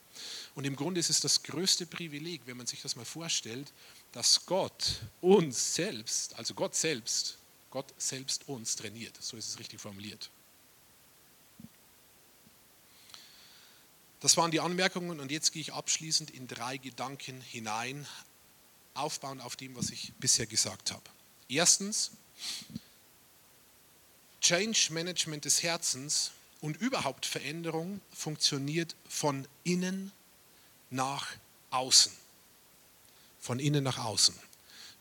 Und 0.55 0.65
im 0.65 0.75
Grunde 0.75 0.99
ist 0.99 1.09
es 1.09 1.19
das 1.19 1.41
größte 1.43 1.85
Privileg, 1.85 2.41
wenn 2.45 2.57
man 2.57 2.67
sich 2.67 2.81
das 2.81 2.95
mal 2.95 3.05
vorstellt, 3.05 3.71
dass 4.11 4.45
Gott 4.45 5.01
uns 5.21 5.73
selbst, 5.73 6.35
also 6.35 6.53
Gott 6.53 6.75
selbst, 6.75 7.37
Gott 7.69 7.91
selbst 7.97 8.47
uns 8.47 8.75
trainiert. 8.75 9.17
So 9.19 9.37
ist 9.37 9.47
es 9.47 9.57
richtig 9.57 9.79
formuliert. 9.79 10.29
Das 14.21 14.37
waren 14.37 14.51
die 14.51 14.59
Anmerkungen 14.59 15.19
und 15.19 15.31
jetzt 15.31 15.51
gehe 15.51 15.61
ich 15.61 15.73
abschließend 15.73 16.29
in 16.29 16.47
drei 16.47 16.77
Gedanken 16.77 17.41
hinein, 17.41 18.07
aufbauend 18.93 19.41
auf 19.41 19.55
dem, 19.55 19.75
was 19.75 19.89
ich 19.89 20.13
bisher 20.19 20.45
gesagt 20.45 20.91
habe. 20.91 21.03
Erstens, 21.49 22.11
Change 24.39 24.89
Management 24.91 25.45
des 25.45 25.63
Herzens 25.63 26.31
und 26.61 26.77
überhaupt 26.77 27.25
Veränderung 27.25 27.99
funktioniert 28.13 28.95
von 29.09 29.47
innen 29.63 30.11
nach 30.91 31.27
außen. 31.71 32.11
Von 33.39 33.59
innen 33.59 33.83
nach 33.83 33.97
außen. 33.97 34.35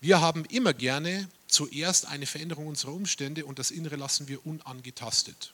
Wir 0.01 0.23
haben 0.23 0.47
immer 0.47 0.73
gerne 0.73 1.29
zuerst 1.47 2.07
eine 2.07 2.25
Veränderung 2.25 2.68
unserer 2.68 2.93
Umstände 2.93 3.45
und 3.45 3.59
das 3.59 3.71
Innere 3.71 3.97
lassen 3.97 4.29
wir 4.29 4.47
unangetastet. 4.47 5.53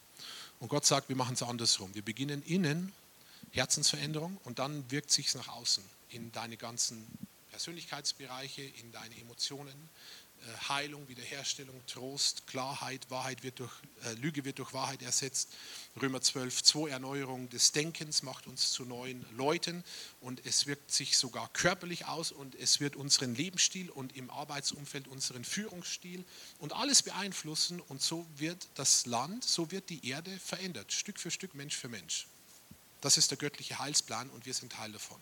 Und 0.60 0.68
Gott 0.68 0.86
sagt, 0.86 1.08
wir 1.08 1.16
machen 1.16 1.34
es 1.34 1.42
andersrum. 1.42 1.92
Wir 1.94 2.02
beginnen 2.02 2.44
innen, 2.46 2.92
Herzensveränderung, 3.52 4.38
und 4.44 4.58
dann 4.58 4.90
wirkt 4.90 5.10
sich 5.10 5.34
nach 5.34 5.48
außen 5.48 5.84
in 6.10 6.32
deine 6.32 6.56
ganzen 6.56 7.06
Persönlichkeitsbereiche, 7.50 8.62
in 8.62 8.92
deine 8.92 9.16
Emotionen, 9.16 9.88
äh, 10.42 10.68
Heilung, 10.68 11.08
Wiederherstellung, 11.08 11.80
Trost, 11.86 12.46
Klarheit, 12.46 13.10
Wahrheit 13.10 13.42
wird 13.42 13.60
durch, 13.60 13.72
äh, 14.04 14.12
Lüge 14.14 14.44
wird 14.44 14.58
durch 14.58 14.72
Wahrheit 14.72 15.02
ersetzt. 15.02 15.48
Römer 16.00 16.20
12, 16.20 16.62
2 16.62 16.90
Erneuerung 16.90 17.48
des 17.48 17.72
Denkens 17.72 18.22
macht 18.22 18.46
uns 18.46 18.72
zu 18.72 18.84
neuen 18.84 19.24
Leuten 19.34 19.82
und 20.20 20.44
es 20.44 20.66
wirkt 20.66 20.92
sich 20.92 21.16
sogar 21.16 21.48
körperlich 21.52 22.06
aus 22.06 22.32
und 22.32 22.54
es 22.54 22.80
wird 22.80 22.96
unseren 22.96 23.34
Lebensstil 23.34 23.90
und 23.90 24.14
im 24.16 24.30
Arbeitsumfeld 24.30 25.08
unseren 25.08 25.44
Führungsstil 25.44 26.24
und 26.58 26.74
alles 26.74 27.02
beeinflussen 27.02 27.80
und 27.80 28.02
so 28.02 28.26
wird 28.36 28.68
das 28.74 29.06
Land, 29.06 29.44
so 29.44 29.70
wird 29.70 29.88
die 29.88 30.06
Erde 30.06 30.38
verändert, 30.38 30.92
Stück 30.92 31.18
für 31.18 31.30
Stück, 31.30 31.54
Mensch 31.54 31.76
für 31.76 31.88
Mensch. 31.88 32.26
Das 33.06 33.16
ist 33.16 33.30
der 33.30 33.38
göttliche 33.38 33.78
Heilsplan 33.78 34.28
und 34.30 34.46
wir 34.46 34.52
sind 34.52 34.72
Teil 34.72 34.90
davon. 34.90 35.20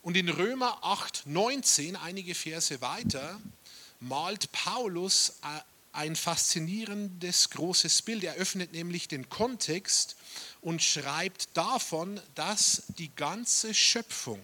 Und 0.00 0.16
in 0.16 0.30
Römer 0.30 0.78
8, 0.80 1.26
19, 1.26 1.96
einige 1.96 2.34
Verse 2.34 2.80
weiter, 2.80 3.38
malt 4.00 4.50
Paulus 4.50 5.34
äh, 5.42 5.60
ein 5.92 6.16
faszinierendes 6.16 7.50
großes 7.50 8.00
Bild. 8.00 8.24
Er 8.24 8.36
öffnet 8.36 8.72
nämlich 8.72 9.06
den 9.06 9.28
Kontext 9.28 10.16
und 10.62 10.82
schreibt 10.82 11.54
davon, 11.54 12.18
dass 12.36 12.84
die 12.96 13.14
ganze 13.14 13.74
Schöpfung 13.74 14.40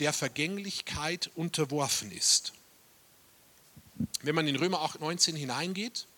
der 0.00 0.12
Vergänglichkeit 0.12 1.30
unterworfen 1.36 2.10
ist. 2.10 2.54
Wenn 4.22 4.34
man 4.34 4.48
in 4.48 4.56
Römer 4.56 4.80
8, 4.80 4.98
19 4.98 5.36
hineingeht, 5.36 6.08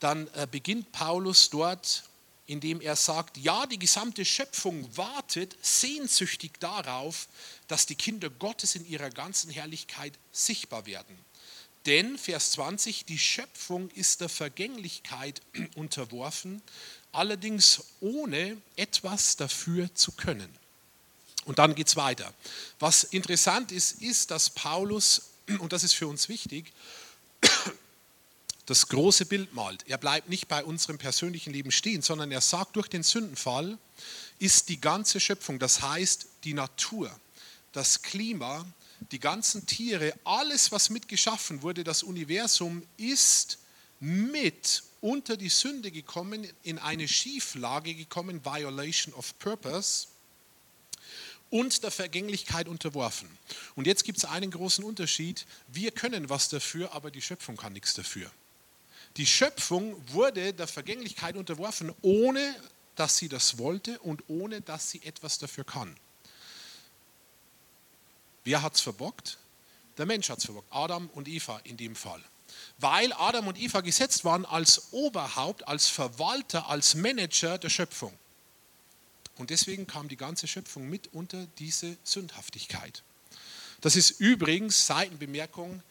dann 0.00 0.26
äh, 0.34 0.48
beginnt 0.50 0.90
Paulus 0.90 1.48
dort, 1.48 2.02
indem 2.46 2.80
er 2.80 2.96
sagt, 2.96 3.36
ja, 3.36 3.66
die 3.66 3.78
gesamte 3.78 4.24
Schöpfung 4.24 4.96
wartet 4.96 5.56
sehnsüchtig 5.62 6.52
darauf, 6.58 7.28
dass 7.68 7.86
die 7.86 7.94
Kinder 7.94 8.30
Gottes 8.30 8.74
in 8.74 8.86
ihrer 8.86 9.10
ganzen 9.10 9.50
Herrlichkeit 9.50 10.12
sichtbar 10.32 10.86
werden. 10.86 11.16
Denn, 11.86 12.18
Vers 12.18 12.52
20, 12.52 13.06
die 13.06 13.18
Schöpfung 13.18 13.90
ist 13.90 14.20
der 14.20 14.28
Vergänglichkeit 14.28 15.42
unterworfen, 15.74 16.62
allerdings 17.12 17.84
ohne 18.00 18.56
etwas 18.76 19.36
dafür 19.36 19.92
zu 19.94 20.12
können. 20.12 20.48
Und 21.44 21.58
dann 21.58 21.74
geht 21.74 21.88
es 21.88 21.96
weiter. 21.96 22.32
Was 22.78 23.04
interessant 23.04 23.72
ist, 23.72 24.00
ist, 24.00 24.30
dass 24.30 24.50
Paulus, 24.50 25.30
und 25.58 25.72
das 25.72 25.84
ist 25.84 25.94
für 25.94 26.06
uns 26.06 26.28
wichtig, 26.28 26.72
das 28.66 28.88
große 28.88 29.26
Bild 29.26 29.54
malt. 29.54 29.84
Er 29.88 29.98
bleibt 29.98 30.28
nicht 30.28 30.48
bei 30.48 30.64
unserem 30.64 30.98
persönlichen 30.98 31.52
Leben 31.52 31.70
stehen, 31.70 32.02
sondern 32.02 32.30
er 32.30 32.40
sagt, 32.40 32.76
durch 32.76 32.88
den 32.88 33.02
Sündenfall 33.02 33.78
ist 34.38 34.68
die 34.68 34.80
ganze 34.80 35.20
Schöpfung, 35.20 35.58
das 35.58 35.82
heißt 35.82 36.26
die 36.44 36.54
Natur, 36.54 37.14
das 37.72 38.02
Klima, 38.02 38.64
die 39.10 39.18
ganzen 39.18 39.66
Tiere, 39.66 40.14
alles, 40.24 40.70
was 40.70 40.90
mitgeschaffen 40.90 41.62
wurde, 41.62 41.82
das 41.82 42.02
Universum 42.02 42.86
ist 42.96 43.58
mit 43.98 44.84
unter 45.00 45.36
die 45.36 45.48
Sünde 45.48 45.90
gekommen, 45.90 46.46
in 46.62 46.78
eine 46.78 47.08
Schieflage 47.08 47.94
gekommen, 47.94 48.44
Violation 48.44 49.12
of 49.14 49.36
Purpose 49.38 50.06
und 51.50 51.82
der 51.82 51.90
Vergänglichkeit 51.90 52.68
unterworfen. 52.68 53.28
Und 53.74 53.86
jetzt 53.86 54.04
gibt 54.04 54.18
es 54.18 54.24
einen 54.24 54.50
großen 54.50 54.84
Unterschied. 54.84 55.44
Wir 55.68 55.90
können 55.90 56.30
was 56.30 56.48
dafür, 56.48 56.92
aber 56.92 57.10
die 57.10 57.20
Schöpfung 57.20 57.56
kann 57.56 57.72
nichts 57.72 57.94
dafür. 57.94 58.30
Die 59.16 59.26
Schöpfung 59.26 59.96
wurde 60.08 60.54
der 60.54 60.66
Vergänglichkeit 60.66 61.36
unterworfen, 61.36 61.92
ohne 62.00 62.54
dass 62.94 63.16
sie 63.18 63.28
das 63.28 63.58
wollte 63.58 63.98
und 64.00 64.24
ohne 64.28 64.60
dass 64.60 64.90
sie 64.90 65.02
etwas 65.02 65.38
dafür 65.38 65.64
kann. 65.64 65.96
Wer 68.44 68.62
hat 68.62 68.74
es 68.74 68.80
verbockt? 68.80 69.38
Der 69.98 70.06
Mensch 70.06 70.30
hat 70.30 70.38
es 70.38 70.46
verbockt. 70.46 70.68
Adam 70.70 71.08
und 71.10 71.28
Eva 71.28 71.60
in 71.64 71.76
dem 71.76 71.94
Fall. 71.94 72.22
Weil 72.78 73.12
Adam 73.12 73.46
und 73.48 73.58
Eva 73.58 73.80
gesetzt 73.80 74.24
waren 74.24 74.44
als 74.44 74.92
Oberhaupt, 74.92 75.66
als 75.68 75.88
Verwalter, 75.88 76.68
als 76.68 76.94
Manager 76.94 77.58
der 77.58 77.70
Schöpfung. 77.70 78.12
Und 79.36 79.50
deswegen 79.50 79.86
kam 79.86 80.08
die 80.08 80.16
ganze 80.16 80.46
Schöpfung 80.46 80.88
mit 80.88 81.12
unter 81.12 81.46
diese 81.58 81.96
Sündhaftigkeit. 82.04 83.02
Das 83.80 83.96
ist 83.96 84.20
übrigens, 84.20 84.86
Seitenbemerkung, 84.86 85.82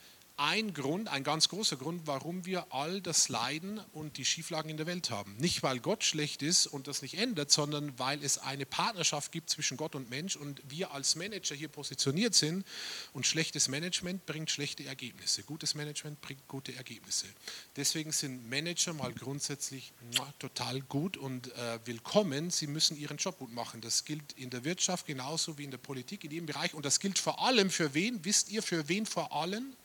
ein 0.41 0.73
Grund, 0.73 1.07
ein 1.07 1.23
ganz 1.23 1.49
großer 1.49 1.77
Grund, 1.77 2.07
warum 2.07 2.47
wir 2.47 2.73
all 2.73 2.99
das 2.99 3.29
Leiden 3.29 3.79
und 3.93 4.17
die 4.17 4.25
Schieflagen 4.25 4.71
in 4.71 4.77
der 4.77 4.87
Welt 4.87 5.11
haben. 5.11 5.35
Nicht, 5.37 5.61
weil 5.61 5.79
Gott 5.79 6.03
schlecht 6.03 6.41
ist 6.41 6.65
und 6.65 6.87
das 6.87 7.03
nicht 7.03 7.19
ändert, 7.19 7.51
sondern 7.51 7.99
weil 7.99 8.23
es 8.23 8.39
eine 8.39 8.65
Partnerschaft 8.65 9.31
gibt 9.31 9.51
zwischen 9.51 9.77
Gott 9.77 9.93
und 9.93 10.09
Mensch 10.09 10.35
und 10.35 10.63
wir 10.67 10.93
als 10.93 11.15
Manager 11.15 11.53
hier 11.53 11.67
positioniert 11.67 12.33
sind 12.33 12.65
und 13.13 13.27
schlechtes 13.27 13.67
Management 13.67 14.25
bringt 14.25 14.49
schlechte 14.49 14.83
Ergebnisse. 14.83 15.43
Gutes 15.43 15.75
Management 15.75 16.19
bringt 16.21 16.47
gute 16.47 16.75
Ergebnisse. 16.75 17.27
Deswegen 17.75 18.11
sind 18.11 18.49
Manager 18.49 18.93
mal 18.93 19.13
grundsätzlich 19.13 19.93
total 20.39 20.81
gut 20.81 21.17
und 21.17 21.55
äh, 21.55 21.79
willkommen. 21.85 22.49
Sie 22.49 22.65
müssen 22.65 22.97
ihren 22.97 23.17
Job 23.17 23.37
gut 23.37 23.53
machen. 23.53 23.79
Das 23.81 24.05
gilt 24.05 24.33
in 24.33 24.49
der 24.49 24.63
Wirtschaft 24.63 25.05
genauso 25.05 25.59
wie 25.59 25.65
in 25.65 25.71
der 25.71 25.77
Politik, 25.77 26.23
in 26.23 26.31
jedem 26.31 26.47
Bereich. 26.47 26.73
Und 26.73 26.83
das 26.83 26.99
gilt 26.99 27.19
vor 27.19 27.39
allem 27.45 27.69
für 27.69 27.93
wen? 27.93 28.25
Wisst 28.25 28.49
ihr, 28.49 28.63
für 28.63 28.89
wen 28.89 29.05
vor 29.05 29.33
allem? 29.33 29.75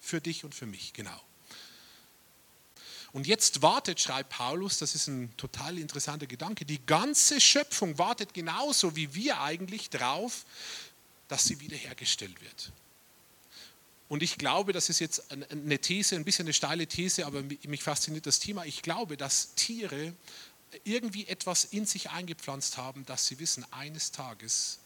Für 0.00 0.20
dich 0.20 0.44
und 0.44 0.54
für 0.54 0.66
mich, 0.66 0.92
genau. 0.92 1.20
Und 3.12 3.26
jetzt 3.26 3.62
wartet, 3.62 4.00
schreibt 4.00 4.30
Paulus, 4.30 4.78
das 4.78 4.94
ist 4.94 5.06
ein 5.06 5.34
total 5.36 5.78
interessanter 5.78 6.26
Gedanke, 6.26 6.64
die 6.64 6.84
ganze 6.84 7.40
Schöpfung 7.40 7.98
wartet 7.98 8.34
genauso 8.34 8.96
wie 8.96 9.14
wir 9.14 9.40
eigentlich 9.40 9.90
drauf, 9.90 10.44
dass 11.28 11.44
sie 11.44 11.60
wiederhergestellt 11.60 12.40
wird. 12.40 12.72
Und 14.08 14.22
ich 14.22 14.38
glaube, 14.38 14.72
das 14.72 14.88
ist 14.88 15.00
jetzt 15.00 15.30
eine 15.30 15.78
These, 15.78 16.16
ein 16.16 16.24
bisschen 16.24 16.46
eine 16.46 16.54
steile 16.54 16.86
These, 16.86 17.26
aber 17.26 17.42
mich 17.42 17.82
fasziniert 17.82 18.26
das 18.26 18.38
Thema. 18.38 18.64
Ich 18.64 18.82
glaube, 18.82 19.16
dass 19.16 19.54
Tiere 19.54 20.14
irgendwie 20.84 21.26
etwas 21.26 21.64
in 21.64 21.86
sich 21.86 22.10
eingepflanzt 22.10 22.76
haben, 22.76 23.04
dass 23.06 23.26
sie 23.26 23.38
wissen, 23.38 23.66
eines 23.70 24.10
Tages 24.10 24.78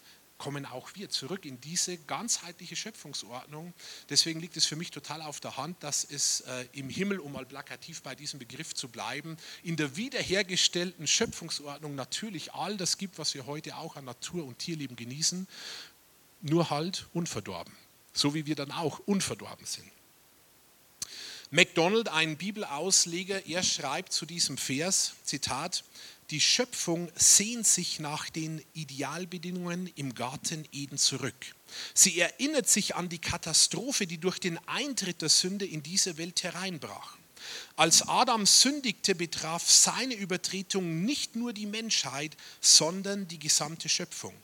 kommen 0.42 0.66
auch 0.66 0.90
wir 0.96 1.08
zurück 1.08 1.44
in 1.44 1.60
diese 1.60 1.96
ganzheitliche 1.98 2.74
Schöpfungsordnung. 2.74 3.72
Deswegen 4.10 4.40
liegt 4.40 4.56
es 4.56 4.66
für 4.66 4.74
mich 4.74 4.90
total 4.90 5.22
auf 5.22 5.38
der 5.38 5.56
Hand, 5.56 5.80
dass 5.84 6.02
es 6.02 6.40
äh, 6.40 6.66
im 6.72 6.88
Himmel, 6.88 7.20
um 7.20 7.30
mal 7.30 7.46
plakativ 7.46 8.02
bei 8.02 8.16
diesem 8.16 8.40
Begriff 8.40 8.74
zu 8.74 8.88
bleiben, 8.88 9.36
in 9.62 9.76
der 9.76 9.94
wiederhergestellten 9.94 11.06
Schöpfungsordnung 11.06 11.94
natürlich 11.94 12.54
all 12.54 12.76
das 12.76 12.98
gibt, 12.98 13.20
was 13.20 13.34
wir 13.34 13.46
heute 13.46 13.76
auch 13.76 13.94
an 13.94 14.04
Natur- 14.04 14.44
und 14.44 14.58
Tierleben 14.58 14.96
genießen, 14.96 15.46
nur 16.40 16.70
halt 16.70 17.06
unverdorben. 17.14 17.72
So 18.12 18.34
wie 18.34 18.44
wir 18.44 18.56
dann 18.56 18.72
auch 18.72 18.98
unverdorben 19.06 19.64
sind. 19.64 19.88
MacDonald, 21.52 22.08
ein 22.08 22.36
Bibelausleger, 22.36 23.46
er 23.46 23.62
schreibt 23.62 24.12
zu 24.12 24.26
diesem 24.26 24.58
Vers, 24.58 25.12
Zitat, 25.22 25.84
die 26.32 26.40
Schöpfung 26.40 27.12
sehnt 27.14 27.66
sich 27.66 28.00
nach 28.00 28.30
den 28.30 28.64
Idealbedingungen 28.72 29.86
im 29.96 30.14
Garten 30.14 30.66
Eden 30.72 30.96
zurück. 30.96 31.54
Sie 31.92 32.18
erinnert 32.18 32.70
sich 32.70 32.96
an 32.96 33.10
die 33.10 33.18
Katastrophe, 33.20 34.06
die 34.06 34.16
durch 34.16 34.38
den 34.38 34.58
Eintritt 34.66 35.20
der 35.20 35.28
Sünde 35.28 35.66
in 35.66 35.82
diese 35.82 36.16
Welt 36.16 36.42
hereinbrach. 36.42 37.18
Als 37.76 38.08
Adam 38.08 38.46
sündigte, 38.46 39.14
betraf 39.14 39.70
seine 39.70 40.14
Übertretung 40.14 41.04
nicht 41.04 41.36
nur 41.36 41.52
die 41.52 41.66
Menschheit, 41.66 42.34
sondern 42.62 43.28
die 43.28 43.38
gesamte 43.38 43.90
Schöpfung. 43.90 44.34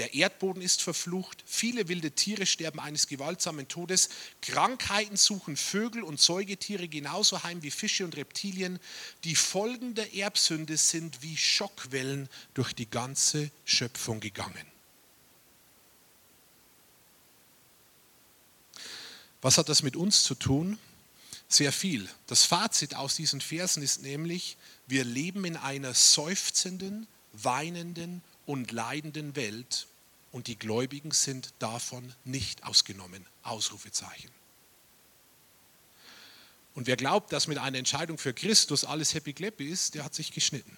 Der 0.00 0.14
Erdboden 0.14 0.62
ist 0.62 0.80
verflucht, 0.80 1.44
viele 1.44 1.88
wilde 1.88 2.12
Tiere 2.12 2.46
sterben 2.46 2.80
eines 2.80 3.06
gewaltsamen 3.06 3.68
Todes, 3.68 4.08
Krankheiten 4.40 5.18
suchen 5.18 5.58
Vögel 5.58 6.02
und 6.02 6.18
Säugetiere 6.18 6.88
genauso 6.88 7.42
heim 7.42 7.62
wie 7.62 7.70
Fische 7.70 8.06
und 8.06 8.16
Reptilien. 8.16 8.80
Die 9.24 9.36
Folgen 9.36 9.94
der 9.94 10.14
Erbsünde 10.14 10.78
sind 10.78 11.20
wie 11.20 11.36
Schockwellen 11.36 12.30
durch 12.54 12.72
die 12.72 12.88
ganze 12.88 13.50
Schöpfung 13.66 14.20
gegangen. 14.20 14.64
Was 19.42 19.58
hat 19.58 19.68
das 19.68 19.82
mit 19.82 19.96
uns 19.96 20.22
zu 20.22 20.34
tun? 20.34 20.78
Sehr 21.46 21.72
viel. 21.72 22.08
Das 22.26 22.46
Fazit 22.46 22.94
aus 22.94 23.16
diesen 23.16 23.42
Versen 23.42 23.82
ist 23.82 24.00
nämlich, 24.00 24.56
wir 24.86 25.04
leben 25.04 25.44
in 25.44 25.58
einer 25.58 25.92
seufzenden, 25.92 27.06
weinenden 27.34 28.22
und 28.46 28.72
leidenden 28.72 29.36
Welt 29.36 29.86
und 30.32 30.46
die 30.46 30.58
Gläubigen 30.58 31.10
sind 31.10 31.52
davon 31.58 32.14
nicht 32.24 32.64
ausgenommen. 32.64 33.26
Ausrufezeichen. 33.42 34.30
Und 36.74 36.86
wer 36.86 36.96
glaubt, 36.96 37.32
dass 37.32 37.46
mit 37.46 37.58
einer 37.58 37.78
Entscheidung 37.78 38.16
für 38.16 38.32
Christus 38.32 38.84
alles 38.84 39.14
happy 39.14 39.32
clappy 39.32 39.68
ist, 39.68 39.94
der 39.94 40.04
hat 40.04 40.14
sich 40.14 40.32
geschnitten. 40.32 40.76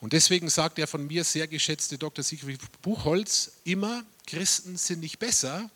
Und 0.00 0.12
deswegen 0.12 0.48
sagt 0.48 0.78
der 0.78 0.86
von 0.86 1.06
mir 1.06 1.24
sehr 1.24 1.46
geschätzte 1.48 1.98
Dr. 1.98 2.24
Siegfried 2.24 2.60
Buchholz 2.80 3.52
immer, 3.64 4.04
Christen 4.26 4.76
sind 4.76 5.00
nicht 5.00 5.18
besser, 5.18 5.70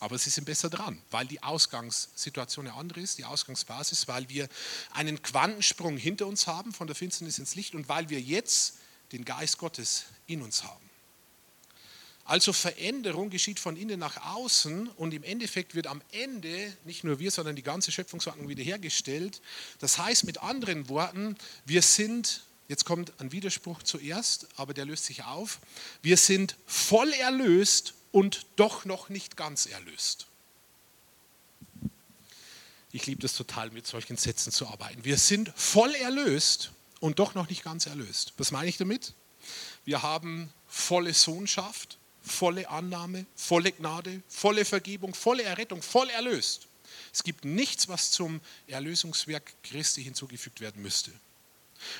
aber 0.00 0.18
sie 0.18 0.30
sind 0.30 0.44
besser 0.44 0.68
dran, 0.68 1.00
weil 1.10 1.26
die 1.26 1.42
Ausgangssituation 1.42 2.66
eine 2.66 2.76
andere 2.76 3.00
ist, 3.00 3.18
die 3.18 3.24
Ausgangsbasis, 3.24 4.08
weil 4.08 4.28
wir 4.28 4.48
einen 4.90 5.22
Quantensprung 5.22 5.96
hinter 5.96 6.26
uns 6.26 6.48
haben 6.48 6.72
von 6.72 6.88
der 6.88 6.96
Finsternis 6.96 7.38
ins 7.38 7.54
Licht 7.54 7.74
und 7.74 7.88
weil 7.88 8.10
wir 8.10 8.20
jetzt 8.20 8.74
den 9.12 9.24
Geist 9.24 9.58
Gottes 9.58 10.06
in 10.26 10.42
uns 10.42 10.64
haben. 10.64 10.91
Also 12.24 12.52
Veränderung 12.52 13.30
geschieht 13.30 13.58
von 13.58 13.76
innen 13.76 13.98
nach 13.98 14.34
außen 14.34 14.88
und 14.88 15.12
im 15.12 15.24
Endeffekt 15.24 15.74
wird 15.74 15.88
am 15.88 16.00
Ende 16.12 16.76
nicht 16.84 17.02
nur 17.02 17.18
wir, 17.18 17.30
sondern 17.30 17.56
die 17.56 17.62
ganze 17.62 17.90
Schöpfungsordnung 17.90 18.48
wiederhergestellt. 18.48 19.40
Das 19.80 19.98
heißt 19.98 20.24
mit 20.24 20.38
anderen 20.38 20.88
Worten, 20.88 21.36
wir 21.64 21.82
sind, 21.82 22.44
jetzt 22.68 22.84
kommt 22.84 23.12
ein 23.20 23.32
Widerspruch 23.32 23.82
zuerst, 23.82 24.46
aber 24.56 24.72
der 24.72 24.84
löst 24.84 25.06
sich 25.06 25.24
auf, 25.24 25.58
wir 26.00 26.16
sind 26.16 26.56
voll 26.66 27.12
erlöst 27.12 27.94
und 28.12 28.46
doch 28.56 28.84
noch 28.84 29.08
nicht 29.08 29.36
ganz 29.36 29.66
erlöst. 29.66 30.28
Ich 32.92 33.06
liebe 33.06 33.22
das 33.22 33.34
total, 33.34 33.70
mit 33.70 33.86
solchen 33.86 34.18
Sätzen 34.18 34.52
zu 34.52 34.68
arbeiten. 34.68 35.02
Wir 35.04 35.16
sind 35.16 35.50
voll 35.56 35.94
erlöst 35.94 36.72
und 37.00 37.18
doch 37.18 37.34
noch 37.34 37.48
nicht 37.48 37.64
ganz 37.64 37.86
erlöst. 37.86 38.34
Was 38.36 38.52
meine 38.52 38.68
ich 38.68 38.76
damit? 38.76 39.14
Wir 39.84 40.02
haben 40.02 40.52
volle 40.68 41.14
Sohnschaft, 41.14 41.98
volle 42.22 42.68
Annahme, 42.68 43.26
volle 43.34 43.72
Gnade, 43.72 44.22
volle 44.28 44.64
Vergebung, 44.64 45.14
volle 45.14 45.42
Errettung, 45.42 45.82
voll 45.82 46.08
erlöst. 46.10 46.68
Es 47.12 47.22
gibt 47.22 47.44
nichts, 47.44 47.88
was 47.88 48.10
zum 48.10 48.40
Erlösungswerk 48.66 49.54
Christi 49.62 50.02
hinzugefügt 50.02 50.60
werden 50.60 50.82
müsste. 50.82 51.12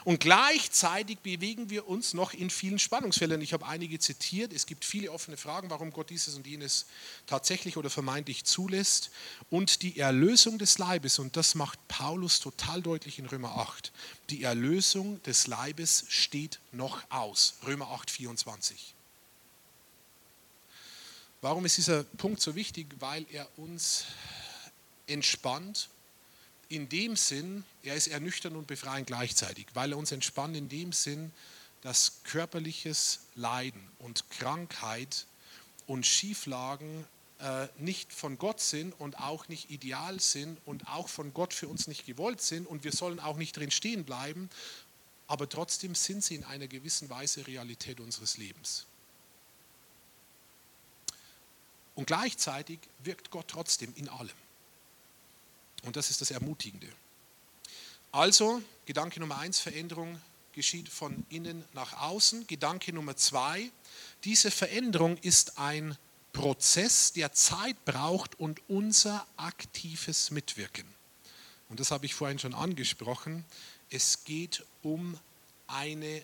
Und 0.04 0.20
gleichzeitig 0.20 1.18
bewegen 1.18 1.70
wir 1.70 1.88
uns 1.88 2.14
noch 2.14 2.34
in 2.34 2.50
vielen 2.50 2.78
Spannungsfeldern. 2.78 3.40
Ich 3.40 3.52
habe 3.52 3.66
einige 3.66 3.98
zitiert. 3.98 4.52
Es 4.52 4.66
gibt 4.66 4.84
viele 4.84 5.10
offene 5.10 5.36
Fragen, 5.36 5.70
warum 5.70 5.92
Gott 5.92 6.10
dieses 6.10 6.34
und 6.34 6.46
jenes 6.46 6.86
tatsächlich 7.26 7.76
oder 7.76 7.90
vermeintlich 7.90 8.44
zulässt. 8.44 9.10
Und 9.50 9.82
die 9.82 9.98
Erlösung 9.98 10.58
des 10.58 10.78
Leibes, 10.78 11.18
und 11.18 11.36
das 11.36 11.54
macht 11.54 11.78
Paulus 11.88 12.40
total 12.40 12.82
deutlich 12.82 13.18
in 13.18 13.26
Römer 13.26 13.56
8, 13.56 13.92
die 14.30 14.42
Erlösung 14.42 15.22
des 15.24 15.46
Leibes 15.46 16.04
steht 16.08 16.60
noch 16.72 17.02
aus. 17.10 17.54
Römer 17.66 17.90
8, 17.90 18.10
24. 18.10 18.94
Warum 21.42 21.64
ist 21.64 21.76
dieser 21.76 22.04
Punkt 22.04 22.40
so 22.40 22.54
wichtig? 22.54 22.86
Weil 23.00 23.26
er 23.32 23.48
uns 23.58 24.04
entspannt 25.08 25.88
in 26.68 26.88
dem 26.88 27.16
Sinn, 27.16 27.64
er 27.82 27.96
ist 27.96 28.06
ernüchternd 28.06 28.56
und 28.56 28.68
befreiend 28.68 29.08
gleichzeitig, 29.08 29.66
weil 29.74 29.90
er 29.90 29.98
uns 29.98 30.12
entspannt 30.12 30.56
in 30.56 30.68
dem 30.68 30.92
Sinn, 30.92 31.32
dass 31.80 32.22
körperliches 32.22 33.18
Leiden 33.34 33.82
und 33.98 34.30
Krankheit 34.30 35.26
und 35.88 36.06
Schieflagen 36.06 37.04
äh, 37.40 37.66
nicht 37.76 38.12
von 38.12 38.38
Gott 38.38 38.60
sind 38.60 38.92
und 39.00 39.18
auch 39.18 39.48
nicht 39.48 39.68
ideal 39.68 40.20
sind 40.20 40.60
und 40.64 40.86
auch 40.86 41.08
von 41.08 41.34
Gott 41.34 41.52
für 41.52 41.66
uns 41.66 41.88
nicht 41.88 42.06
gewollt 42.06 42.40
sind 42.40 42.68
und 42.68 42.84
wir 42.84 42.92
sollen 42.92 43.18
auch 43.18 43.36
nicht 43.36 43.56
drin 43.56 43.72
stehen 43.72 44.04
bleiben, 44.04 44.48
aber 45.26 45.48
trotzdem 45.48 45.96
sind 45.96 46.22
sie 46.22 46.36
in 46.36 46.44
einer 46.44 46.68
gewissen 46.68 47.10
Weise 47.10 47.44
Realität 47.48 47.98
unseres 47.98 48.36
Lebens. 48.36 48.86
Und 51.94 52.06
gleichzeitig 52.06 52.78
wirkt 53.00 53.30
Gott 53.30 53.48
trotzdem 53.48 53.92
in 53.96 54.08
allem. 54.08 54.30
Und 55.84 55.96
das 55.96 56.10
ist 56.10 56.20
das 56.20 56.30
Ermutigende. 56.30 56.88
Also, 58.12 58.62
Gedanke 58.86 59.20
Nummer 59.20 59.38
eins, 59.38 59.58
Veränderung 59.60 60.20
geschieht 60.52 60.88
von 60.88 61.24
innen 61.30 61.64
nach 61.72 62.00
außen. 62.00 62.46
Gedanke 62.46 62.92
Nummer 62.92 63.16
zwei, 63.16 63.70
diese 64.24 64.50
Veränderung 64.50 65.16
ist 65.18 65.58
ein 65.58 65.96
Prozess, 66.32 67.12
der 67.12 67.32
Zeit 67.32 67.84
braucht 67.84 68.38
und 68.38 68.60
unser 68.68 69.26
aktives 69.36 70.30
Mitwirken. 70.30 70.86
Und 71.68 71.80
das 71.80 71.90
habe 71.90 72.06
ich 72.06 72.14
vorhin 72.14 72.38
schon 72.38 72.54
angesprochen. 72.54 73.44
Es 73.90 74.24
geht 74.24 74.64
um 74.82 75.18
eine 75.66 76.22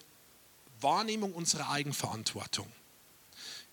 Wahrnehmung 0.81 1.33
unserer 1.33 1.71
Eigenverantwortung. 1.71 2.71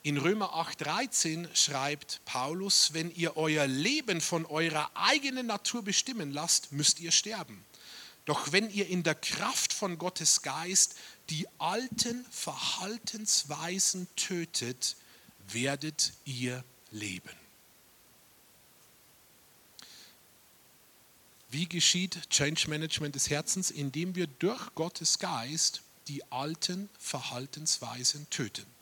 In 0.06 0.18
Römer 0.18 0.53
8:13 0.53 1.47
schreibt 1.56 2.22
Paulus, 2.26 2.93
wenn 2.93 3.10
ihr 3.16 3.38
euer 3.38 3.66
Leben 3.66 4.22
von 4.22 4.45
eurer 4.45 4.91
eigenen 4.93 5.47
Natur 5.47 5.82
bestimmen 5.84 6.32
lasst, 6.32 6.72
müsst 6.72 6.99
ihr 6.99 7.12
sterben. 7.12 7.66
Doch 8.26 8.51
wenn 8.51 8.70
ihr 8.70 8.88
in 8.88 9.01
der 9.01 9.16
Kraft 9.16 9.74
von 9.74 9.97
Gottes 9.97 10.43
Geist 10.43 10.93
die 11.32 11.47
alten 11.58 12.24
Verhaltensweisen 12.30 14.08
tötet, 14.16 14.95
werdet 15.47 16.14
ihr 16.24 16.64
leben. 16.91 17.36
Wie 21.49 21.68
geschieht 21.68 22.30
Change 22.30 22.70
Management 22.70 23.16
des 23.16 23.32
Herzens? 23.32 23.72
Indem 23.72 24.14
wir 24.14 24.28
durch 24.28 24.76
Gottes 24.76 25.18
Geist 25.18 25.82
die 26.08 26.24
alten 26.32 26.91
Verhaltensweisen 26.99 28.30
töten. 28.30 28.74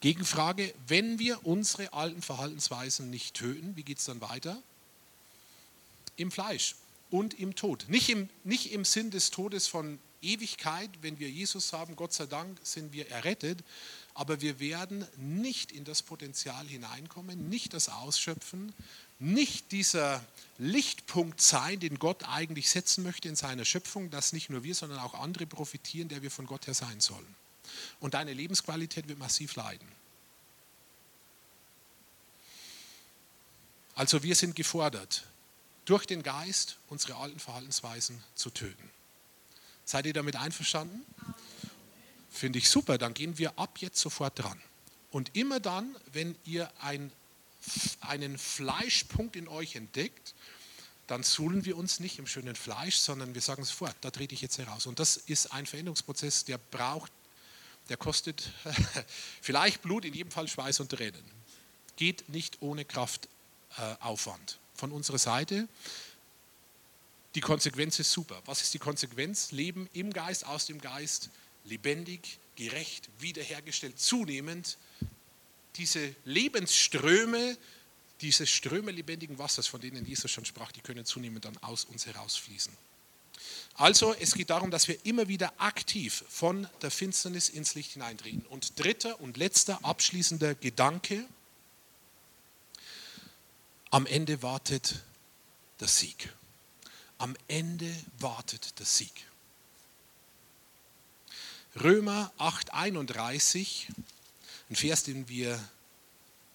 Gegenfrage, 0.00 0.74
wenn 0.86 1.18
wir 1.18 1.46
unsere 1.46 1.92
alten 1.92 2.22
Verhaltensweisen 2.22 3.10
nicht 3.10 3.34
töten, 3.34 3.74
wie 3.76 3.84
geht 3.84 3.98
es 3.98 4.04
dann 4.04 4.20
weiter? 4.20 4.62
Im 6.16 6.30
Fleisch 6.30 6.76
und 7.10 7.34
im 7.34 7.54
Tod. 7.54 7.86
Nicht 7.88 8.08
im, 8.08 8.28
nicht 8.44 8.72
im 8.72 8.84
Sinn 8.84 9.10
des 9.10 9.30
Todes 9.30 9.66
von 9.66 9.98
Ewigkeit, 10.20 10.90
wenn 11.02 11.18
wir 11.18 11.30
Jesus 11.30 11.72
haben, 11.72 11.96
Gott 11.96 12.12
sei 12.12 12.26
Dank 12.26 12.58
sind 12.62 12.92
wir 12.92 13.10
errettet, 13.10 13.62
aber 14.14 14.40
wir 14.40 14.58
werden 14.58 15.06
nicht 15.16 15.72
in 15.72 15.84
das 15.84 16.02
Potenzial 16.02 16.66
hineinkommen, 16.66 17.48
nicht 17.48 17.74
das 17.74 17.88
ausschöpfen, 17.88 18.72
nicht 19.18 19.72
dieser 19.72 20.24
Lichtpunkt 20.58 21.40
sein, 21.40 21.80
den 21.80 21.98
Gott 21.98 22.28
eigentlich 22.28 22.68
setzen 22.70 23.04
möchte 23.04 23.28
in 23.28 23.36
seiner 23.36 23.64
Schöpfung, 23.64 24.10
dass 24.10 24.32
nicht 24.32 24.50
nur 24.50 24.64
wir, 24.64 24.74
sondern 24.74 24.98
auch 24.98 25.14
andere 25.14 25.46
profitieren, 25.46 26.08
der 26.08 26.22
wir 26.22 26.30
von 26.30 26.46
Gott 26.46 26.66
her 26.66 26.74
sein 26.74 27.00
sollen 27.00 27.43
und 28.00 28.14
deine 28.14 28.32
Lebensqualität 28.32 29.08
wird 29.08 29.18
massiv 29.18 29.56
leiden. 29.56 29.86
Also 33.94 34.22
wir 34.22 34.34
sind 34.34 34.56
gefordert, 34.56 35.24
durch 35.84 36.06
den 36.06 36.22
Geist 36.22 36.78
unsere 36.88 37.16
alten 37.16 37.38
Verhaltensweisen 37.38 38.22
zu 38.34 38.50
töten. 38.50 38.90
Seid 39.84 40.06
ihr 40.06 40.12
damit 40.12 40.36
einverstanden? 40.36 41.04
Finde 42.30 42.58
ich 42.58 42.68
super, 42.68 42.98
dann 42.98 43.14
gehen 43.14 43.38
wir 43.38 43.58
ab 43.58 43.78
jetzt 43.78 44.00
sofort 44.00 44.38
dran. 44.38 44.60
Und 45.10 45.36
immer 45.36 45.60
dann, 45.60 45.94
wenn 46.12 46.34
ihr 46.44 46.72
ein, 46.80 47.12
einen 48.00 48.36
Fleischpunkt 48.36 49.36
in 49.36 49.46
euch 49.46 49.76
entdeckt, 49.76 50.34
dann 51.06 51.22
suhlen 51.22 51.64
wir 51.64 51.76
uns 51.76 52.00
nicht 52.00 52.18
im 52.18 52.26
schönen 52.26 52.56
Fleisch, 52.56 52.96
sondern 52.96 53.34
wir 53.34 53.42
sagen 53.42 53.62
sofort, 53.62 53.94
da 54.00 54.10
trete 54.10 54.34
ich 54.34 54.40
jetzt 54.40 54.58
heraus. 54.58 54.86
Und 54.86 54.98
das 54.98 55.16
ist 55.16 55.52
ein 55.52 55.66
Veränderungsprozess, 55.66 56.44
der 56.44 56.58
braucht 56.58 57.12
der 57.88 57.96
kostet 57.96 58.50
vielleicht 59.40 59.82
Blut, 59.82 60.04
in 60.04 60.14
jedem 60.14 60.30
Fall 60.30 60.48
Schweiß 60.48 60.80
und 60.80 60.90
Tränen. 60.90 61.22
Geht 61.96 62.28
nicht 62.28 62.60
ohne 62.60 62.84
Kraftaufwand. 62.84 64.58
Von 64.74 64.92
unserer 64.92 65.18
Seite 65.18 65.68
Die 67.34 67.40
Konsequenz 67.40 67.98
ist 67.98 68.12
super. 68.12 68.40
Was 68.46 68.62
ist 68.62 68.74
die 68.74 68.78
Konsequenz? 68.78 69.50
Leben 69.50 69.88
im 69.92 70.12
Geist, 70.12 70.46
aus 70.46 70.66
dem 70.66 70.80
Geist, 70.80 71.30
lebendig, 71.64 72.38
gerecht, 72.56 73.08
wiederhergestellt, 73.18 73.98
zunehmend. 73.98 74.78
Diese 75.76 76.14
Lebensströme, 76.24 77.58
diese 78.20 78.46
Ströme 78.46 78.92
lebendigen 78.92 79.38
Wassers, 79.38 79.66
von 79.66 79.80
denen 79.80 80.06
Jesus 80.06 80.30
schon 80.30 80.44
sprach, 80.44 80.70
die 80.72 80.80
können 80.80 81.04
zunehmend 81.04 81.44
dann 81.44 81.56
aus 81.58 81.84
uns 81.84 82.06
herausfließen. 82.06 82.72
Also 83.76 84.14
es 84.14 84.34
geht 84.34 84.50
darum, 84.50 84.70
dass 84.70 84.86
wir 84.86 85.04
immer 85.04 85.26
wieder 85.26 85.52
aktiv 85.58 86.24
von 86.28 86.68
der 86.82 86.92
Finsternis 86.92 87.48
ins 87.48 87.74
Licht 87.74 87.92
hineintreten. 87.92 88.46
Und 88.46 88.78
dritter 88.78 89.20
und 89.20 89.36
letzter 89.36 89.84
abschließender 89.84 90.54
Gedanke, 90.54 91.26
am 93.90 94.06
Ende 94.06 94.42
wartet 94.42 95.02
der 95.80 95.88
Sieg. 95.88 96.32
Am 97.18 97.36
Ende 97.48 97.92
wartet 98.18 98.78
der 98.78 98.86
Sieg. 98.86 99.12
Römer 101.82 102.32
8:31, 102.38 103.88
ein 104.70 104.76
Vers, 104.76 105.02
den 105.02 105.28
wir 105.28 105.58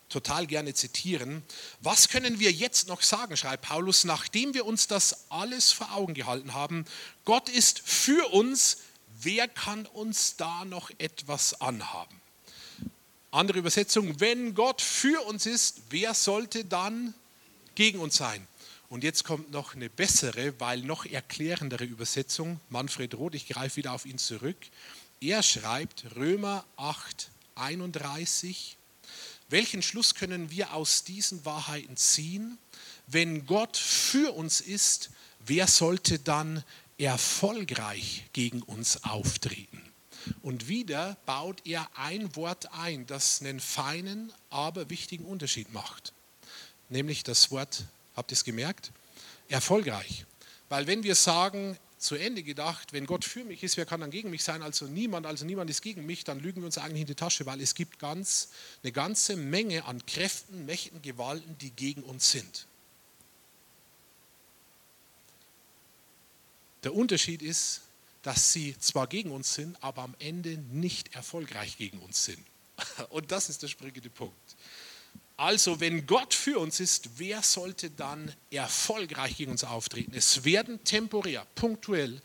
total 0.10 0.47
gerne 0.47 0.74
zitieren. 0.74 1.43
Was 1.82 2.10
können 2.10 2.39
wir 2.39 2.51
jetzt 2.51 2.88
noch 2.88 3.01
sagen, 3.01 3.38
schreibt 3.38 3.66
Paulus, 3.66 4.03
nachdem 4.03 4.53
wir 4.53 4.66
uns 4.66 4.88
das 4.88 5.30
alles 5.30 5.72
vor 5.72 5.93
Augen 5.93 6.14
gehalten 6.14 6.53
haben? 6.53 6.86
Gott 7.26 7.49
ist 7.49 7.82
für 7.86 8.34
uns, 8.34 8.80
wer 9.22 9.47
kann 9.47 9.86
uns 9.86 10.36
da 10.36 10.66
noch 10.66 10.89
etwas 10.97 11.62
anhaben? 11.62 12.20
Andere 13.32 13.60
Übersetzung, 13.60 14.20
wenn 14.20 14.55
Gott 14.55 14.82
für 14.82 15.22
uns 15.28 15.45
ist, 15.45 15.82
wer 15.91 16.16
sollte 16.16 16.66
dann 16.66 17.14
gegen 17.76 17.99
uns 17.99 18.16
sein? 18.16 18.47
Und 18.89 19.03
jetzt 19.03 19.24
kommt 19.24 19.51
noch 19.51 19.76
eine 19.76 19.88
bessere, 19.88 20.60
weil 20.60 20.80
noch 20.80 21.05
erklärendere 21.05 21.84
Übersetzung. 21.84 22.60
Manfred 22.70 23.14
Roth, 23.14 23.36
ich 23.36 23.47
greife 23.47 23.78
wieder 23.78 23.93
auf 23.93 24.07
ihn 24.07 24.18
zurück. 24.18 24.57
Er 25.22 25.43
schreibt 25.43 26.16
Römer 26.16 26.66
8, 26.76 27.30
31. 27.53 28.79
Welchen 29.50 29.82
Schluss 29.82 30.14
können 30.14 30.52
wir 30.52 30.74
aus 30.74 31.04
diesen 31.04 31.43
Wahrheiten 31.43 31.97
ziehen? 31.97 32.58
Wenn 33.08 33.47
Gott 33.47 33.78
für 33.78 34.34
uns 34.36 34.62
ist, 34.62 35.10
wer 35.39 35.68
sollte 35.68 36.20
dann 36.20 36.64
erfolgreich 37.00 38.26
gegen 38.34 38.62
uns 38.62 39.04
auftreten? 39.04 39.82
Und 40.43 40.68
wieder 40.68 41.18
baut 41.26 41.66
er 41.66 41.89
ein 41.97 42.36
Wort 42.36 42.72
ein, 42.74 43.08
das 43.08 43.41
einen 43.41 43.60
feinen, 43.60 44.32
aber 44.52 44.89
wichtigen 44.89 45.26
Unterschied 45.26 45.74
macht. 45.74 46.14
Nämlich 46.89 47.24
das 47.24 47.50
Wort, 47.50 47.86
habt 48.16 48.32
ihr 48.32 48.36
es 48.36 48.43
gemerkt? 48.43 48.91
Erfolgreich. 49.47 50.26
Weil 50.68 50.86
wenn 50.86 51.02
wir 51.02 51.16
sagen, 51.16 51.78
zu 52.00 52.16
Ende 52.16 52.43
gedacht, 52.43 52.93
wenn 52.93 53.06
Gott 53.06 53.26
für 53.26 53.43
mich 53.43 53.62
ist, 53.62 53.76
wer 53.76 53.86
kann 53.86 54.00
dann 54.00 54.10
gegen 54.10 54.30
mich 54.30 54.43
sein? 54.43 54.64
Also 54.64 54.86
niemand, 54.86 55.26
also 55.26 55.45
niemand 55.45 55.70
ist 55.70 55.82
gegen 55.82 56.06
mich, 56.06 56.24
dann 56.24 56.39
lügen 56.39 56.62
wir 56.62 56.66
uns 56.66 56.78
eigentlich 56.78 57.02
in 57.02 57.08
die 57.08 57.16
Tasche, 57.16 57.45
weil 57.45 57.60
es 57.62 57.76
gibt 57.76 58.00
ganz, 58.00 58.50
eine 58.82 58.93
ganze 58.93 59.36
Menge 59.36 59.84
an 59.86 60.06
Kräften, 60.06 60.66
Mächten, 60.66 61.02
Gewalten, 61.02 61.58
die 61.60 61.72
gegen 61.72 62.02
uns 62.04 62.32
sind. 62.32 62.68
Der 66.84 66.95
Unterschied 66.95 67.41
ist, 67.41 67.82
dass 68.22 68.54
sie 68.54 68.78
zwar 68.80 69.08
gegen 69.08 69.32
uns 69.32 69.54
sind, 69.54 69.82
aber 69.84 70.04
am 70.04 70.16
Ende 70.20 70.58
nicht 70.58 71.16
erfolgreich 71.16 71.78
gegen 71.78 72.00
uns 72.00 72.24
sind. 72.24 72.43
Und 73.10 73.32
das 73.32 73.50
ist 73.50 73.62
der 73.62 73.68
springende 73.68 74.10
Punkt. 74.10 74.56
Also 75.40 75.80
wenn 75.80 76.06
Gott 76.06 76.34
für 76.34 76.60
uns 76.60 76.82
ist, 76.82 77.12
wer 77.16 77.42
sollte 77.42 77.90
dann 77.90 78.30
erfolgreich 78.52 79.38
gegen 79.38 79.52
uns 79.52 79.64
auftreten? 79.64 80.12
Es 80.14 80.44
werden 80.44 80.84
temporär, 80.84 81.48
punktuell, 81.56 82.22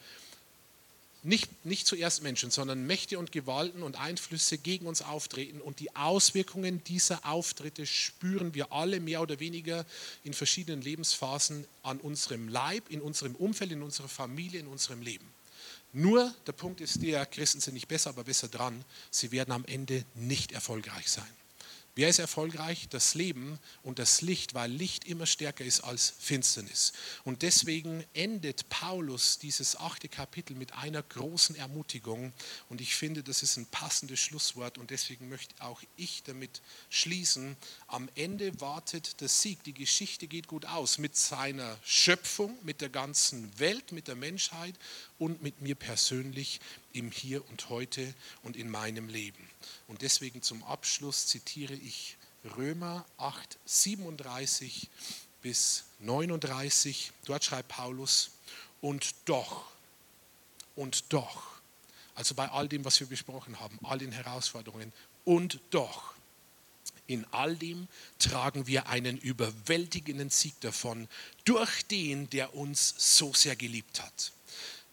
nicht, 1.22 1.64
nicht 1.64 1.86
zuerst 1.86 2.24
Menschen, 2.24 2.50
sondern 2.50 2.88
Mächte 2.88 3.16
und 3.20 3.30
Gewalten 3.30 3.84
und 3.84 4.00
Einflüsse 4.00 4.58
gegen 4.58 4.86
uns 4.86 5.00
auftreten. 5.00 5.60
Und 5.60 5.78
die 5.78 5.94
Auswirkungen 5.94 6.82
dieser 6.82 7.24
Auftritte 7.24 7.86
spüren 7.86 8.52
wir 8.52 8.72
alle 8.72 8.98
mehr 8.98 9.22
oder 9.22 9.38
weniger 9.38 9.86
in 10.24 10.34
verschiedenen 10.34 10.82
Lebensphasen 10.82 11.68
an 11.84 12.00
unserem 12.00 12.48
Leib, 12.48 12.90
in 12.90 13.00
unserem 13.00 13.36
Umfeld, 13.36 13.70
in 13.70 13.84
unserer 13.84 14.08
Familie, 14.08 14.58
in 14.58 14.66
unserem 14.66 15.02
Leben. 15.02 15.26
Nur 15.92 16.34
der 16.48 16.52
Punkt 16.52 16.80
ist 16.80 17.00
der, 17.00 17.24
Christen 17.26 17.60
sind 17.60 17.74
nicht 17.74 17.86
besser, 17.86 18.10
aber 18.10 18.24
besser 18.24 18.48
dran. 18.48 18.84
Sie 19.12 19.30
werden 19.30 19.52
am 19.52 19.64
Ende 19.66 20.04
nicht 20.16 20.50
erfolgreich 20.50 21.08
sein. 21.08 21.43
Wer 21.96 22.08
ist 22.08 22.18
erfolgreich? 22.18 22.88
Das 22.90 23.14
Leben 23.14 23.60
und 23.84 24.00
das 24.00 24.20
Licht, 24.20 24.54
weil 24.54 24.68
Licht 24.68 25.04
immer 25.04 25.26
stärker 25.26 25.64
ist 25.64 25.82
als 25.82 26.12
Finsternis. 26.18 26.92
Und 27.22 27.42
deswegen 27.42 28.04
endet 28.14 28.68
Paulus 28.68 29.38
dieses 29.38 29.76
achte 29.76 30.08
Kapitel 30.08 30.56
mit 30.56 30.72
einer 30.74 31.04
großen 31.04 31.54
Ermutigung. 31.54 32.32
Und 32.68 32.80
ich 32.80 32.96
finde, 32.96 33.22
das 33.22 33.44
ist 33.44 33.58
ein 33.58 33.66
passendes 33.66 34.18
Schlusswort. 34.18 34.76
Und 34.76 34.90
deswegen 34.90 35.28
möchte 35.28 35.54
auch 35.62 35.80
ich 35.96 36.24
damit 36.24 36.62
schließen. 36.90 37.56
Am 37.86 38.08
Ende 38.16 38.60
wartet 38.60 39.20
der 39.20 39.28
Sieg. 39.28 39.62
Die 39.62 39.74
Geschichte 39.74 40.26
geht 40.26 40.48
gut 40.48 40.66
aus 40.66 40.98
mit 40.98 41.16
seiner 41.16 41.78
Schöpfung, 41.84 42.58
mit 42.64 42.80
der 42.80 42.88
ganzen 42.88 43.56
Welt, 43.60 43.92
mit 43.92 44.08
der 44.08 44.16
Menschheit 44.16 44.74
und 45.18 45.44
mit 45.44 45.60
mir 45.60 45.76
persönlich 45.76 46.60
im 46.94 47.10
Hier 47.10 47.46
und 47.50 47.68
Heute 47.68 48.14
und 48.42 48.56
in 48.56 48.70
meinem 48.70 49.08
Leben. 49.08 49.48
Und 49.86 50.02
deswegen 50.02 50.40
zum 50.40 50.62
Abschluss 50.64 51.26
zitiere 51.26 51.74
ich 51.74 52.16
Römer 52.56 53.04
8, 53.18 53.58
37 53.66 54.88
bis 55.42 55.84
39. 56.00 57.12
Dort 57.26 57.44
schreibt 57.44 57.68
Paulus, 57.68 58.30
und 58.80 59.14
doch, 59.24 59.64
und 60.76 61.12
doch, 61.12 61.54
also 62.14 62.34
bei 62.34 62.48
all 62.50 62.68
dem, 62.68 62.84
was 62.84 63.00
wir 63.00 63.06
besprochen 63.06 63.58
haben, 63.60 63.78
all 63.82 63.98
den 63.98 64.12
Herausforderungen, 64.12 64.92
und 65.24 65.58
doch, 65.70 66.14
in 67.06 67.24
all 67.32 67.56
dem 67.56 67.88
tragen 68.18 68.66
wir 68.66 68.88
einen 68.88 69.18
überwältigenden 69.18 70.30
Sieg 70.30 70.58
davon, 70.60 71.08
durch 71.44 71.86
den, 71.86 72.28
der 72.30 72.54
uns 72.54 72.94
so 72.98 73.32
sehr 73.32 73.56
geliebt 73.56 74.02
hat. 74.02 74.33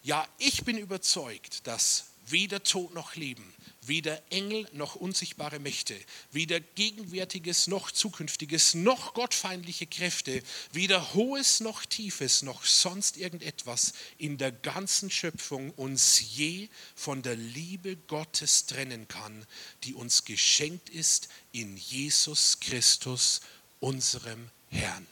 Ja, 0.03 0.27
ich 0.39 0.63
bin 0.63 0.77
überzeugt, 0.77 1.67
dass 1.67 2.05
weder 2.25 2.63
Tod 2.63 2.93
noch 2.93 3.15
Leben, 3.15 3.53
weder 3.81 4.21
Engel 4.31 4.67
noch 4.73 4.95
unsichtbare 4.95 5.59
Mächte, 5.59 5.99
weder 6.31 6.59
gegenwärtiges 6.59 7.67
noch 7.67 7.91
zukünftiges 7.91 8.73
noch 8.73 9.13
gottfeindliche 9.13 9.85
Kräfte, 9.85 10.41
weder 10.71 11.13
hohes 11.13 11.59
noch 11.59 11.85
tiefes 11.85 12.41
noch 12.41 12.63
sonst 12.65 13.17
irgendetwas 13.17 13.93
in 14.17 14.37
der 14.37 14.51
ganzen 14.51 15.11
Schöpfung 15.11 15.71
uns 15.71 16.35
je 16.35 16.69
von 16.95 17.21
der 17.21 17.35
Liebe 17.35 17.95
Gottes 18.07 18.65
trennen 18.65 19.07
kann, 19.07 19.45
die 19.83 19.93
uns 19.93 20.25
geschenkt 20.25 20.89
ist 20.89 21.27
in 21.51 21.77
Jesus 21.77 22.59
Christus, 22.59 23.41
unserem 23.79 24.49
Herrn. 24.69 25.07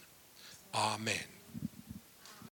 Amen. 0.71 1.38